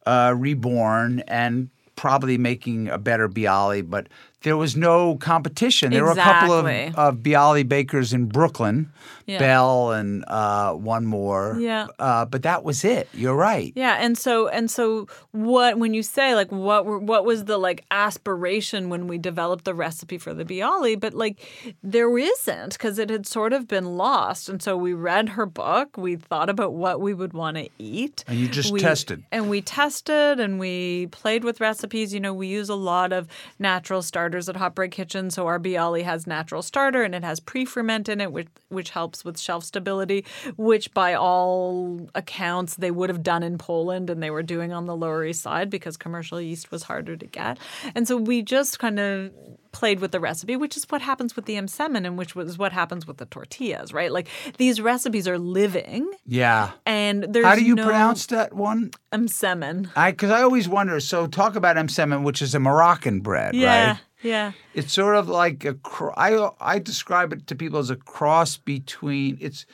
uh, 0.07 0.35
reborn 0.37 1.21
and 1.27 1.71
probably 1.97 2.39
making 2.39 2.89
a 2.89 2.99
better 2.99 3.29
Bialy, 3.29 3.89
but 3.89 4.07
there 4.43 4.57
was 4.57 4.77
no 4.77 5.17
competition. 5.17 5.91
There 5.91 6.05
were 6.05 6.12
a 6.12 6.15
couple 6.15 6.53
of, 6.53 6.67
of 6.67 7.17
Bialy 7.17 7.69
bakers 7.69 8.12
in 8.12 8.27
Brooklyn, 8.27 8.93
Yeah. 9.27 9.39
Bell 9.41 9.91
and 9.93 10.25
uh, 10.29 10.73
one 10.75 11.05
more. 11.05 11.57
Yeah. 11.59 11.89
Uh, 11.99 12.25
but 12.25 12.43
that 12.45 12.62
was 12.62 12.85
it. 12.85 13.09
You're 13.12 13.35
right. 13.35 13.73
Yeah, 13.75 13.97
and 13.99 14.17
so 14.17 14.47
and 14.49 14.71
so 14.71 15.09
what 15.33 15.79
when 15.79 15.95
you 15.95 16.03
say 16.05 16.35
like 16.37 16.53
what 16.53 16.87
were 16.87 16.99
what 16.99 17.25
was 17.25 17.45
the 17.47 17.59
like 17.59 17.85
aspiration 17.91 18.89
when 18.89 19.07
we 19.09 19.19
developed 19.19 19.65
the 19.65 19.75
recipe 19.75 20.17
for 20.19 20.33
the 20.33 20.45
bialy, 20.45 20.99
but 20.99 21.12
like 21.12 21.41
there 21.83 22.17
isn't 22.17 22.73
because 22.73 22.99
it 22.99 23.11
had 23.11 23.27
sort 23.27 23.53
of 23.53 23.67
been 23.69 23.97
lost. 23.97 24.49
And 24.49 24.62
so 24.62 24.77
we 24.77 24.93
read 24.95 25.31
her 25.31 25.45
book, 25.47 25.97
we 25.97 26.17
thought 26.17 26.49
about 26.49 26.73
what 26.73 27.01
we 27.01 27.12
would 27.12 27.33
want 27.33 27.57
to 27.57 27.69
eat. 27.79 28.25
And 28.27 28.39
you 28.39 28.49
just 28.49 28.73
We- 28.73 28.81
tested. 28.81 29.25
And 29.33 29.51
we 29.51 29.61
tested 29.61 30.41
and 30.41 30.59
we 30.59 31.09
played 31.09 31.45
with 31.45 31.61
recipes. 31.61 32.15
You 32.15 32.21
know, 32.21 32.33
we 32.33 32.47
use 32.47 32.69
a 32.69 32.75
lot 32.75 33.12
of 33.12 33.27
natural 33.59 34.03
starters 34.03 34.49
at 34.49 34.57
Hot 34.57 34.75
Bread 34.75 34.91
Kitchen. 34.93 35.31
So 35.31 35.47
our 35.47 35.59
bialy 35.59 36.05
has 36.05 36.27
natural 36.27 36.62
starter 36.62 37.03
and 37.03 37.15
it 37.15 37.25
has 37.25 37.41
pre-ferment 37.41 38.09
in 38.09 38.21
it, 38.21 38.33
which 38.33 38.49
which 38.69 38.91
helps 38.91 39.15
with 39.24 39.38
shelf 39.38 39.64
stability, 39.64 40.24
which 40.57 40.92
by 40.94 41.14
all 41.14 42.09
accounts 42.14 42.76
they 42.76 42.90
would 42.90 43.09
have 43.11 43.22
done 43.22 43.42
in 43.42 43.59
Poland 43.59 44.11
and 44.11 44.22
they 44.22 44.31
were 44.31 44.42
doing 44.42 44.72
on 44.72 44.87
the 44.87 44.96
Lower 44.96 45.24
East 45.24 45.42
Side 45.42 45.70
because 45.70 45.96
commercial 45.96 46.40
yeast 46.40 46.70
was 46.70 46.85
harder 46.85 47.16
to 47.16 47.26
get. 47.26 47.59
And 47.94 48.07
so 48.09 48.16
we 48.16 48.42
just 48.42 48.79
kind 48.79 48.98
of 48.98 49.31
played 49.72 50.00
with 50.00 50.11
the 50.11 50.20
recipe, 50.20 50.57
which 50.57 50.74
is 50.76 50.85
what 50.88 51.02
happens 51.02 51.37
with 51.37 51.44
the 51.44 51.55
m'smen 51.61 52.07
and 52.07 52.16
which 52.16 52.35
was 52.35 52.57
what 52.57 52.72
happens 52.72 53.07
with 53.07 53.18
the 53.18 53.26
tortillas, 53.26 53.92
right? 53.92 54.11
Like 54.11 54.26
these 54.57 54.81
recipes 54.81 55.29
are 55.29 55.38
living 55.38 56.11
Yeah. 56.26 56.70
and 56.87 57.24
there's 57.29 57.44
How 57.44 57.55
do 57.57 57.62
you 57.64 57.74
no 57.74 57.85
pronounce 57.85 58.24
that 58.26 58.55
one? 58.55 58.90
m'smen. 59.12 59.90
I 59.94 60.12
because 60.12 60.31
I 60.31 60.42
always 60.42 60.66
wonder. 60.68 60.98
So 61.00 61.26
talk 61.26 61.57
about 61.57 61.76
m'smen, 61.76 62.22
which 62.24 62.40
is 62.40 62.55
a 62.55 62.61
Moroccan 62.61 63.20
bread, 63.20 63.55
Yeah, 63.55 63.88
right? 63.90 63.98
Yeah. 64.27 64.53
It's 64.75 64.93
sort 64.93 65.17
of 65.17 65.29
like 65.29 65.65
a. 65.65 65.77
I 66.17 66.51
I 66.61 66.79
describe 66.79 67.33
it 67.33 67.47
to 67.47 67.55
people 67.55 67.79
as 67.79 67.91
a 67.91 67.97
cross 67.97 68.57
between. 68.57 69.39
It's 69.41 69.67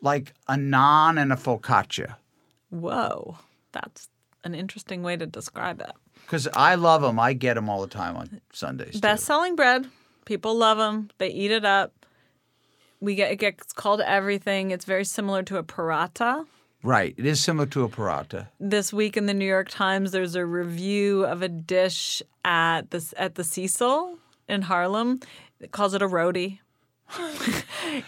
like 0.00 0.34
a 0.48 0.54
naan 0.54 1.20
and 1.20 1.32
a 1.32 1.36
focaccia. 1.36 2.16
Whoa, 2.70 3.38
that's 3.72 4.08
an 4.44 4.54
interesting 4.54 5.02
way 5.02 5.16
to 5.16 5.26
describe 5.26 5.80
it. 5.80 5.92
Because 6.26 6.48
I 6.54 6.74
love 6.74 7.02
them. 7.02 7.18
I 7.20 7.32
get 7.32 7.54
them 7.54 7.68
all 7.68 7.80
the 7.80 7.86
time 7.88 8.16
on 8.16 8.40
Sundays. 8.52 9.00
Best 9.00 9.24
selling 9.24 9.56
bread. 9.56 9.86
People 10.24 10.54
love 10.54 10.78
them. 10.78 11.10
They 11.18 11.28
eat 11.28 11.50
it 11.50 11.64
up. 11.64 11.92
we 13.00 13.14
get 13.14 13.30
it 13.30 13.36
gets 13.36 13.72
called 13.72 14.00
everything. 14.00 14.70
It's 14.70 14.84
very 14.86 15.04
similar 15.04 15.42
to 15.44 15.56
a 15.58 15.62
paratha. 15.62 16.46
Right. 16.84 17.14
It 17.16 17.24
is 17.24 17.40
similar 17.42 17.66
to 17.68 17.84
a 17.84 17.88
paratha. 17.88 18.48
This 18.60 18.92
week 18.92 19.16
in 19.16 19.24
the 19.24 19.32
New 19.32 19.46
York 19.46 19.70
Times, 19.70 20.12
there's 20.12 20.34
a 20.34 20.44
review 20.44 21.24
of 21.24 21.40
a 21.40 21.48
dish 21.48 22.22
at 22.44 22.90
the 22.90 23.02
at 23.16 23.36
the 23.36 23.42
Cecil 23.42 24.18
in 24.48 24.62
Harlem. 24.62 25.20
It 25.60 25.72
calls 25.72 25.94
it 25.94 26.02
a 26.02 26.06
roti. 26.06 26.60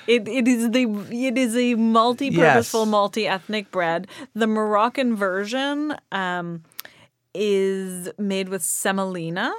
it, 0.07 0.29
it 0.29 0.47
is 0.47 0.71
the 0.71 0.85
it 1.11 1.39
is 1.39 1.57
a 1.57 1.75
multi-purposeful, 1.75 2.81
Yes. 2.81 2.91
multi-ethnic 2.91 3.71
bread. 3.71 4.09
The 4.35 4.47
Moroccan 4.47 5.17
version 5.17 5.97
um, 6.13 6.63
is 7.35 8.11
made 8.19 8.51
with 8.51 8.63
semolina. 8.63 9.55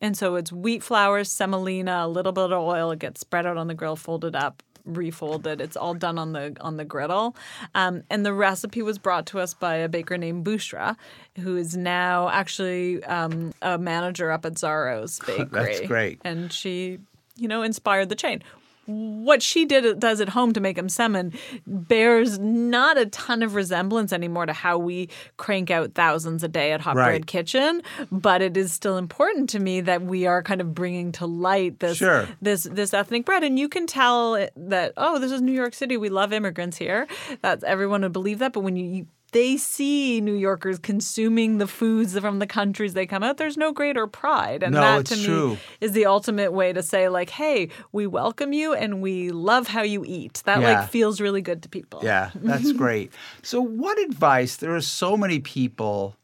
And 0.00 0.16
so 0.16 0.36
it's 0.36 0.52
wheat 0.52 0.82
flour, 0.82 1.24
semolina, 1.24 2.02
a 2.04 2.08
little 2.08 2.32
bit 2.32 2.52
of 2.52 2.62
oil. 2.62 2.90
It 2.92 3.00
gets 3.00 3.20
spread 3.20 3.46
out 3.46 3.56
on 3.56 3.66
the 3.66 3.74
grill, 3.74 3.96
folded 3.96 4.36
up, 4.36 4.62
refolded. 4.96 5.60
It's 5.60 5.76
all 5.76 5.94
done 5.94 6.18
on 6.18 6.32
the 6.32 6.56
on 6.60 6.76
the 6.76 6.84
griddle. 6.84 7.36
Um, 7.74 8.02
and 8.10 8.24
the 8.24 8.32
recipe 8.32 8.82
was 8.82 8.98
brought 8.98 9.26
to 9.26 9.40
us 9.40 9.54
by 9.54 9.76
a 9.76 9.88
baker 9.88 10.18
named 10.18 10.44
Bushra, 10.44 10.96
who 11.38 11.56
is 11.56 11.76
now 11.76 12.28
actually 12.28 13.02
um, 13.04 13.52
a 13.62 13.78
manager 13.78 14.30
up 14.30 14.44
at 14.44 14.58
Zaro's 14.58 15.18
Bakery. 15.26 15.46
That's 15.50 15.80
great. 15.80 16.20
And 16.24 16.52
she, 16.52 16.98
you 17.36 17.48
know, 17.48 17.62
inspired 17.62 18.08
the 18.08 18.16
chain 18.16 18.42
what 18.88 19.42
she 19.42 19.66
did 19.66 20.00
does 20.00 20.20
at 20.20 20.30
home 20.30 20.52
to 20.54 20.60
make 20.60 20.76
them 20.76 20.88
salmon 20.88 21.32
bears 21.66 22.38
not 22.38 22.96
a 22.96 23.04
ton 23.06 23.42
of 23.42 23.54
resemblance 23.54 24.12
anymore 24.12 24.46
to 24.46 24.52
how 24.54 24.78
we 24.78 25.08
crank 25.36 25.70
out 25.70 25.92
thousands 25.94 26.42
a 26.42 26.48
day 26.48 26.72
at 26.72 26.80
Hot 26.80 26.96
Right. 26.96 27.04
Bread 27.10 27.26
Kitchen, 27.26 27.82
but 28.10 28.40
it 28.40 28.56
is 28.56 28.72
still 28.72 28.96
important 28.96 29.50
to 29.50 29.58
me 29.58 29.82
that 29.82 30.02
we 30.02 30.26
are 30.26 30.42
kind 30.42 30.60
of 30.62 30.74
bringing 30.74 31.12
to 31.12 31.26
light 31.26 31.80
this 31.80 31.98
Sure. 31.98 32.26
this 32.40 32.62
this 32.62 32.94
ethnic 32.94 33.26
bread, 33.26 33.44
and 33.44 33.58
you 33.58 33.68
can 33.68 33.86
tell 33.86 34.32
that 34.56 34.92
oh, 34.96 35.18
this 35.18 35.32
is 35.32 35.42
New 35.42 35.52
York 35.52 35.74
City. 35.74 35.96
We 35.96 36.08
love 36.08 36.32
immigrants 36.32 36.78
here. 36.78 37.06
That's 37.42 37.62
everyone 37.64 38.00
would 38.02 38.12
believe 38.12 38.38
that, 38.38 38.52
but 38.54 38.60
when 38.60 38.76
you, 38.76 38.84
you 38.84 39.06
they 39.32 39.56
see 39.56 40.20
New 40.20 40.34
Yorkers 40.34 40.78
consuming 40.78 41.58
the 41.58 41.66
foods 41.66 42.18
from 42.18 42.38
the 42.38 42.46
countries 42.46 42.94
they 42.94 43.06
come 43.06 43.22
out. 43.22 43.36
There's 43.36 43.56
no 43.56 43.72
greater 43.72 44.06
pride, 44.06 44.62
and 44.62 44.72
No, 44.74 44.80
that 44.80 45.06
to 45.06 45.16
me 45.16 45.24
true. 45.24 45.58
is 45.80 45.92
the 45.92 46.06
ultimate 46.06 46.52
way 46.52 46.72
to 46.72 46.82
say 46.82 47.08
like, 47.08 47.30
"Hey, 47.30 47.68
we 47.92 48.06
welcome 48.06 48.52
you 48.52 48.72
and 48.74 49.02
we 49.02 49.30
love 49.30 49.68
how 49.68 49.82
you 49.82 50.04
eat." 50.06 50.42
That 50.46 50.60
Yeah. 50.60 50.80
like 50.80 50.90
feels 50.90 51.20
really 51.20 51.42
good 51.42 51.62
to 51.64 51.68
people. 51.68 52.00
Yeah, 52.02 52.30
that's 52.34 52.72
great. 52.84 53.12
So, 53.42 53.60
what 53.60 53.98
advice? 53.98 54.56
There 54.56 54.74
are 54.74 54.80
so 54.80 55.16
many 55.16 55.40
people, 55.40 56.16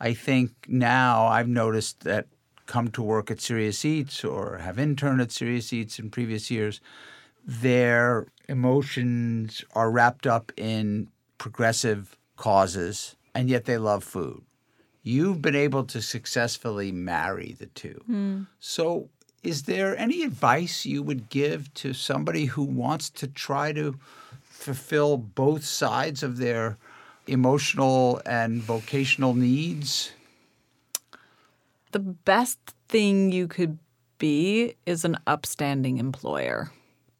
I 0.00 0.14
think 0.14 0.50
now 0.68 1.26
I've 1.26 1.48
noticed 1.48 2.00
that 2.00 2.26
come 2.66 2.88
to 2.88 3.02
work 3.02 3.30
at 3.30 3.40
Serious 3.40 3.84
Eats 3.84 4.24
or 4.24 4.58
have 4.58 4.78
interned 4.78 5.20
at 5.20 5.30
Serious 5.32 5.72
Eats 5.72 5.98
in 5.98 6.10
previous 6.10 6.50
years. 6.50 6.80
Their 7.44 8.26
emotions 8.48 9.64
are 9.74 9.90
wrapped 9.90 10.26
up 10.26 10.52
in 10.56 11.08
progressive 11.38 12.16
causes, 12.36 13.16
and 13.34 13.48
yet 13.48 13.64
they 13.64 13.78
love 13.78 14.04
food. 14.04 14.42
You've 15.02 15.40
been 15.40 15.54
able 15.54 15.84
to 15.84 16.02
successfully 16.02 16.90
marry 16.90 17.56
the 17.58 17.66
two. 17.66 18.02
Hmm. 18.06 18.42
So, 18.58 19.08
is 19.42 19.62
there 19.62 19.96
any 19.96 20.22
advice 20.24 20.84
you 20.84 21.02
would 21.02 21.28
give 21.28 21.72
to 21.74 21.92
somebody 21.92 22.46
who 22.46 22.64
wants 22.64 23.10
to 23.10 23.28
try 23.28 23.72
to 23.72 23.94
fulfill 24.42 25.16
both 25.16 25.64
sides 25.64 26.24
of 26.24 26.38
their 26.38 26.78
emotional 27.28 28.20
and 28.26 28.60
vocational 28.60 29.34
needs? 29.34 30.12
The 31.92 32.00
best 32.00 32.58
thing 32.88 33.30
you 33.30 33.46
could 33.46 33.78
be 34.18 34.74
is 34.86 35.04
an 35.04 35.18
upstanding 35.26 35.98
employer. 35.98 36.72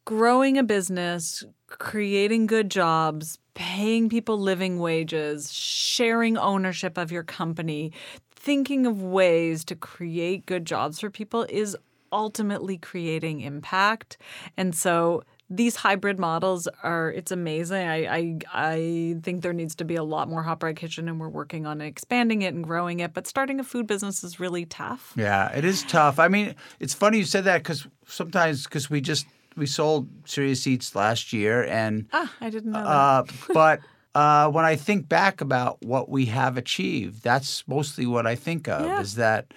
Growing 0.05 0.59
a 0.59 0.63
business, 0.65 1.45
creating 1.69 2.47
good 2.47 2.71
jobs, 2.71 3.39
paying 3.57 4.11
people 4.11 4.39
living 4.39 4.79
wages, 4.79 5.51
sharing 5.51 6.37
ownership 6.37 6.99
of 6.99 7.11
your 7.11 7.25
company, 7.25 7.91
thinking 8.31 8.87
of 8.87 9.03
ways 9.03 9.65
to 9.65 9.75
create 9.75 10.47
good 10.47 10.67
jobs 10.67 11.01
for 11.01 11.11
people 11.11 11.47
is 11.49 11.77
ultimately 12.13 12.77
creating 12.77 13.41
impact. 13.41 14.19
And 14.59 14.75
so 14.75 15.25
these 15.49 15.77
hybrid 15.77 16.19
models 16.19 16.69
are 16.83 17.11
it's 17.11 17.31
amazing. 17.31 17.87
I, 17.87 18.07
I 18.07 18.39
I 18.53 19.17
think 19.23 19.43
there 19.43 19.53
needs 19.53 19.75
to 19.77 19.85
be 19.85 19.95
a 19.95 20.05
lot 20.05 20.29
more 20.29 20.43
hot 20.43 20.61
bread 20.61 20.77
kitchen 20.77 21.09
and 21.09 21.19
we're 21.19 21.29
working 21.29 21.67
on 21.67 21.81
expanding 21.81 22.43
it 22.43 22.53
and 22.53 22.63
growing 22.63 23.01
it. 23.01 23.15
But 23.15 23.27
starting 23.27 23.59
a 23.59 23.65
food 23.65 23.87
business 23.87 24.23
is 24.23 24.39
really 24.39 24.67
tough. 24.67 25.15
Yeah, 25.17 25.51
it 25.57 25.65
is 25.65 25.83
tough. 25.85 26.19
I 26.19 26.29
mean, 26.29 26.55
it's 26.79 26.95
funny 26.95 27.19
you 27.19 27.25
said 27.25 27.45
that 27.45 27.59
because 27.63 27.87
sometimes 28.07 28.65
because 28.65 28.91
we 28.91 29.01
just 29.01 29.27
we 29.57 29.67
sold 29.67 30.09
Serious 30.25 30.67
Eats 30.67 30.95
last 30.95 31.33
year, 31.33 31.65
and 31.65 32.07
Ah, 32.13 32.33
I 32.41 32.51
didn't 32.51 32.73
know 32.73 32.83
that. 32.85 32.91
uh, 32.91 33.23
but 33.53 33.81
uh, 34.15 34.51
when 34.51 34.65
I 34.65 34.77
think 34.77 35.09
back 35.09 35.41
about 35.41 35.83
what 35.83 36.09
we 36.09 36.27
have 36.27 36.57
achieved, 36.57 37.23
that's 37.23 37.67
mostly 37.67 38.07
what 38.07 38.27
I 38.27 38.35
think 38.35 38.69
of 38.69 38.85
Yeah. 38.87 39.01
is 39.01 39.15
that 39.17 39.53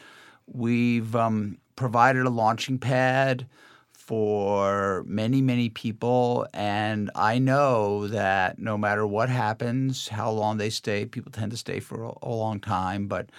we've 0.47 1.16
um, 1.16 1.58
provided 1.76 2.26
a 2.26 2.30
launching 2.30 2.78
pad 2.80 3.45
for 3.93 5.04
many, 5.06 5.39
many 5.41 5.70
people. 5.70 6.47
And 6.54 7.12
I 7.14 7.38
know 7.38 8.08
that 8.08 8.58
no 8.58 8.76
matter 8.78 9.06
what 9.06 9.30
happens, 9.30 10.08
how 10.08 10.32
long 10.32 10.58
they 10.58 10.72
stay, 10.72 11.06
people 11.06 11.32
tend 11.32 11.52
to 11.52 11.58
stay 11.58 11.80
for 11.80 12.04
a, 12.04 12.12
a 12.24 12.30
long 12.30 12.60
time, 12.60 13.08
but 13.08 13.30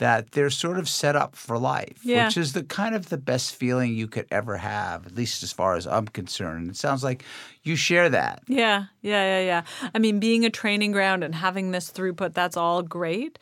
that 0.00 0.32
they're 0.32 0.50
sort 0.50 0.78
of 0.78 0.88
set 0.88 1.14
up 1.14 1.36
for 1.36 1.58
life, 1.58 2.00
Yeah. 2.02 2.26
which 2.26 2.36
is 2.38 2.54
the 2.54 2.64
kind 2.64 2.94
of 2.94 3.10
the 3.10 3.18
best 3.18 3.54
feeling 3.54 3.94
you 3.94 4.06
could 4.08 4.26
ever 4.30 4.56
have, 4.56 5.06
at 5.06 5.14
least 5.14 5.42
as 5.42 5.52
far 5.52 5.76
as 5.76 5.86
I'm 5.86 6.08
concerned. 6.08 6.70
It 6.70 6.76
sounds 6.76 7.04
like 7.04 7.22
you 7.62 7.76
share 7.76 8.08
that. 8.08 8.42
Yeah, 8.48 8.86
yeah, 9.02 9.38
yeah, 9.40 9.44
yeah. 9.46 9.90
I 9.94 9.98
mean, 9.98 10.18
being 10.18 10.44
a 10.46 10.50
training 10.50 10.92
ground 10.92 11.22
and 11.22 11.34
having 11.34 11.70
this 11.70 11.90
throughput, 11.92 12.32
that's 12.32 12.56
all 12.56 12.82
great. 12.82 13.38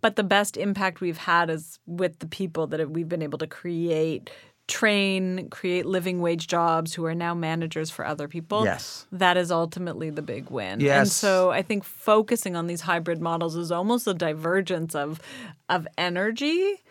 But 0.00 0.16
the 0.16 0.24
best 0.24 0.56
impact 0.56 1.00
we've 1.00 1.18
had 1.18 1.50
is 1.50 1.78
with 1.86 2.20
the 2.20 2.26
people 2.26 2.66
that 2.68 2.90
we've 2.90 3.08
been 3.08 3.22
able 3.22 3.38
to 3.38 3.46
create, 3.46 4.30
train, 4.68 5.48
create 5.50 5.86
living 5.86 6.20
wage 6.20 6.46
jobs 6.46 6.94
who 6.94 7.04
are 7.04 7.14
now 7.14 7.34
managers 7.34 7.90
for 7.90 8.06
other 8.06 8.28
people. 8.28 8.64
Yes. 8.64 9.06
That 9.12 9.36
is 9.36 9.50
ultimately 9.50 10.10
the 10.10 10.22
big 10.22 10.50
win. 10.50 10.80
Yes. 10.80 10.98
And 10.98 11.08
so 11.08 11.50
I 11.50 11.62
think 11.62 11.84
focusing 11.84 12.56
on 12.56 12.66
these 12.66 12.80
hybrid 12.80 13.20
models 13.20 13.56
is 13.56 13.72
almost 13.72 14.06
a 14.06 14.14
divergence 14.14 14.94
of 14.94 15.20
of 15.68 15.86
energy 15.98 16.82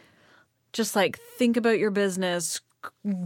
just 0.73 0.95
like 0.95 1.19
think 1.37 1.57
about 1.57 1.79
your 1.79 1.91
business 1.91 2.61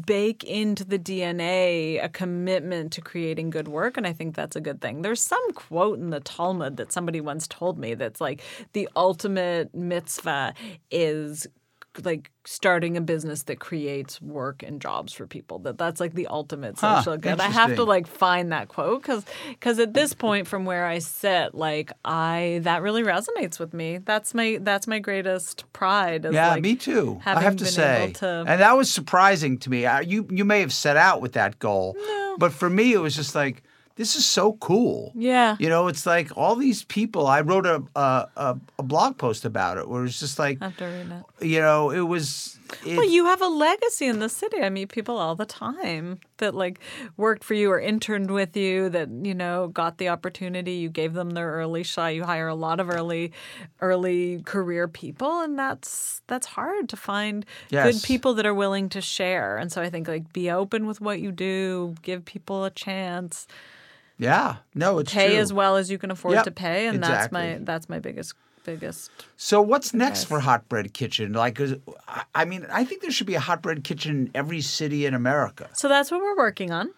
bake 0.05 0.43
into 0.43 0.83
the 0.83 0.99
DNA 0.99 2.03
a 2.03 2.09
commitment 2.09 2.91
to 2.91 3.01
creating 3.01 3.49
good 3.49 3.69
work 3.69 3.95
and 3.95 4.05
I 4.05 4.11
think 4.11 4.35
that's 4.35 4.55
a 4.55 4.61
good 4.61 4.81
thing. 4.81 5.01
There's 5.01 5.21
some 5.21 5.53
quote 5.53 5.97
in 5.97 6.09
the 6.09 6.19
Talmud 6.19 6.75
that 6.77 6.91
somebody 6.91 7.21
once 7.21 7.47
told 7.47 7.77
me 7.77 7.93
that's 7.93 8.19
like 8.19 8.41
the 8.73 8.89
ultimate 8.97 9.73
mitzvah 9.73 10.53
is 10.91 11.47
like 12.03 12.31
starting 12.45 12.97
a 12.97 13.01
business 13.01 13.43
that 13.43 13.59
creates 13.59 14.21
work 14.21 14.61
and 14.63 14.81
jobs 14.81 15.13
for 15.13 15.25
people 15.27 15.59
that 15.59 15.77
that's 15.77 15.99
like 15.99 16.13
the 16.13 16.27
ultimate 16.27 16.77
Huh, 16.77 16.97
social 17.01 17.17
good 17.17 17.39
i 17.39 17.47
have 17.47 17.75
to 17.75 17.83
like 17.83 18.05
find 18.07 18.51
that 18.51 18.67
quote 18.67 19.01
because 19.01 19.23
because 19.49 19.79
at 19.79 19.93
this 19.93 20.13
point 20.13 20.47
from 20.47 20.65
where 20.65 20.85
i 20.85 20.99
sit 20.99 21.55
like 21.55 21.91
i 22.03 22.59
that 22.63 22.81
really 22.81 23.03
resonates 23.03 23.59
with 23.59 23.73
me 23.73 23.99
that's 23.99 24.33
my 24.33 24.57
that's 24.61 24.87
my 24.87 24.99
greatest 24.99 25.63
pride 25.73 26.25
Yeah, 26.29 26.49
like 26.49 26.63
me 26.63 26.75
too. 26.75 27.21
I 27.25 27.41
have 27.41 27.55
to 27.57 27.65
say, 27.65 28.11
to- 28.15 28.43
and 28.47 28.59
that 28.61 28.75
was 28.75 28.91
surprising 28.91 29.57
to 29.59 29.69
me. 29.69 29.85
I, 29.85 30.01
you 30.01 30.27
you 30.29 30.43
may 30.45 30.59
have 30.61 30.73
set 30.73 30.97
out 30.97 31.21
with 31.21 31.33
that 31.33 31.59
goal, 31.59 31.95
but 32.37 32.51
for 32.53 32.69
me, 32.69 32.93
it 32.93 32.99
was 32.99 33.15
just 33.15 33.35
like 33.35 33.63
this 33.95 34.15
is 34.15 34.25
so 34.25 34.53
cool. 34.53 35.13
yeah 35.15 35.55
You 35.59 35.69
know, 35.69 35.87
it's 35.87 36.05
like 36.05 36.35
all 36.37 36.55
these 36.55 36.83
people. 36.83 37.27
I 37.27 37.41
wrote 37.41 37.65
a 37.65 37.83
a, 37.95 38.27
a, 38.77 38.83
blog 38.83 39.17
post 39.17 39.45
about 39.45 39.77
it 39.77 39.87
where 39.87 40.03
it's 40.05 40.19
just 40.19 40.37
like, 40.37 40.57
I 40.61 40.65
have 40.65 40.77
to 40.77 40.85
read 40.85 41.11
it. 41.11 41.45
you 41.45 41.59
know, 41.59 41.91
it 41.91 42.01
was. 42.01 42.59
It, 42.85 42.97
Well, 42.97 43.07
you 43.07 43.25
have 43.25 43.41
a 43.41 43.47
legacy 43.47 44.07
in 44.07 44.19
the 44.19 44.27
city. 44.27 44.57
I 44.61 44.69
meet 44.69 44.89
people 44.89 45.17
all 45.17 45.35
the 45.35 45.45
time 45.45 46.19
that 46.37 46.55
like 46.55 46.79
worked 47.15 47.43
for 47.43 47.53
you 47.53 47.71
or 47.71 47.79
interned 47.79 48.31
with 48.31 48.57
you 48.57 48.89
that 48.89 49.07
you 49.09 49.35
know 49.35 49.67
got 49.67 49.97
the 49.97 50.09
opportunity. 50.09 50.73
You 50.73 50.89
gave 50.89 51.13
them 51.13 51.31
their 51.31 51.51
early 51.51 51.83
shot. 51.83 52.15
You 52.15 52.25
hire 52.25 52.47
a 52.47 52.55
lot 52.55 52.79
of 52.79 52.89
early, 52.89 53.31
early 53.81 54.41
career 54.43 54.87
people, 54.87 55.41
and 55.41 55.57
that's 55.57 56.21
that's 56.27 56.47
hard 56.47 56.89
to 56.89 56.97
find 56.97 57.45
Yes. 57.69 57.93
good 57.93 58.03
people 58.03 58.33
that 58.35 58.45
are 58.45 58.53
willing 58.53 58.89
to 58.89 59.01
share. 59.01 59.57
And 59.57 59.71
so 59.71 59.81
I 59.81 59.89
think 59.89 60.07
like 60.07 60.33
be 60.33 60.49
open 60.51 60.85
with 60.87 60.99
what 60.99 61.19
you 61.21 61.31
do, 61.31 61.95
give 62.01 62.25
people 62.25 62.65
a 62.65 62.71
chance, 62.71 63.47
yeah, 64.17 64.57
no, 64.73 64.99
it's 64.99 65.13
pay 65.13 65.31
true. 65.31 65.37
as 65.37 65.51
well 65.53 65.75
as 65.75 65.91
you 65.91 65.97
can 65.97 66.11
afford 66.11 66.35
Yep, 66.35 66.43
to 66.45 66.51
pay, 66.51 66.87
and 66.87 67.03
that's 67.03 67.31
my 67.31 67.57
that's 67.61 67.89
my 67.89 67.99
biggest 67.99 68.33
biggest 68.63 69.11
So 69.37 69.61
what's 69.61 69.93
next 69.93 70.25
for 70.25 70.39
Hot 70.39 70.67
Bread 70.67 70.93
Kitchen? 70.93 71.33
Like, 71.33 71.61
I 72.33 72.45
mean, 72.45 72.65
I 72.71 72.83
think 72.83 73.01
there 73.01 73.11
should 73.11 73.27
be 73.27 73.35
a 73.35 73.39
Hot 73.39 73.61
Bread 73.61 73.83
Kitchen 73.83 74.27
in 74.27 74.31
every 74.33 74.61
city 74.61 75.05
in 75.05 75.13
America. 75.13 75.69
So 75.73 75.87
that's 75.87 76.09
what 76.11 76.21
we're 76.21 76.37
working 76.37 76.71
on. 76.71 76.91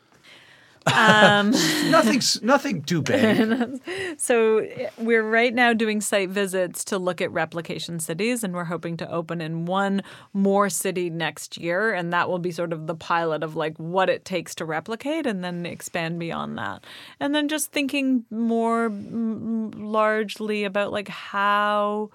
Um, 0.94 1.52
Nothing's 1.90 2.42
nothing 2.42 2.82
too 2.84 3.02
big. 3.02 3.82
so 4.18 4.68
we're 4.98 5.24
right 5.24 5.54
now 5.54 5.74
doing 5.74 6.02
site 6.02 6.30
visits 6.30 6.84
to 6.86 6.98
look 6.98 7.22
at 7.22 7.32
replication 7.32 8.00
cities, 8.00 8.44
and 8.44 8.54
we're 8.54 8.66
hoping 8.66 8.98
to 8.98 9.12
open 9.12 9.42
in 9.42 9.66
one 9.66 10.02
more 10.34 10.70
city 10.70 11.10
next 11.10 11.58
year, 11.58 11.94
and 11.94 12.12
that 12.14 12.30
will 12.30 12.40
be 12.40 12.52
sort 12.52 12.74
of 12.74 12.88
the 12.88 12.96
pilot 12.96 13.44
of 13.44 13.56
like 13.56 13.78
what 13.78 14.10
it 14.10 14.26
takes 14.26 14.56
to 14.56 14.66
replicate, 14.66 15.26
and 15.26 15.44
then 15.44 15.66
expand 15.66 16.20
beyond 16.20 16.58
that, 16.58 16.86
and 17.20 17.34
then 17.34 17.48
just 17.48 17.72
thinking 17.72 18.26
more 18.30 18.90
largely 18.90 20.64
about 20.64 20.92
like 20.92 21.08
how 21.08 22.10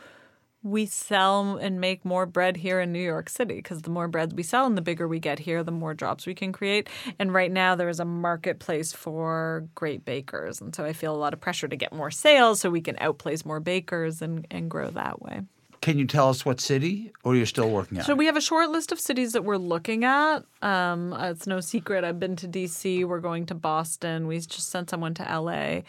we 0.62 0.86
sell 0.86 1.56
and 1.56 1.80
make 1.80 2.04
more 2.04 2.26
bread 2.26 2.56
here 2.56 2.80
in 2.80 2.92
New 2.92 3.02
York 3.02 3.28
City 3.28 3.56
because 3.56 3.82
the 3.82 3.90
more 3.90 4.08
bread 4.08 4.34
we 4.34 4.42
sell 4.42 4.66
and 4.66 4.76
the 4.76 4.82
bigger 4.82 5.08
we 5.08 5.18
get 5.18 5.40
here, 5.40 5.62
the 5.64 5.72
more 5.72 5.94
jobs 5.94 6.26
we 6.26 6.34
can 6.34 6.52
create. 6.52 6.88
And 7.18 7.34
right 7.34 7.50
now, 7.50 7.74
there 7.74 7.88
is 7.88 8.00
a 8.00 8.04
marketplace 8.04 8.92
for 8.92 9.66
great 9.74 10.04
bakers. 10.04 10.60
And 10.60 10.74
so 10.74 10.84
I 10.84 10.92
feel 10.92 11.14
a 11.14 11.16
lot 11.16 11.32
of 11.32 11.40
pressure 11.40 11.68
to 11.68 11.76
get 11.76 11.92
more 11.92 12.10
sales 12.10 12.60
so 12.60 12.70
we 12.70 12.80
can 12.80 12.96
outplace 13.00 13.44
more 13.44 13.60
bakers 13.60 14.22
and, 14.22 14.46
and 14.50 14.70
grow 14.70 14.90
that 14.90 15.20
way. 15.20 15.42
Can 15.82 15.98
you 15.98 16.06
tell 16.06 16.28
us 16.28 16.46
what 16.46 16.60
city, 16.60 17.12
or 17.24 17.34
you're 17.34 17.44
still 17.44 17.68
working 17.68 17.98
on? 17.98 18.04
So 18.04 18.12
it? 18.12 18.18
we 18.18 18.26
have 18.26 18.36
a 18.36 18.40
short 18.40 18.70
list 18.70 18.92
of 18.92 19.00
cities 19.00 19.32
that 19.32 19.42
we're 19.42 19.56
looking 19.56 20.04
at. 20.04 20.44
Um, 20.62 21.12
uh, 21.12 21.30
it's 21.30 21.44
no 21.44 21.58
secret. 21.58 22.04
I've 22.04 22.20
been 22.20 22.36
to 22.36 22.46
D.C. 22.46 23.02
We're 23.04 23.18
going 23.18 23.46
to 23.46 23.56
Boston. 23.56 24.28
We 24.28 24.38
just 24.38 24.70
sent 24.70 24.90
someone 24.90 25.12
to 25.14 25.28
L.A. 25.28 25.82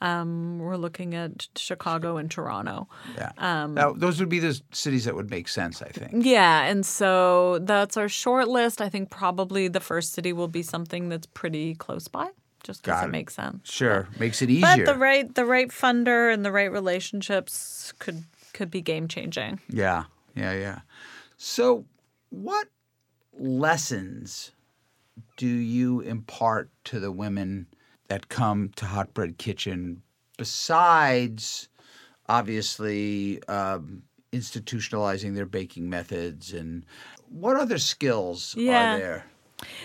Um, 0.00 0.60
we're 0.60 0.76
looking 0.76 1.16
at 1.16 1.48
Chicago 1.56 2.16
and 2.16 2.30
Toronto. 2.30 2.86
Yeah. 3.16 3.32
Um, 3.38 3.74
now, 3.74 3.92
those 3.92 4.20
would 4.20 4.28
be 4.28 4.38
the 4.38 4.60
cities 4.70 5.04
that 5.06 5.16
would 5.16 5.30
make 5.30 5.48
sense, 5.48 5.82
I 5.82 5.88
think. 5.88 6.24
Yeah, 6.24 6.62
and 6.62 6.86
so 6.86 7.58
that's 7.58 7.96
our 7.96 8.08
short 8.08 8.46
list. 8.46 8.80
I 8.80 8.88
think 8.88 9.10
probably 9.10 9.66
the 9.66 9.80
first 9.80 10.12
city 10.12 10.32
will 10.32 10.46
be 10.46 10.62
something 10.62 11.08
that's 11.08 11.26
pretty 11.26 11.74
close 11.74 12.06
by, 12.06 12.28
just 12.62 12.84
because 12.84 13.02
it 13.02 13.06
it. 13.06 13.10
makes 13.10 13.34
sense. 13.34 13.68
Sure, 13.68 14.06
makes 14.16 14.42
it 14.42 14.48
easier. 14.48 14.86
But 14.86 14.92
the 14.92 14.96
right 14.96 15.34
the 15.34 15.44
right 15.44 15.70
funder 15.70 16.32
and 16.32 16.44
the 16.44 16.52
right 16.52 16.70
relationships 16.70 17.92
could 17.98 18.22
could 18.52 18.70
be 18.70 18.80
game 18.80 19.08
changing. 19.08 19.60
Yeah, 19.68 20.04
yeah, 20.34 20.52
yeah. 20.52 20.80
So, 21.36 21.84
what 22.30 22.68
lessons 23.38 24.52
do 25.36 25.46
you 25.46 26.00
impart 26.00 26.70
to 26.84 27.00
the 27.00 27.12
women 27.12 27.66
that 28.08 28.28
come 28.28 28.70
to 28.76 28.86
Hot 28.86 29.14
Bread 29.14 29.38
Kitchen 29.38 30.02
besides 30.36 31.68
obviously 32.28 33.42
um, 33.48 34.02
institutionalizing 34.32 35.34
their 35.34 35.46
baking 35.46 35.88
methods 35.90 36.52
and 36.52 36.84
what 37.28 37.56
other 37.56 37.78
skills 37.78 38.54
Yeah. 38.56 38.94
are 38.94 38.98
there? 38.98 39.26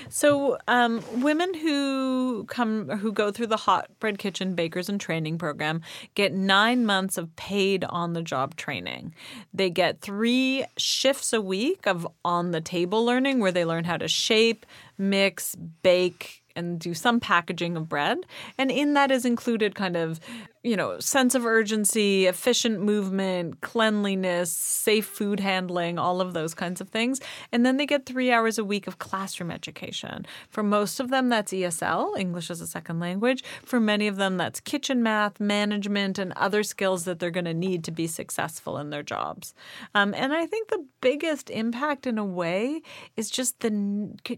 So, 0.09 0.57
um, 0.67 1.03
women 1.21 1.53
who 1.53 2.45
come 2.45 2.89
who 2.89 3.11
go 3.11 3.31
through 3.31 3.47
the 3.47 3.57
Hot 3.57 3.89
Bread 3.99 4.17
Kitchen 4.17 4.55
Bakers 4.55 4.89
and 4.89 4.99
Training 4.99 5.37
Program 5.37 5.81
get 6.15 6.33
nine 6.33 6.85
months 6.85 7.17
of 7.17 7.35
paid 7.35 7.83
on 7.85 8.13
the 8.13 8.21
job 8.21 8.55
training. 8.55 9.13
They 9.53 9.69
get 9.69 10.01
three 10.01 10.65
shifts 10.77 11.33
a 11.33 11.41
week 11.41 11.87
of 11.87 12.07
on 12.23 12.51
the 12.51 12.61
table 12.61 13.05
learning, 13.05 13.39
where 13.39 13.51
they 13.51 13.65
learn 13.65 13.83
how 13.83 13.97
to 13.97 14.07
shape, 14.07 14.65
mix, 14.97 15.55
bake. 15.55 16.41
And 16.57 16.79
do 16.79 16.93
some 16.93 17.19
packaging 17.19 17.75
of 17.75 17.89
bread. 17.89 18.19
And 18.57 18.71
in 18.71 18.93
that 18.93 19.11
is 19.11 19.25
included 19.25 19.75
kind 19.75 19.97
of, 19.97 20.21
you 20.65 20.75
know, 20.75 20.99
sense 20.99 21.35
of 21.35 21.45
urgency, 21.45 22.25
efficient 22.25 22.81
movement, 22.81 23.61
cleanliness, 23.61 24.51
safe 24.51 25.05
food 25.05 25.39
handling, 25.39 25.99
all 25.99 26.21
of 26.21 26.33
those 26.33 26.55
kinds 26.55 26.81
of 26.81 26.89
things. 26.89 27.21
And 27.51 27.63
then 27.63 27.77
they 27.77 27.85
get 27.85 28.07
three 28.07 28.31
hours 28.31 28.57
a 28.57 28.63
week 28.63 28.87
of 28.87 28.97
classroom 28.97 29.51
education. 29.51 30.25
For 30.49 30.63
most 30.63 30.99
of 30.99 31.11
them, 31.11 31.29
that's 31.29 31.53
ESL, 31.53 32.17
English 32.17 32.49
as 32.49 32.61
a 32.61 32.67
second 32.67 32.99
language. 32.99 33.43
For 33.63 33.79
many 33.79 34.07
of 34.07 34.15
them, 34.15 34.37
that's 34.37 34.59
kitchen 34.59 35.03
math, 35.03 35.39
management, 35.39 36.17
and 36.17 36.33
other 36.33 36.63
skills 36.63 37.05
that 37.05 37.19
they're 37.19 37.29
going 37.29 37.45
to 37.45 37.53
need 37.53 37.83
to 37.83 37.91
be 37.91 38.07
successful 38.07 38.79
in 38.79 38.89
their 38.89 39.03
jobs. 39.03 39.53
Um, 39.93 40.15
and 40.15 40.33
I 40.33 40.47
think 40.47 40.69
the 40.69 40.83
biggest 40.99 41.51
impact, 41.51 42.07
in 42.07 42.17
a 42.17 42.25
way, 42.25 42.81
is 43.15 43.29
just 43.29 43.59
the 43.59 43.69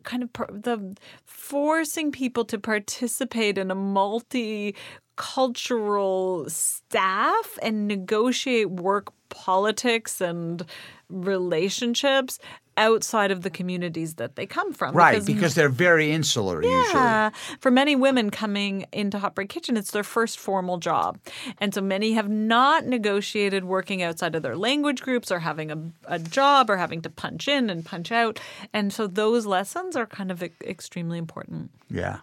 kind 0.04 0.24
of 0.24 0.32
the 0.34 0.98
forcing 1.24 2.12
people 2.12 2.44
to 2.46 2.60
participate 2.60 3.58
in 3.58 3.72
a 3.72 3.76
multi 3.76 4.76
cultural 5.18 6.50
staff 6.50 7.60
and 7.62 7.88
negotiate 7.88 8.70
work 8.70 9.12
politics 9.30 10.22
and 10.22 10.66
relationships 11.10 12.40
outside 12.78 13.32
of 13.32 13.42
the 13.42 13.50
communities 13.50 14.16
that 14.16 14.36
they 14.36 14.46
come 14.46 14.72
from. 14.72 14.96
Right, 14.96 15.26
because 15.26 15.56
they're 15.56 15.68
very 15.68 16.12
insular 16.12 16.62
usually. 16.62 16.94
yeah. 16.94 17.32
For 17.60 17.72
many 17.72 17.96
women 17.96 18.30
coming 18.30 18.86
into 18.92 19.18
Hot 19.18 19.34
Bread 19.34 19.50
Kitchen, 19.50 19.76
it's 19.76 19.92
their 19.92 20.04
first 20.04 20.38
formal 20.38 20.78
job. 20.78 21.18
And 21.58 21.74
so 21.74 21.82
many 21.82 22.14
have 22.14 22.30
not 22.30 22.86
negotiated 22.86 23.66
working 23.66 24.04
outside 24.04 24.36
of 24.36 24.44
their 24.44 24.56
language 24.56 25.02
groups 25.02 25.32
or 25.32 25.40
having 25.40 25.72
a, 25.72 25.80
a 26.06 26.20
job 26.20 26.70
or 26.70 26.78
having 26.78 27.02
to 27.02 27.10
punch 27.10 27.48
in 27.48 27.70
and 27.70 27.84
punch 27.84 28.12
out. 28.12 28.40
And 28.74 28.94
so 28.94 29.08
those 29.08 29.48
lessons 29.48 29.96
are 29.96 30.06
kind 30.06 30.32
of 30.32 30.44
e- 30.44 30.52
extremely 30.64 31.18
important. 31.18 31.72
Yeah. 31.90 32.20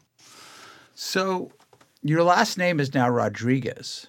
So 0.95 1.51
your 2.05 2.23
last 2.23 2.59
name 2.59 2.79
is 2.79 2.95
now 2.95 3.09
Rodriguez. 3.09 4.07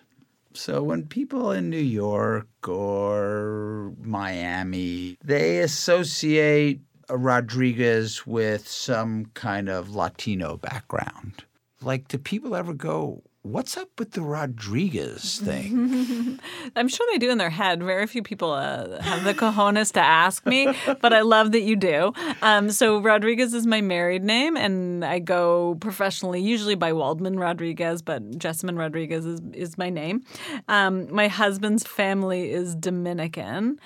So 0.53 0.83
when 0.83 1.07
people 1.07 1.51
in 1.51 1.69
New 1.69 1.77
York 1.77 2.47
or 2.67 3.93
Miami, 4.01 5.17
they 5.23 5.59
associate 5.59 6.81
Rodriguez 7.09 8.27
with 8.27 8.67
some 8.67 9.27
kind 9.33 9.69
of 9.69 9.95
Latino 9.95 10.57
background. 10.57 11.45
Like, 11.81 12.07
do 12.09 12.17
people 12.17 12.55
ever 12.55 12.73
go, 12.73 13.23
what's 13.45 13.77
up 13.77 13.89
with 13.99 14.11
the 14.11 14.21
Rodriguez 14.21 15.39
thing? 15.39 16.39
I'm 16.75 16.87
sure 16.87 17.05
they 17.11 17.19
do 17.19 17.29
in 17.29 17.37
their 17.37 17.51
head. 17.51 17.83
Very 17.83 18.07
few 18.07 18.23
people 18.23 18.51
uh, 18.51 18.99
have 19.01 19.23
the 19.23 19.35
cojones 19.35 19.93
to 19.93 19.99
ask 19.99 20.45
me, 20.47 20.73
but 20.99 21.13
I 21.13 21.21
love 21.21 21.51
that 21.51 21.61
you 21.61 21.75
do. 21.75 22.11
Um, 22.41 22.71
so 22.71 22.99
Rodriguez 22.99 23.53
is 23.53 23.67
my 23.67 23.81
married 23.81 24.23
name, 24.23 24.57
and 24.57 25.05
I 25.05 25.19
go 25.19 25.75
professionally 25.75 26.41
usually 26.41 26.75
by 26.75 26.91
Waldman 26.91 27.37
Rodriguez, 27.37 28.01
but 28.01 28.27
Jessamyn 28.31 28.79
Rodriguez 28.79 29.25
is, 29.25 29.41
is 29.53 29.77
my 29.77 29.91
name. 29.91 30.23
Um, 30.67 31.13
my 31.13 31.27
husband's 31.27 31.85
family 31.85 32.51
is 32.51 32.75
Dominican. 32.75 33.79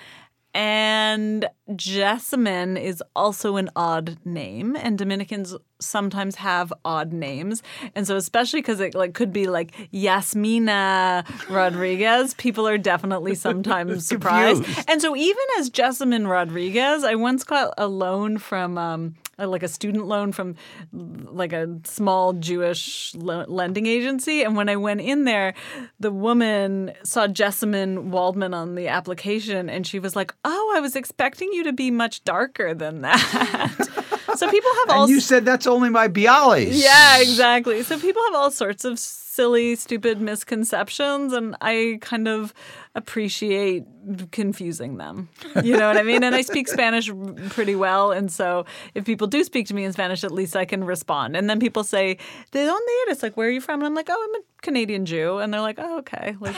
And 0.53 1.45
Jessamyn 1.69 2.81
is 2.81 3.03
also 3.15 3.57
an 3.57 3.69
odd 3.75 4.17
name, 4.25 4.75
and 4.75 4.97
Dominicans 4.97 5.55
sometimes 5.79 6.35
have 6.35 6.73
odd 6.83 7.13
names, 7.13 7.61
and 7.95 8.07
so 8.07 8.15
especially 8.15 8.61
because 8.61 8.79
it 8.79 8.95
like 8.95 9.13
could 9.13 9.31
be 9.31 9.47
like 9.47 9.75
Yasmina 9.91 11.23
Rodriguez, 11.49 12.33
people 12.33 12.67
are 12.67 12.79
definitely 12.79 13.35
sometimes 13.47 14.07
surprised. 14.07 14.65
And 14.87 15.01
so 15.01 15.15
even 15.15 15.43
as 15.59 15.69
Jessamyn 15.69 16.27
Rodriguez, 16.27 17.03
I 17.03 17.13
once 17.13 17.43
got 17.43 17.75
a 17.77 17.87
loan 17.87 18.39
from 18.39 18.77
um, 18.79 19.15
Uh, 19.39 19.47
like 19.47 19.63
a 19.63 19.67
student 19.67 20.05
loan 20.05 20.31
from 20.31 20.55
like 20.91 21.53
a 21.53 21.79
small 21.85 22.33
Jewish 22.33 23.13
lo- 23.15 23.45
lending 23.47 23.85
agency. 23.85 24.43
And 24.43 24.55
when 24.57 24.67
I 24.69 24.75
went 24.75 25.01
in 25.01 25.23
there, 25.23 25.53
the 25.99 26.11
woman 26.11 26.91
saw 27.03 27.27
Jessamyn 27.27 28.09
Waldman 28.09 28.53
on 28.53 28.75
the 28.75 28.87
application 28.87 29.69
and 29.69 29.87
she 29.87 29.99
was 29.99 30.15
like, 30.15 30.33
Oh, 30.43 30.73
I 30.75 30.79
was 30.79 30.95
expecting 30.95 31.53
you 31.53 31.63
to 31.63 31.73
be 31.73 31.91
much 31.91 32.23
darker 32.23 32.73
than 32.73 33.01
that. 33.01 33.87
so 34.39 34.49
people 34.49 34.69
have 34.85 34.89
all 34.95 35.03
and 35.03 35.11
you 35.11 35.19
said 35.19 35.45
that's 35.45 35.67
only 35.67 35.89
my 35.89 36.07
Bialys. 36.07 36.71
yeah, 36.71 37.19
exactly. 37.19 37.83
So 37.83 37.99
people 37.99 38.21
have 38.27 38.35
all 38.35 38.51
sorts 38.51 38.85
of 38.85 38.97
silly, 38.99 39.75
stupid 39.75 40.19
misconceptions, 40.19 41.33
and 41.33 41.55
I 41.61 41.97
kind 42.01 42.27
of 42.27 42.53
appreciate 42.95 43.85
confusing 44.31 44.97
them. 44.97 45.29
You 45.63 45.77
know 45.77 45.87
what 45.87 45.97
I 45.97 46.03
mean? 46.03 46.23
And 46.23 46.35
I 46.35 46.41
speak 46.41 46.67
Spanish 46.67 47.09
pretty 47.49 47.75
well, 47.75 48.11
and 48.11 48.31
so 48.31 48.65
if 48.95 49.05
people 49.05 49.27
do 49.27 49.43
speak 49.43 49.67
to 49.67 49.73
me 49.73 49.83
in 49.85 49.93
Spanish, 49.93 50.23
at 50.23 50.31
least 50.31 50.55
I 50.55 50.65
can 50.65 50.83
respond. 50.83 51.35
And 51.35 51.49
then 51.49 51.59
people 51.59 51.83
say, 51.83 52.17
"De 52.51 52.59
dónde 52.59 52.79
eres?" 53.07 53.23
Like, 53.23 53.37
"Where 53.37 53.47
are 53.47 53.51
you 53.51 53.61
from?" 53.61 53.79
And 53.79 53.87
I'm 53.87 53.95
like, 53.95 54.09
"Oh, 54.09 54.27
I'm 54.29 54.41
a 54.41 54.43
Canadian 54.61 55.05
Jew," 55.05 55.37
and 55.37 55.53
they're 55.53 55.61
like, 55.61 55.79
"Oh, 55.79 55.99
okay." 55.99 56.35
Like, 56.39 56.55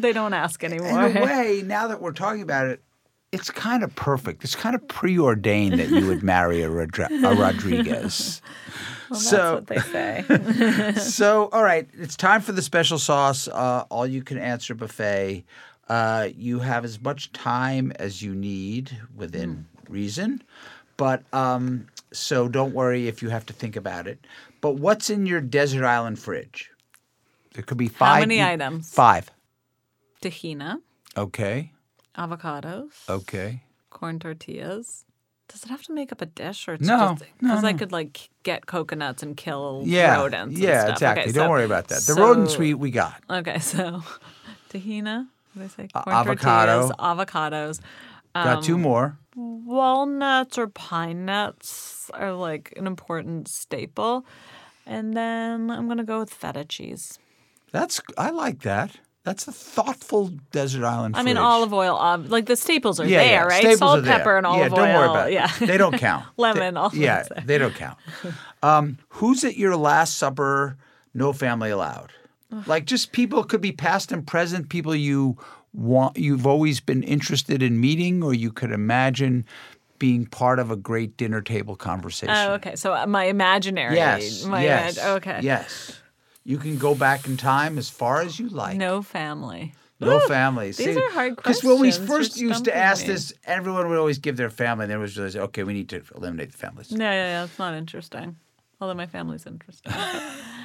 they 0.00 0.12
don't 0.12 0.32
ask 0.34 0.64
anymore. 0.64 1.06
In 1.06 1.16
a 1.16 1.24
way, 1.24 1.62
now 1.64 1.88
that 1.88 2.00
we're 2.00 2.12
talking 2.12 2.42
about 2.42 2.66
it, 2.66 2.82
it's 3.32 3.50
kind 3.50 3.82
of 3.82 3.94
perfect. 3.94 4.44
It's 4.44 4.54
kind 4.54 4.74
of 4.74 4.86
preordained 4.88 5.78
that 5.78 5.90
you 5.90 6.06
would 6.06 6.22
marry 6.22 6.62
a, 6.62 6.68
Rodri- 6.68 7.10
a 7.10 7.34
Rodriguez. 7.34 8.42
Well, 9.10 9.18
that's 9.20 9.30
so, 9.30 9.54
what 9.54 9.66
they 9.68 9.78
say. 9.78 10.92
so 11.00 11.48
all 11.50 11.62
right, 11.62 11.88
it's 11.94 12.14
time 12.14 12.42
for 12.42 12.52
the 12.52 12.60
special 12.60 12.98
sauce. 12.98 13.48
Uh, 13.48 13.84
all 13.88 14.06
you 14.06 14.22
can 14.22 14.36
answer 14.36 14.74
buffet. 14.74 15.44
Uh, 15.88 16.28
you 16.36 16.58
have 16.58 16.84
as 16.84 17.00
much 17.00 17.32
time 17.32 17.90
as 17.98 18.20
you 18.20 18.34
need 18.34 18.94
within 19.16 19.64
reason, 19.88 20.42
but 20.98 21.22
um, 21.32 21.86
so 22.12 22.48
don't 22.48 22.74
worry 22.74 23.08
if 23.08 23.22
you 23.22 23.30
have 23.30 23.46
to 23.46 23.54
think 23.54 23.76
about 23.76 24.06
it. 24.06 24.26
But 24.60 24.72
what's 24.72 25.08
in 25.08 25.24
your 25.24 25.40
desert 25.40 25.86
island 25.86 26.18
fridge? 26.18 26.70
There 27.54 27.62
could 27.62 27.78
be 27.78 27.88
five. 27.88 28.16
How 28.16 28.20
many 28.20 28.42
items? 28.42 28.92
Five. 28.92 29.30
Tahina, 30.20 30.82
Okay. 31.16 31.72
Avocados, 32.16 33.08
Okay. 33.08 33.62
corn 33.90 34.18
tortillas, 34.18 35.04
Does 35.48 35.64
it 35.64 35.70
have 35.70 35.82
to 35.84 35.94
make 35.94 36.12
up 36.12 36.20
a 36.20 36.26
dish 36.26 36.68
or 36.68 36.74
it's 36.74 36.86
No, 36.86 37.16
just 37.16 37.22
no, 37.40 37.48
because 37.48 37.64
I 37.64 37.72
no. 37.72 37.78
could 37.78 37.90
like 37.90 38.28
get 38.42 38.66
coconuts 38.66 39.22
and 39.22 39.34
kill 39.34 39.82
Yeah, 39.86 40.16
rodents. 40.20 40.58
yeah, 40.60 40.88
exactly. 40.92 41.22
Okay, 41.22 41.32
Don't 41.32 41.46
so- 41.46 41.50
worry 41.50 41.64
about 41.64 41.88
that. 41.88 41.94
The 42.04 42.12
so- 42.14 42.20
rodents 42.20 42.58
we 42.58 42.74
we 42.74 42.90
got. 42.90 43.22
Okay, 43.30 43.58
so 43.58 44.02
tahina. 44.70 45.28
What 45.54 45.62
did 45.62 45.64
I 45.64 45.68
say? 45.68 45.88
Corn 45.88 46.14
avocado. 46.16 46.88
tortillas, 46.90 46.92
avocados. 46.98 47.80
Got 48.34 48.58
Um, 48.58 48.62
two 48.62 48.76
more. 48.78 49.16
Walnuts 49.34 50.58
or 50.58 50.66
pine 50.68 51.24
nuts 51.24 52.10
are 52.12 52.32
like 52.34 52.74
an 52.76 52.86
important 52.86 53.48
staple. 53.48 54.26
And 54.86 55.14
then 55.16 55.70
I'm 55.70 55.88
gonna 55.88 56.04
go 56.04 56.18
with 56.18 56.30
feta 56.32 56.64
cheese. 56.66 57.18
That's 57.72 58.00
I 58.18 58.28
like 58.30 58.60
that. 58.60 58.98
That's 59.24 59.46
a 59.46 59.52
thoughtful 59.52 60.28
desert 60.52 60.84
island. 60.86 61.14
I 61.16 61.22
mean, 61.22 61.34
fridge. 61.36 61.44
olive 61.44 61.72
oil. 61.74 61.96
ob- 61.96 62.28
Like 62.30 62.46
the 62.46 62.56
staples 62.56 62.98
are 62.98 63.04
Yeah, 63.06 63.18
there, 63.18 63.26
yeah. 63.32 63.42
right? 63.42 63.60
Staples 63.60 63.78
Salt, 63.78 64.04
pepper, 64.04 64.36
and 64.38 64.46
olive 64.46 64.58
yeah, 64.58 64.64
oil. 64.78 64.86
don't 64.86 64.94
worry 64.94 65.08
about 65.10 65.28
it. 65.28 65.32
Yeah, 65.34 65.52
They 65.60 65.76
don't 65.76 65.98
count. 65.98 66.24
Lemon, 66.38 66.74
They- 66.74 66.80
all 66.80 66.90
yeah, 66.94 67.24
they 67.44 67.58
don't 67.58 67.74
count. 67.74 67.98
Um, 68.62 68.98
who's 69.10 69.44
at 69.44 69.56
your 69.56 69.76
last 69.76 70.16
supper? 70.18 70.76
No 71.14 71.32
family 71.32 71.70
allowed. 71.70 72.12
Like 72.66 72.86
just 72.86 73.12
people 73.12 73.44
could 73.44 73.60
be 73.60 73.72
past 73.72 74.10
and 74.12 74.26
present. 74.26 74.70
People 74.70 74.94
you 74.94 75.36
want, 75.74 76.16
you've 76.16 76.46
always 76.46 76.80
been 76.80 77.02
interested 77.02 77.62
in 77.62 77.78
meeting, 77.80 78.22
or 78.22 78.32
you 78.32 78.50
could 78.50 78.72
imagine 78.72 79.44
being 79.98 80.24
part 80.26 80.58
of 80.58 80.70
a 80.70 80.76
great 80.76 81.16
dinner 81.18 81.42
table 81.42 81.76
conversation. 81.76 82.34
Oh, 82.34 82.52
okay. 82.54 82.76
So 82.76 82.94
uh, 82.94 83.04
my 83.06 83.24
imaginary. 83.24 83.96
Yes. 83.96 84.44
My 84.44 84.62
yes. 84.62 84.98
imag- 84.98 85.16
okay. 85.16 85.40
Yes. 85.42 86.00
You 86.48 86.56
can 86.56 86.78
go 86.78 86.94
back 86.94 87.26
in 87.26 87.36
time 87.36 87.76
as 87.76 87.90
far 87.90 88.22
as 88.22 88.38
you 88.38 88.48
like. 88.48 88.78
No 88.78 89.02
family. 89.02 89.74
No 90.00 90.18
family. 90.20 90.70
these 90.70 90.96
are 90.96 91.10
hard 91.10 91.36
questions. 91.36 91.60
Because 91.60 91.62
when 91.62 91.78
we 91.78 91.92
first 91.92 92.38
used 92.38 92.64
to 92.64 92.74
ask 92.74 93.06
me. 93.06 93.12
this, 93.12 93.34
everyone 93.44 93.86
would 93.90 93.98
always 93.98 94.16
give 94.16 94.38
their 94.38 94.48
family, 94.48 94.84
and 94.84 94.90
then 94.90 94.98
it 94.98 95.02
was 95.02 95.14
realized, 95.14 95.36
okay, 95.36 95.62
we 95.62 95.74
need 95.74 95.90
to 95.90 96.00
eliminate 96.16 96.52
the 96.52 96.56
families. 96.56 96.90
Yeah, 96.90 96.98
yeah, 96.98 97.12
yeah. 97.12 97.44
It's 97.44 97.58
not 97.58 97.74
interesting. 97.74 98.36
Although 98.80 98.94
my 98.94 99.04
family's 99.04 99.44
interesting. 99.44 99.92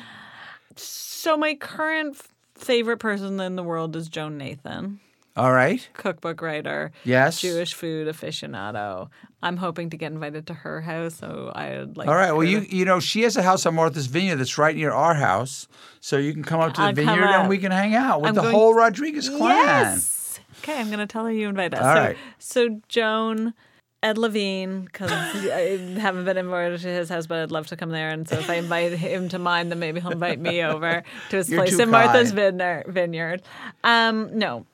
so 0.77 1.35
my 1.35 1.53
current 1.55 2.15
favorite 2.55 2.99
person 2.99 3.37
in 3.41 3.57
the 3.57 3.63
world 3.63 3.97
is 3.97 4.07
Joan 4.07 4.37
Nathan, 4.37 5.01
All 5.35 5.51
right. 5.51 5.87
cookbook 5.93 6.41
writer, 6.41 6.91
Yes. 7.03 7.41
Jewish 7.41 7.73
food 7.73 8.07
aficionado. 8.07 9.09
I'm 9.41 9.57
hoping 9.57 9.89
to 9.89 9.97
get 9.97 10.11
invited 10.11 10.45
to 10.47 10.53
her 10.53 10.81
house, 10.81 11.15
so 11.15 11.51
I'd 11.55 11.97
like. 11.97 12.07
All 12.07 12.15
right. 12.15 12.31
Well, 12.31 12.43
you 12.43 12.61
to- 12.61 12.75
you 12.75 12.85
know 12.85 12.99
she 12.99 13.23
has 13.23 13.35
a 13.35 13.41
house 13.43 13.65
on 13.65 13.73
Martha's 13.75 14.05
Vineyard 14.07 14.35
that's 14.37 14.57
right 14.57 14.75
near 14.75 14.91
our 14.91 15.15
house, 15.15 15.67
so 15.99 16.17
you 16.17 16.33
can 16.33 16.43
come 16.43 16.59
up 16.61 16.73
to 16.75 16.81
the 16.81 16.87
I'll 16.87 16.93
vineyard 16.93 17.25
and 17.25 17.49
we 17.49 17.57
can 17.57 17.71
hang 17.71 17.95
out 17.95 18.21
with 18.21 18.29
I'm 18.29 18.35
the 18.35 18.41
going- 18.41 18.53
whole 18.53 18.73
Rodriguez 18.75 19.27
clan. 19.29 19.65
Yes. 19.65 20.39
Okay, 20.59 20.79
I'm 20.79 20.89
gonna 20.91 21.07
tell 21.07 21.25
her 21.25 21.31
you 21.31 21.49
invite 21.49 21.73
us. 21.73 21.81
All 21.83 21.95
so, 21.95 21.99
right. 22.01 22.17
so 22.39 22.81
Joan. 22.87 23.53
Ed 24.01 24.17
Levine, 24.17 24.81
because 24.81 25.09
I 25.13 25.77
haven't 25.97 26.25
been 26.25 26.35
invited 26.35 26.81
to 26.81 26.87
his 26.89 27.07
house, 27.07 27.25
but 27.25 27.39
I'd 27.39 27.51
love 27.51 27.67
to 27.67 27.77
come 27.77 27.89
there. 27.89 28.09
And 28.09 28.27
so 28.27 28.37
if 28.37 28.49
I 28.49 28.55
invite 28.55 28.91
him 28.91 29.29
to 29.29 29.39
mine, 29.39 29.69
then 29.69 29.79
maybe 29.79 30.01
he'll 30.01 30.11
invite 30.11 30.41
me 30.41 30.61
over 30.61 31.03
to 31.29 31.35
his 31.37 31.49
You're 31.49 31.61
place 31.61 31.79
in 31.79 31.89
Martha's 31.89 32.33
kind. 32.33 32.83
vineyard. 32.85 33.43
Um, 33.85 34.37
no. 34.37 34.65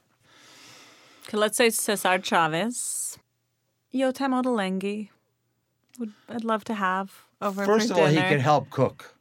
Let's 1.33 1.57
say 1.57 1.69
Cesar 1.69 2.19
Chavez. 2.19 3.17
Yotam 3.93 4.31
Ottolenghi. 4.41 5.09
Would 5.99 6.13
I'd 6.29 6.43
love 6.43 6.63
to 6.65 6.73
have 6.75 7.23
over 7.41 7.65
First 7.65 7.91
of 7.91 7.97
all, 7.97 8.07
he 8.07 8.15
can 8.15 8.39
help 8.39 8.69
cook. 8.69 9.15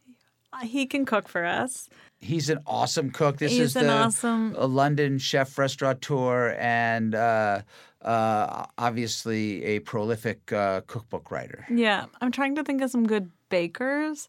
Uh, 0.53 0.65
He 0.65 0.85
can 0.85 1.05
cook 1.05 1.27
for 1.27 1.45
us. 1.45 1.89
He's 2.19 2.49
an 2.49 2.59
awesome 2.67 3.11
cook. 3.11 3.37
This 3.37 3.51
He's 3.51 3.61
is 3.61 3.75
an 3.75 3.87
the 3.87 3.93
awesome- 3.93 4.55
a 4.57 4.65
London 4.65 5.17
chef 5.19 5.57
restaurateur 5.57 6.55
and 6.59 7.15
uh, 7.15 7.61
uh, 8.01 8.65
obviously 8.77 9.63
a 9.63 9.79
prolific 9.79 10.51
uh, 10.51 10.81
cookbook 10.87 11.31
writer. 11.31 11.65
Yeah, 11.69 12.05
I'm 12.21 12.31
trying 12.31 12.55
to 12.55 12.63
think 12.63 12.81
of 12.81 12.89
some 12.91 13.05
good 13.07 13.31
bakers. 13.49 14.27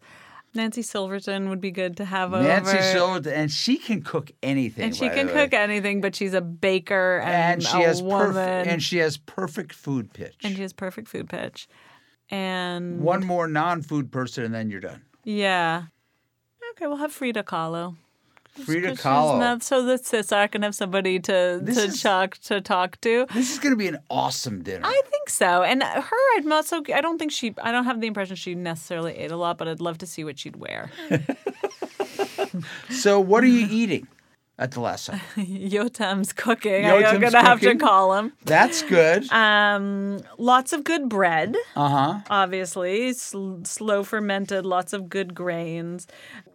Nancy 0.55 0.83
Silverton 0.83 1.49
would 1.49 1.61
be 1.61 1.71
good 1.71 1.97
to 1.99 2.05
have 2.05 2.33
a 2.33 2.43
Nancy 2.43 2.73
over. 2.79 2.83
Silver, 2.83 3.31
and 3.31 3.51
she 3.51 3.77
can 3.77 4.03
cook 4.03 4.33
anything. 4.43 4.85
and 4.85 4.97
she 4.97 5.09
can 5.09 5.29
cook 5.29 5.53
anything, 5.55 6.01
but 6.01 6.17
she's 6.17 6.35
a 6.35 6.41
baker 6.41 7.19
and, 7.25 7.33
and 7.33 7.63
she 7.63 7.83
a 7.83 7.87
has 7.87 8.03
woman, 8.03 8.27
perfect 8.35 8.67
and 8.69 8.83
she 8.83 8.99
has 8.99 9.17
perfect 9.17 9.73
food 9.73 10.13
pitch. 10.13 10.37
and 10.43 10.57
she 10.57 10.63
has 10.63 10.73
perfect 10.73 11.09
food 11.09 11.29
pitch. 11.29 11.69
And 12.31 13.01
One 13.01 13.25
more 13.27 13.47
non-food 13.49 14.11
person, 14.13 14.45
and 14.45 14.55
then 14.55 14.71
you're 14.71 14.81
done. 14.81 15.03
yeah, 15.25 15.85
okay, 16.73 16.87
we'll 16.87 16.97
have 16.97 17.13
Frida 17.13 17.43
Kahlo. 17.45 17.97
Frida 18.65 18.93
Kahlo. 18.97 19.39
not- 19.39 19.63
so 19.63 19.83
that 19.85 20.05
Cesar 20.07 20.49
can 20.49 20.63
have 20.63 20.75
somebody 20.75 21.19
to 21.21 21.61
This 21.63 21.77
to 21.77 21.83
is- 21.85 22.03
talk 22.03 22.39
to 22.39 22.61
talk 22.61 23.01
to. 23.03 23.27
This 23.35 23.53
is 23.53 23.59
going 23.59 23.73
to 23.73 23.77
be 23.77 23.89
an 23.89 23.99
awesome 24.11 24.63
dinner. 24.63 24.83
I 24.85 25.03
think 25.11 25.29
so. 25.29 25.63
And 25.63 25.83
her, 25.83 26.17
I'm 26.37 26.47
not 26.47 26.67
so. 26.67 26.83
I 26.95 27.01
don't 27.01 27.19
think 27.19 27.33
she. 27.33 27.55
I 27.63 27.73
don't 27.73 27.85
have 27.85 28.01
the 28.01 28.07
impression 28.07 28.37
she 28.37 28.55
necessarily 28.55 29.17
ate 29.17 29.31
a 29.31 29.37
lot, 29.37 29.59
but 29.59 29.69
I'd 29.69 29.81
love 29.81 29.99
to 29.99 30.07
see 30.07 30.25
what 30.25 30.39
she'd 30.39 30.57
wear. 30.57 30.91
so, 32.91 33.21
what 33.21 33.43
are 33.45 33.49
you 33.49 33.67
eating 33.71 34.07
at 34.59 34.73
the 34.73 34.81
last 34.81 35.07
time? 35.07 35.21
Yotam's 35.37 36.33
cooking. 36.33 36.85
I'm 36.87 37.03
Yotam's 37.03 37.33
gonna 37.33 37.47
have 37.47 37.61
to 37.61 37.75
call 37.77 38.15
him. 38.17 38.33
That's 38.45 38.83
good. 38.83 39.31
Um, 39.33 40.21
lots 40.39 40.73
of 40.73 40.85
good 40.85 41.09
bread, 41.09 41.57
Uh 41.77 41.89
huh. 41.89 42.19
obviously. 42.31 43.13
Sl- 43.13 43.63
slow 43.65 44.03
fermented, 44.05 44.67
lots 44.67 44.93
of 44.93 45.09
good 45.09 45.35
grains. 45.35 46.07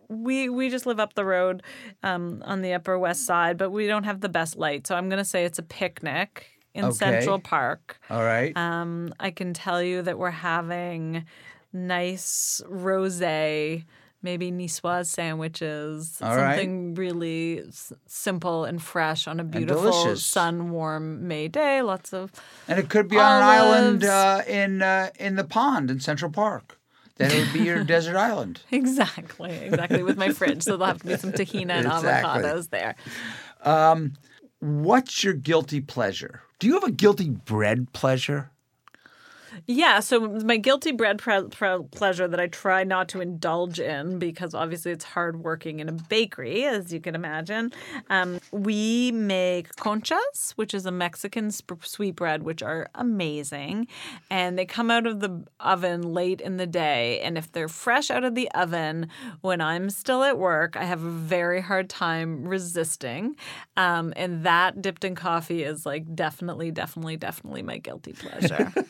We 0.09 0.49
we 0.49 0.69
just 0.69 0.85
live 0.85 0.99
up 0.99 1.13
the 1.15 1.25
road 1.25 1.63
um, 2.03 2.41
on 2.45 2.61
the 2.61 2.73
Upper 2.73 2.97
West 2.99 3.25
Side, 3.25 3.57
but 3.57 3.71
we 3.71 3.87
don't 3.87 4.03
have 4.03 4.21
the 4.21 4.29
best 4.29 4.55
light. 4.57 4.85
So 4.87 4.95
I'm 4.95 5.09
gonna 5.09 5.25
say 5.25 5.45
it's 5.45 5.59
a 5.59 5.63
picnic 5.63 6.47
in 6.73 6.85
Okay. 6.85 6.93
Central 6.95 7.39
Park. 7.39 7.99
All 8.09 8.23
right. 8.23 8.55
Um, 8.57 9.13
I 9.19 9.31
can 9.31 9.53
tell 9.53 9.81
you 9.81 10.01
that 10.01 10.17
we're 10.17 10.29
having 10.31 11.25
nice 11.73 12.61
rosé, 12.69 13.83
maybe 14.21 14.51
niçoise 14.51 15.07
sandwiches. 15.07 16.19
All 16.21 16.35
right. 16.35 16.55
something 16.55 16.95
really 16.95 17.59
s- 17.67 17.93
simple 18.07 18.65
and 18.65 18.81
fresh 18.81 19.27
on 19.27 19.39
a 19.39 19.43
beautiful 19.43 20.15
sun 20.15 20.71
warm 20.71 21.27
May 21.27 21.47
day. 21.47 21.81
Lots 21.81 22.13
of 22.13 22.31
and 22.67 22.79
it 22.79 22.89
could 22.89 23.07
be 23.07 23.17
on 23.17 23.37
an 23.37 23.43
island 23.43 24.03
uh, 24.03 24.41
in 24.47 24.81
uh, 24.81 25.09
in 25.19 25.35
the 25.35 25.43
pond 25.43 25.89
in 25.91 25.99
Central 25.99 26.31
Park. 26.31 26.79
Then 27.18 27.32
it 27.32 27.39
would 27.45 27.53
be 27.53 27.61
your 27.61 27.84
desert 27.86 28.18
island. 28.18 28.61
exactly, 28.72 29.51
exactly 29.51 30.03
with 30.03 30.18
my 30.18 30.30
fridge. 30.30 30.63
So 30.63 30.72
there'll 30.72 30.86
have 30.93 31.01
to 31.01 31.07
be 31.07 31.18
some 31.18 31.32
tahina 31.32 31.72
and 31.72 31.86
Exactly. 31.88 32.43
avocados 32.43 32.70
there. 32.70 32.95
Um, 33.63 34.13
what's 34.59 35.24
your 35.24 35.34
guilty 35.34 35.82
pleasure? 35.82 36.41
Do 36.59 36.68
you 36.68 36.74
have 36.74 36.84
a 36.84 36.91
guilty 36.91 37.30
bread 37.30 37.91
pleasure? 37.93 38.51
Yeah, 39.67 39.99
so 39.99 40.19
my 40.19 40.57
guilty 40.57 40.91
bread 40.91 41.17
pre- 41.17 41.47
pre- 41.49 41.83
pleasure 41.91 42.27
that 42.27 42.39
I 42.39 42.47
try 42.47 42.83
not 42.83 43.07
to 43.09 43.21
indulge 43.21 43.79
in 43.79 44.19
because 44.19 44.53
obviously 44.53 44.91
it's 44.91 45.05
hard 45.05 45.43
working 45.43 45.79
in 45.79 45.89
a 45.89 45.93
bakery, 45.93 46.65
as 46.65 46.91
you 46.93 46.99
can 46.99 47.15
imagine. 47.15 47.71
Um, 48.09 48.39
we 48.51 49.11
make 49.11 49.73
conchas, 49.75 50.51
which 50.55 50.73
is 50.73 50.85
a 50.85 50.91
Mexican 50.91 51.51
sp- 51.51 51.81
sweetbread, 51.83 52.43
which 52.43 52.61
are 52.61 52.89
amazing. 52.95 53.87
And 54.29 54.57
they 54.57 54.65
come 54.65 54.91
out 54.91 55.07
of 55.07 55.19
the 55.19 55.43
oven 55.59 56.13
late 56.13 56.41
in 56.41 56.57
the 56.57 56.67
day. 56.67 57.21
And 57.21 57.37
if 57.37 57.51
they're 57.51 57.67
fresh 57.67 58.11
out 58.11 58.23
of 58.23 58.35
the 58.35 58.49
oven 58.51 59.07
when 59.41 59.61
I'm 59.61 59.89
still 59.89 60.23
at 60.23 60.37
work, 60.37 60.75
I 60.75 60.83
have 60.83 61.03
a 61.03 61.09
very 61.09 61.61
hard 61.61 61.89
time 61.89 62.47
resisting. 62.47 63.35
Um, 63.77 64.13
and 64.15 64.43
that 64.43 64.81
dipped 64.81 65.03
in 65.03 65.15
coffee 65.15 65.63
is 65.63 65.85
like 65.85 66.13
definitely, 66.15 66.71
definitely, 66.71 67.17
definitely 67.17 67.63
my 67.63 67.77
guilty 67.77 68.13
pleasure. 68.13 68.71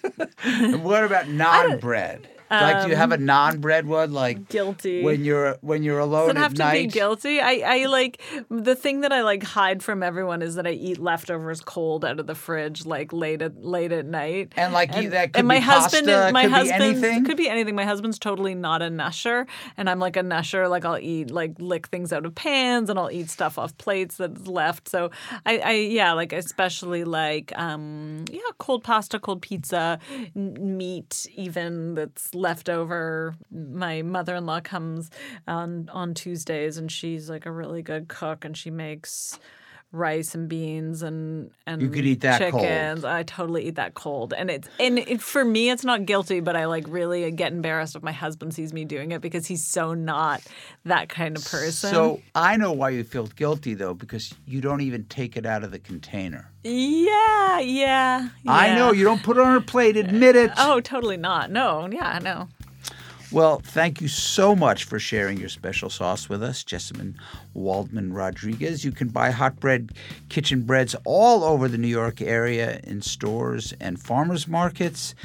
And 0.62 0.84
what 0.84 1.04
about 1.04 1.28
non-bread? 1.28 2.28
Like, 2.62 2.84
do 2.84 2.90
you 2.90 2.96
have 2.96 3.12
a 3.12 3.18
non-bread 3.18 3.86
one? 3.88 4.14
Like 4.14 4.38
um, 4.38 4.46
guilty. 4.50 5.04
when 5.04 5.24
you're 5.24 5.58
when 5.62 5.84
you're 5.84 6.00
alone 6.00 6.28
Does 6.28 6.36
it 6.36 6.40
have 6.40 6.52
at 6.52 6.58
to 6.58 6.64
night. 6.64 6.74
be 6.84 6.88
guilty? 6.88 7.40
I, 7.40 7.62
I 7.82 7.86
like 7.86 8.22
the 8.50 8.76
thing 8.76 9.02
that 9.02 9.12
I 9.12 9.22
like 9.22 9.44
hide 9.44 9.82
from 9.84 10.04
everyone 10.04 10.42
is 10.42 10.56
that 10.56 10.68
I 10.68 10.72
eat 10.72 11.00
leftovers 11.00 11.62
cold 11.62 12.04
out 12.06 12.20
of 12.20 12.28
the 12.28 12.36
fridge 12.36 12.86
like 12.86 13.14
late 13.14 13.42
at 13.42 13.64
late 13.64 13.92
at 13.92 14.06
night. 14.06 14.54
And, 14.58 14.74
like, 14.74 14.96
you- 14.96 15.10
that 15.12 15.34
could 15.34 15.40
and 15.40 15.48
my 15.48 15.56
be 15.56 15.62
husband 15.62 16.08
pasta, 16.08 16.28
is 16.28 16.34
my 16.34 16.42
could 16.44 16.48
be 16.50 16.54
husband 16.54 16.82
anything? 16.84 17.26
could 17.26 17.38
be 17.38 17.50
anything. 17.50 17.76
My 17.76 17.86
husband's 17.86 18.20
totally 18.20 18.56
not 18.56 18.82
a 18.82 18.90
nosher, 18.90 19.48
and 19.78 19.90
I'm 19.90 20.00
like 20.00 20.16
a 20.18 20.22
nosher. 20.24 20.70
Like 20.70 20.86
I'll 20.86 20.98
eat 21.00 21.32
like 21.32 21.54
lick 21.60 21.88
things 21.88 22.12
out 22.14 22.26
of 22.26 22.36
pans, 22.36 22.90
and 22.90 22.98
I'll 23.00 23.12
eat 23.12 23.30
stuff 23.30 23.58
off 23.58 23.78
plates 23.78 24.18
that's 24.18 24.48
left. 24.48 24.90
So 24.90 25.12
I, 25.46 25.58
I 25.60 25.72
yeah, 25.72 26.14
like 26.14 26.34
especially 26.34 27.04
like 27.04 27.52
um 27.58 28.26
yeah, 28.32 28.40
cold 28.58 28.84
pasta, 28.84 29.20
cold 29.20 29.42
pizza, 29.42 30.00
n- 30.36 30.78
meat 30.78 31.28
even 31.36 31.96
that's 31.96 32.34
left 32.46 32.70
over. 32.70 33.34
My 33.52 34.04
mother-in-law 34.04 34.60
comes 34.62 35.10
on 35.48 35.90
on 35.92 36.14
Tuesdays, 36.14 36.78
and 36.78 36.92
she's 36.92 37.28
like 37.28 37.48
a 37.48 37.52
really 37.52 37.82
good 37.82 38.08
cook, 38.08 38.46
and 38.46 38.56
she 38.56 38.70
makes 38.70 39.40
rice 39.96 40.36
and 40.36 40.48
beans 40.50 41.02
and 41.02 41.52
and 41.66 41.82
You 41.82 41.90
could 41.90 42.06
eat 42.06 42.22
that 42.22 42.52
cold. 42.52 42.64
chickens. 42.64 43.04
I 43.06 43.24
totally 43.24 43.68
eat 43.68 43.76
that 43.76 43.94
cold, 43.94 44.34
and 44.34 44.50
it's 44.52 44.68
and 44.80 45.00
it, 45.00 45.22
for 45.22 45.44
me, 45.46 45.70
it's 45.70 45.84
not 45.84 46.06
guilty, 46.06 46.40
but 46.40 46.56
I 46.56 46.66
like 46.66 46.86
really 46.88 47.30
get 47.32 47.52
embarrassed 47.52 47.96
if 47.96 48.04
my 48.04 48.12
husband 48.12 48.54
sees 48.54 48.74
me 48.74 48.86
doing 48.86 49.12
it 49.12 49.22
because 49.22 49.48
he's 49.48 49.66
so 49.66 49.94
not 49.94 50.42
that 50.86 51.10
kind 51.10 51.38
of 51.38 51.46
person. 51.46 51.90
So 51.92 52.22
I 52.36 52.58
know 52.58 52.72
why 52.72 52.90
you 52.90 53.04
feel 53.04 53.28
guilty 53.28 53.74
though, 53.74 53.94
because 53.94 54.34
you 54.46 54.62
don't 54.62 54.82
even 54.82 55.06
take 55.06 55.38
it 55.38 55.46
out 55.46 55.64
of 55.64 55.72
the 55.72 55.80
container. 55.80 56.50
yeah, 56.64 57.60
yeah, 57.60 58.30
I 58.48 58.76
know 58.76 58.92
you 58.92 59.04
don't 59.04 59.24
put 59.24 59.38
it 59.38 59.44
on 59.44 59.56
a 59.56 59.62
plate. 59.62 59.98
Admit 59.98 60.36
it. 60.36 60.52
Oh, 60.58 60.80
totally 60.82 61.18
not. 61.18 61.52
No, 61.52 61.88
yeah, 61.92 62.20
no. 62.22 62.48
Well, 63.32 63.60
thank 63.60 64.02
you 64.02 64.08
so 64.08 64.56
much 64.56 64.84
for 64.84 65.00
sharing 65.00 65.38
your 65.38 65.50
special 65.50 65.90
sauce 65.90 66.30
with 66.30 66.44
us, 66.44 66.64
Jessamyn 66.64 67.16
Waldman 67.54 68.14
Rodriguez. 68.14 68.86
You 68.86 68.92
can 68.92 69.10
buy 69.10 69.32
hot 69.32 69.60
bread 69.60 69.92
kitchen 70.30 70.62
breads 70.62 70.96
all 71.06 71.44
over 71.44 71.68
the 71.68 71.78
New 71.78 71.88
York 71.88 72.22
area 72.22 72.80
in 72.84 73.02
stores 73.02 73.74
and 73.80 74.00
farmers 74.00 74.48
markets. 74.48 75.16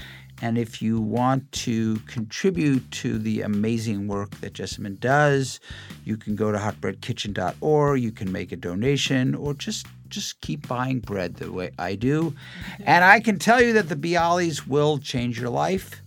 And 0.43 0.57
if 0.57 0.81
you 0.81 1.01
want 1.01 1.53
to 1.53 1.97
contribute 2.01 2.91
to 2.93 3.19
the 3.19 3.43
amazing 3.43 4.09
work 4.09 4.31
that 4.41 4.55
Jessamyn 4.55 4.99
does, 4.99 5.61
you 6.05 6.17
can 6.17 6.35
go 6.35 6.51
to 6.51 6.59
hotbreadkitchen.org. 6.59 8.01
You 8.01 8.13
can 8.13 8.33
make 8.33 8.51
a 8.51 8.57
donation 8.57 9.35
or 9.35 9.55
just 9.55 9.87
just 10.09 10.41
keep 10.41 10.67
buying 10.67 10.99
bread 10.99 11.37
the 11.37 11.53
way 11.53 11.71
I 11.79 11.95
do. 11.95 12.31
Mm-hmm. 12.31 12.83
And 12.87 13.05
I 13.05 13.21
can 13.21 13.39
tell 13.39 13.63
you 13.63 13.75
that 13.75 13.89
the 13.89 13.95
Bialys 13.95 14.67
will 14.67 14.99
change 14.99 15.39
your 15.39 15.51
life. 15.51 16.00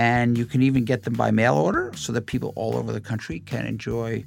And 0.00 0.38
you 0.38 0.46
can 0.46 0.62
even 0.62 0.86
get 0.86 1.02
them 1.02 1.12
by 1.12 1.30
mail 1.30 1.56
order 1.56 1.92
so 1.94 2.10
that 2.14 2.24
people 2.24 2.54
all 2.56 2.74
over 2.74 2.90
the 2.90 3.02
country 3.02 3.40
can 3.40 3.66
enjoy 3.66 4.24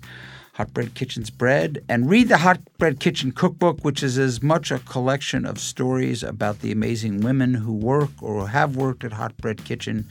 Hot 0.53 0.71
Bread 0.71 0.93
Kitchen's 0.93 1.31
bread. 1.31 1.83
And 1.89 2.07
read 2.07 2.27
the 2.27 2.37
Hot 2.37 2.59
Bread 2.77 2.99
Kitchen 2.99 3.31
cookbook, 3.31 3.83
which 3.83 4.03
is 4.03 4.19
as 4.19 4.43
much 4.43 4.69
a 4.69 4.77
collection 4.77 5.47
of 5.47 5.57
stories 5.57 6.21
about 6.21 6.59
the 6.59 6.71
amazing 6.71 7.21
women 7.21 7.55
who 7.55 7.73
work 7.73 8.11
or 8.21 8.49
have 8.49 8.75
worked 8.75 9.03
at 9.03 9.13
Hot 9.13 9.35
Bread 9.37 9.65
Kitchen, 9.65 10.07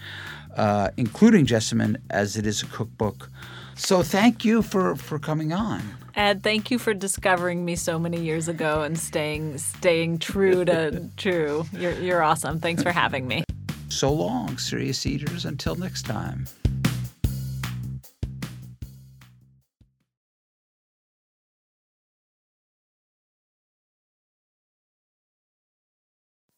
uh, 0.57 0.89
including 0.97 1.47
Jessamyn, 1.47 1.97
as 2.11 2.37
it 2.37 2.45
is 2.45 2.65
a 2.65 2.67
cookbook. 2.67 3.31
So 3.77 4.03
thank 4.03 4.45
you 4.45 4.63
for, 4.63 4.97
for 4.97 5.21
coming 5.21 5.53
on. 5.53 5.81
Ed, 6.17 6.43
thank 6.43 6.73
you 6.73 6.79
for 6.81 6.93
discovering 6.93 7.65
me 7.65 7.77
so 7.77 8.01
many 8.01 8.21
years 8.21 8.49
ago 8.49 8.83
and 8.83 8.99
staying 8.99 9.59
staying 9.59 10.19
true 10.19 10.65
to 10.65 11.09
true. 11.17 11.65
You're 11.73 11.95
you're 12.01 12.23
awesome. 12.23 12.59
Thanks 12.59 12.83
for 12.83 12.91
having 12.91 13.29
me. 13.29 13.45
So 13.93 14.11
long, 14.11 14.57
serious 14.57 15.05
eaters. 15.05 15.45
Until 15.45 15.77
next 15.77 16.07
time. 16.07 16.47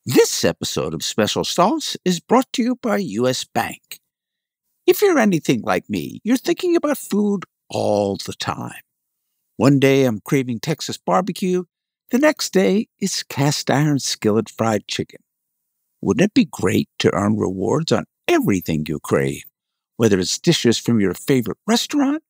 This 0.06 0.44
episode 0.44 0.94
of 0.94 1.02
Special 1.02 1.44
Sauce 1.44 1.96
is 2.04 2.20
brought 2.20 2.50
to 2.52 2.62
you 2.62 2.76
by 2.76 2.98
U.S. 2.98 3.44
Bank. 3.44 3.98
If 4.86 5.02
you're 5.02 5.18
anything 5.18 5.62
like 5.62 5.90
me, 5.90 6.20
you're 6.22 6.36
thinking 6.36 6.76
about 6.76 6.98
food 6.98 7.44
all 7.68 8.16
the 8.16 8.34
time. 8.34 8.80
One 9.56 9.80
day 9.80 10.04
I'm 10.04 10.20
craving 10.20 10.60
Texas 10.60 10.98
barbecue, 10.98 11.64
the 12.10 12.18
next 12.18 12.52
day 12.52 12.86
it's 13.00 13.24
cast 13.24 13.70
iron 13.70 13.98
skillet 13.98 14.48
fried 14.48 14.86
chicken. 14.86 15.23
Wouldn't 16.04 16.26
it 16.26 16.34
be 16.34 16.44
great 16.44 16.90
to 16.98 17.14
earn 17.14 17.38
rewards 17.38 17.90
on 17.90 18.04
everything 18.28 18.84
you 18.86 19.00
crave, 19.00 19.44
whether 19.96 20.18
it's 20.18 20.38
dishes 20.38 20.76
from 20.76 21.00
your 21.00 21.14
favorite 21.14 21.56
restaurant 21.66 22.22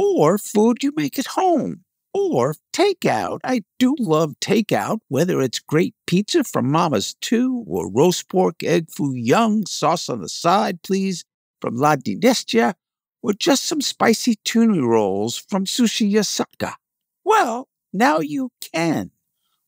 or 0.00 0.36
food 0.36 0.82
you 0.82 0.92
make 0.96 1.16
at 1.16 1.28
home? 1.28 1.84
Or 2.12 2.56
takeout. 2.72 3.38
I 3.44 3.62
do 3.78 3.94
love 4.00 4.34
takeout, 4.40 4.98
whether 5.06 5.40
it's 5.40 5.60
great 5.60 5.94
pizza 6.08 6.42
from 6.42 6.72
Mama's 6.72 7.14
Too 7.20 7.62
or 7.68 7.88
roast 7.88 8.28
pork, 8.28 8.64
egg 8.64 8.90
foo 8.90 9.14
young, 9.14 9.64
sauce 9.64 10.08
on 10.08 10.22
the 10.22 10.28
side, 10.28 10.82
please, 10.82 11.24
from 11.60 11.76
La 11.76 11.94
Dinastia, 11.94 12.74
or 13.22 13.32
just 13.32 13.62
some 13.62 13.80
spicy 13.80 14.40
tuna 14.44 14.84
rolls 14.84 15.36
from 15.36 15.66
Sushi 15.66 16.10
Yasaka. 16.10 16.74
Well, 17.22 17.68
now 17.92 18.18
you 18.18 18.50
can 18.74 19.12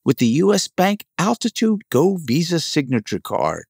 with 0.05 0.19
the 0.19 0.27
U.S. 0.27 0.69
Bank 0.69 1.05
Altitude 1.19 1.83
Go 1.91 2.17
Visa 2.17 2.61
Signature 2.61 3.21
Card. 3.21 3.65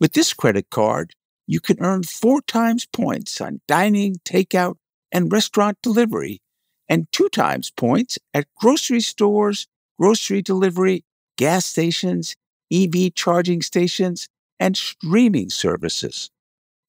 With 0.00 0.12
this 0.12 0.32
credit 0.32 0.70
card, 0.70 1.14
you 1.46 1.60
can 1.60 1.76
earn 1.80 2.02
four 2.02 2.40
times 2.42 2.86
points 2.86 3.40
on 3.40 3.60
dining, 3.68 4.16
takeout, 4.24 4.76
and 5.12 5.32
restaurant 5.32 5.78
delivery, 5.82 6.40
and 6.88 7.10
two 7.12 7.28
times 7.28 7.70
points 7.70 8.18
at 8.32 8.46
grocery 8.56 9.00
stores, 9.00 9.66
grocery 9.98 10.42
delivery, 10.42 11.04
gas 11.36 11.66
stations, 11.66 12.34
EV 12.72 13.14
charging 13.14 13.62
stations, 13.62 14.28
and 14.58 14.76
streaming 14.76 15.50
services. 15.50 16.30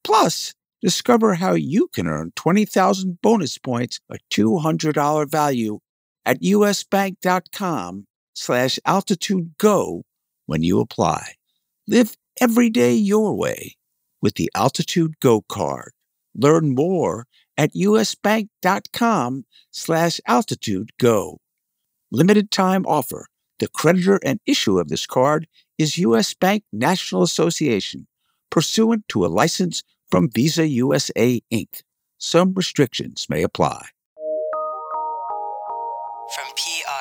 Plus, 0.03 0.53
discover 0.81 1.35
how 1.35 1.53
you 1.53 1.87
can 1.87 2.07
earn 2.07 2.31
20,000 2.35 3.19
bonus 3.21 3.57
points, 3.57 3.99
a 4.09 4.17
$200 4.31 5.29
value 5.29 5.79
at 6.25 6.41
usbank.com 6.41 8.05
slash 8.35 8.77
altitude 8.85 9.55
go 9.57 10.03
when 10.45 10.61
you 10.61 10.79
apply. 10.79 11.33
Live 11.87 12.15
every 12.39 12.69
day 12.69 12.93
your 12.93 13.35
way 13.35 13.75
with 14.21 14.35
the 14.35 14.51
Altitude 14.55 15.19
Go 15.19 15.41
card. 15.41 15.91
Learn 16.35 16.75
more 16.75 17.27
at 17.57 17.73
usbank.com 17.73 19.45
slash 19.71 20.19
altitude 20.27 20.89
go. 20.99 21.39
Limited 22.11 22.51
time 22.51 22.85
offer. 22.85 23.27
The 23.59 23.67
creditor 23.69 24.19
and 24.23 24.39
issuer 24.45 24.81
of 24.81 24.89
this 24.89 25.05
card 25.05 25.47
is 25.77 25.97
U.S. 25.97 26.33
Bank 26.33 26.63
National 26.73 27.23
Association, 27.23 28.07
pursuant 28.49 29.07
to 29.09 29.25
a 29.25 29.27
license 29.27 29.83
from 30.09 30.29
Visa 30.29 30.67
USA 30.67 31.41
Inc. 31.53 31.81
Some 32.17 32.53
restrictions 32.53 33.27
may 33.29 33.43
apply. 33.43 33.87
From 36.35 36.47
PR 36.55 36.94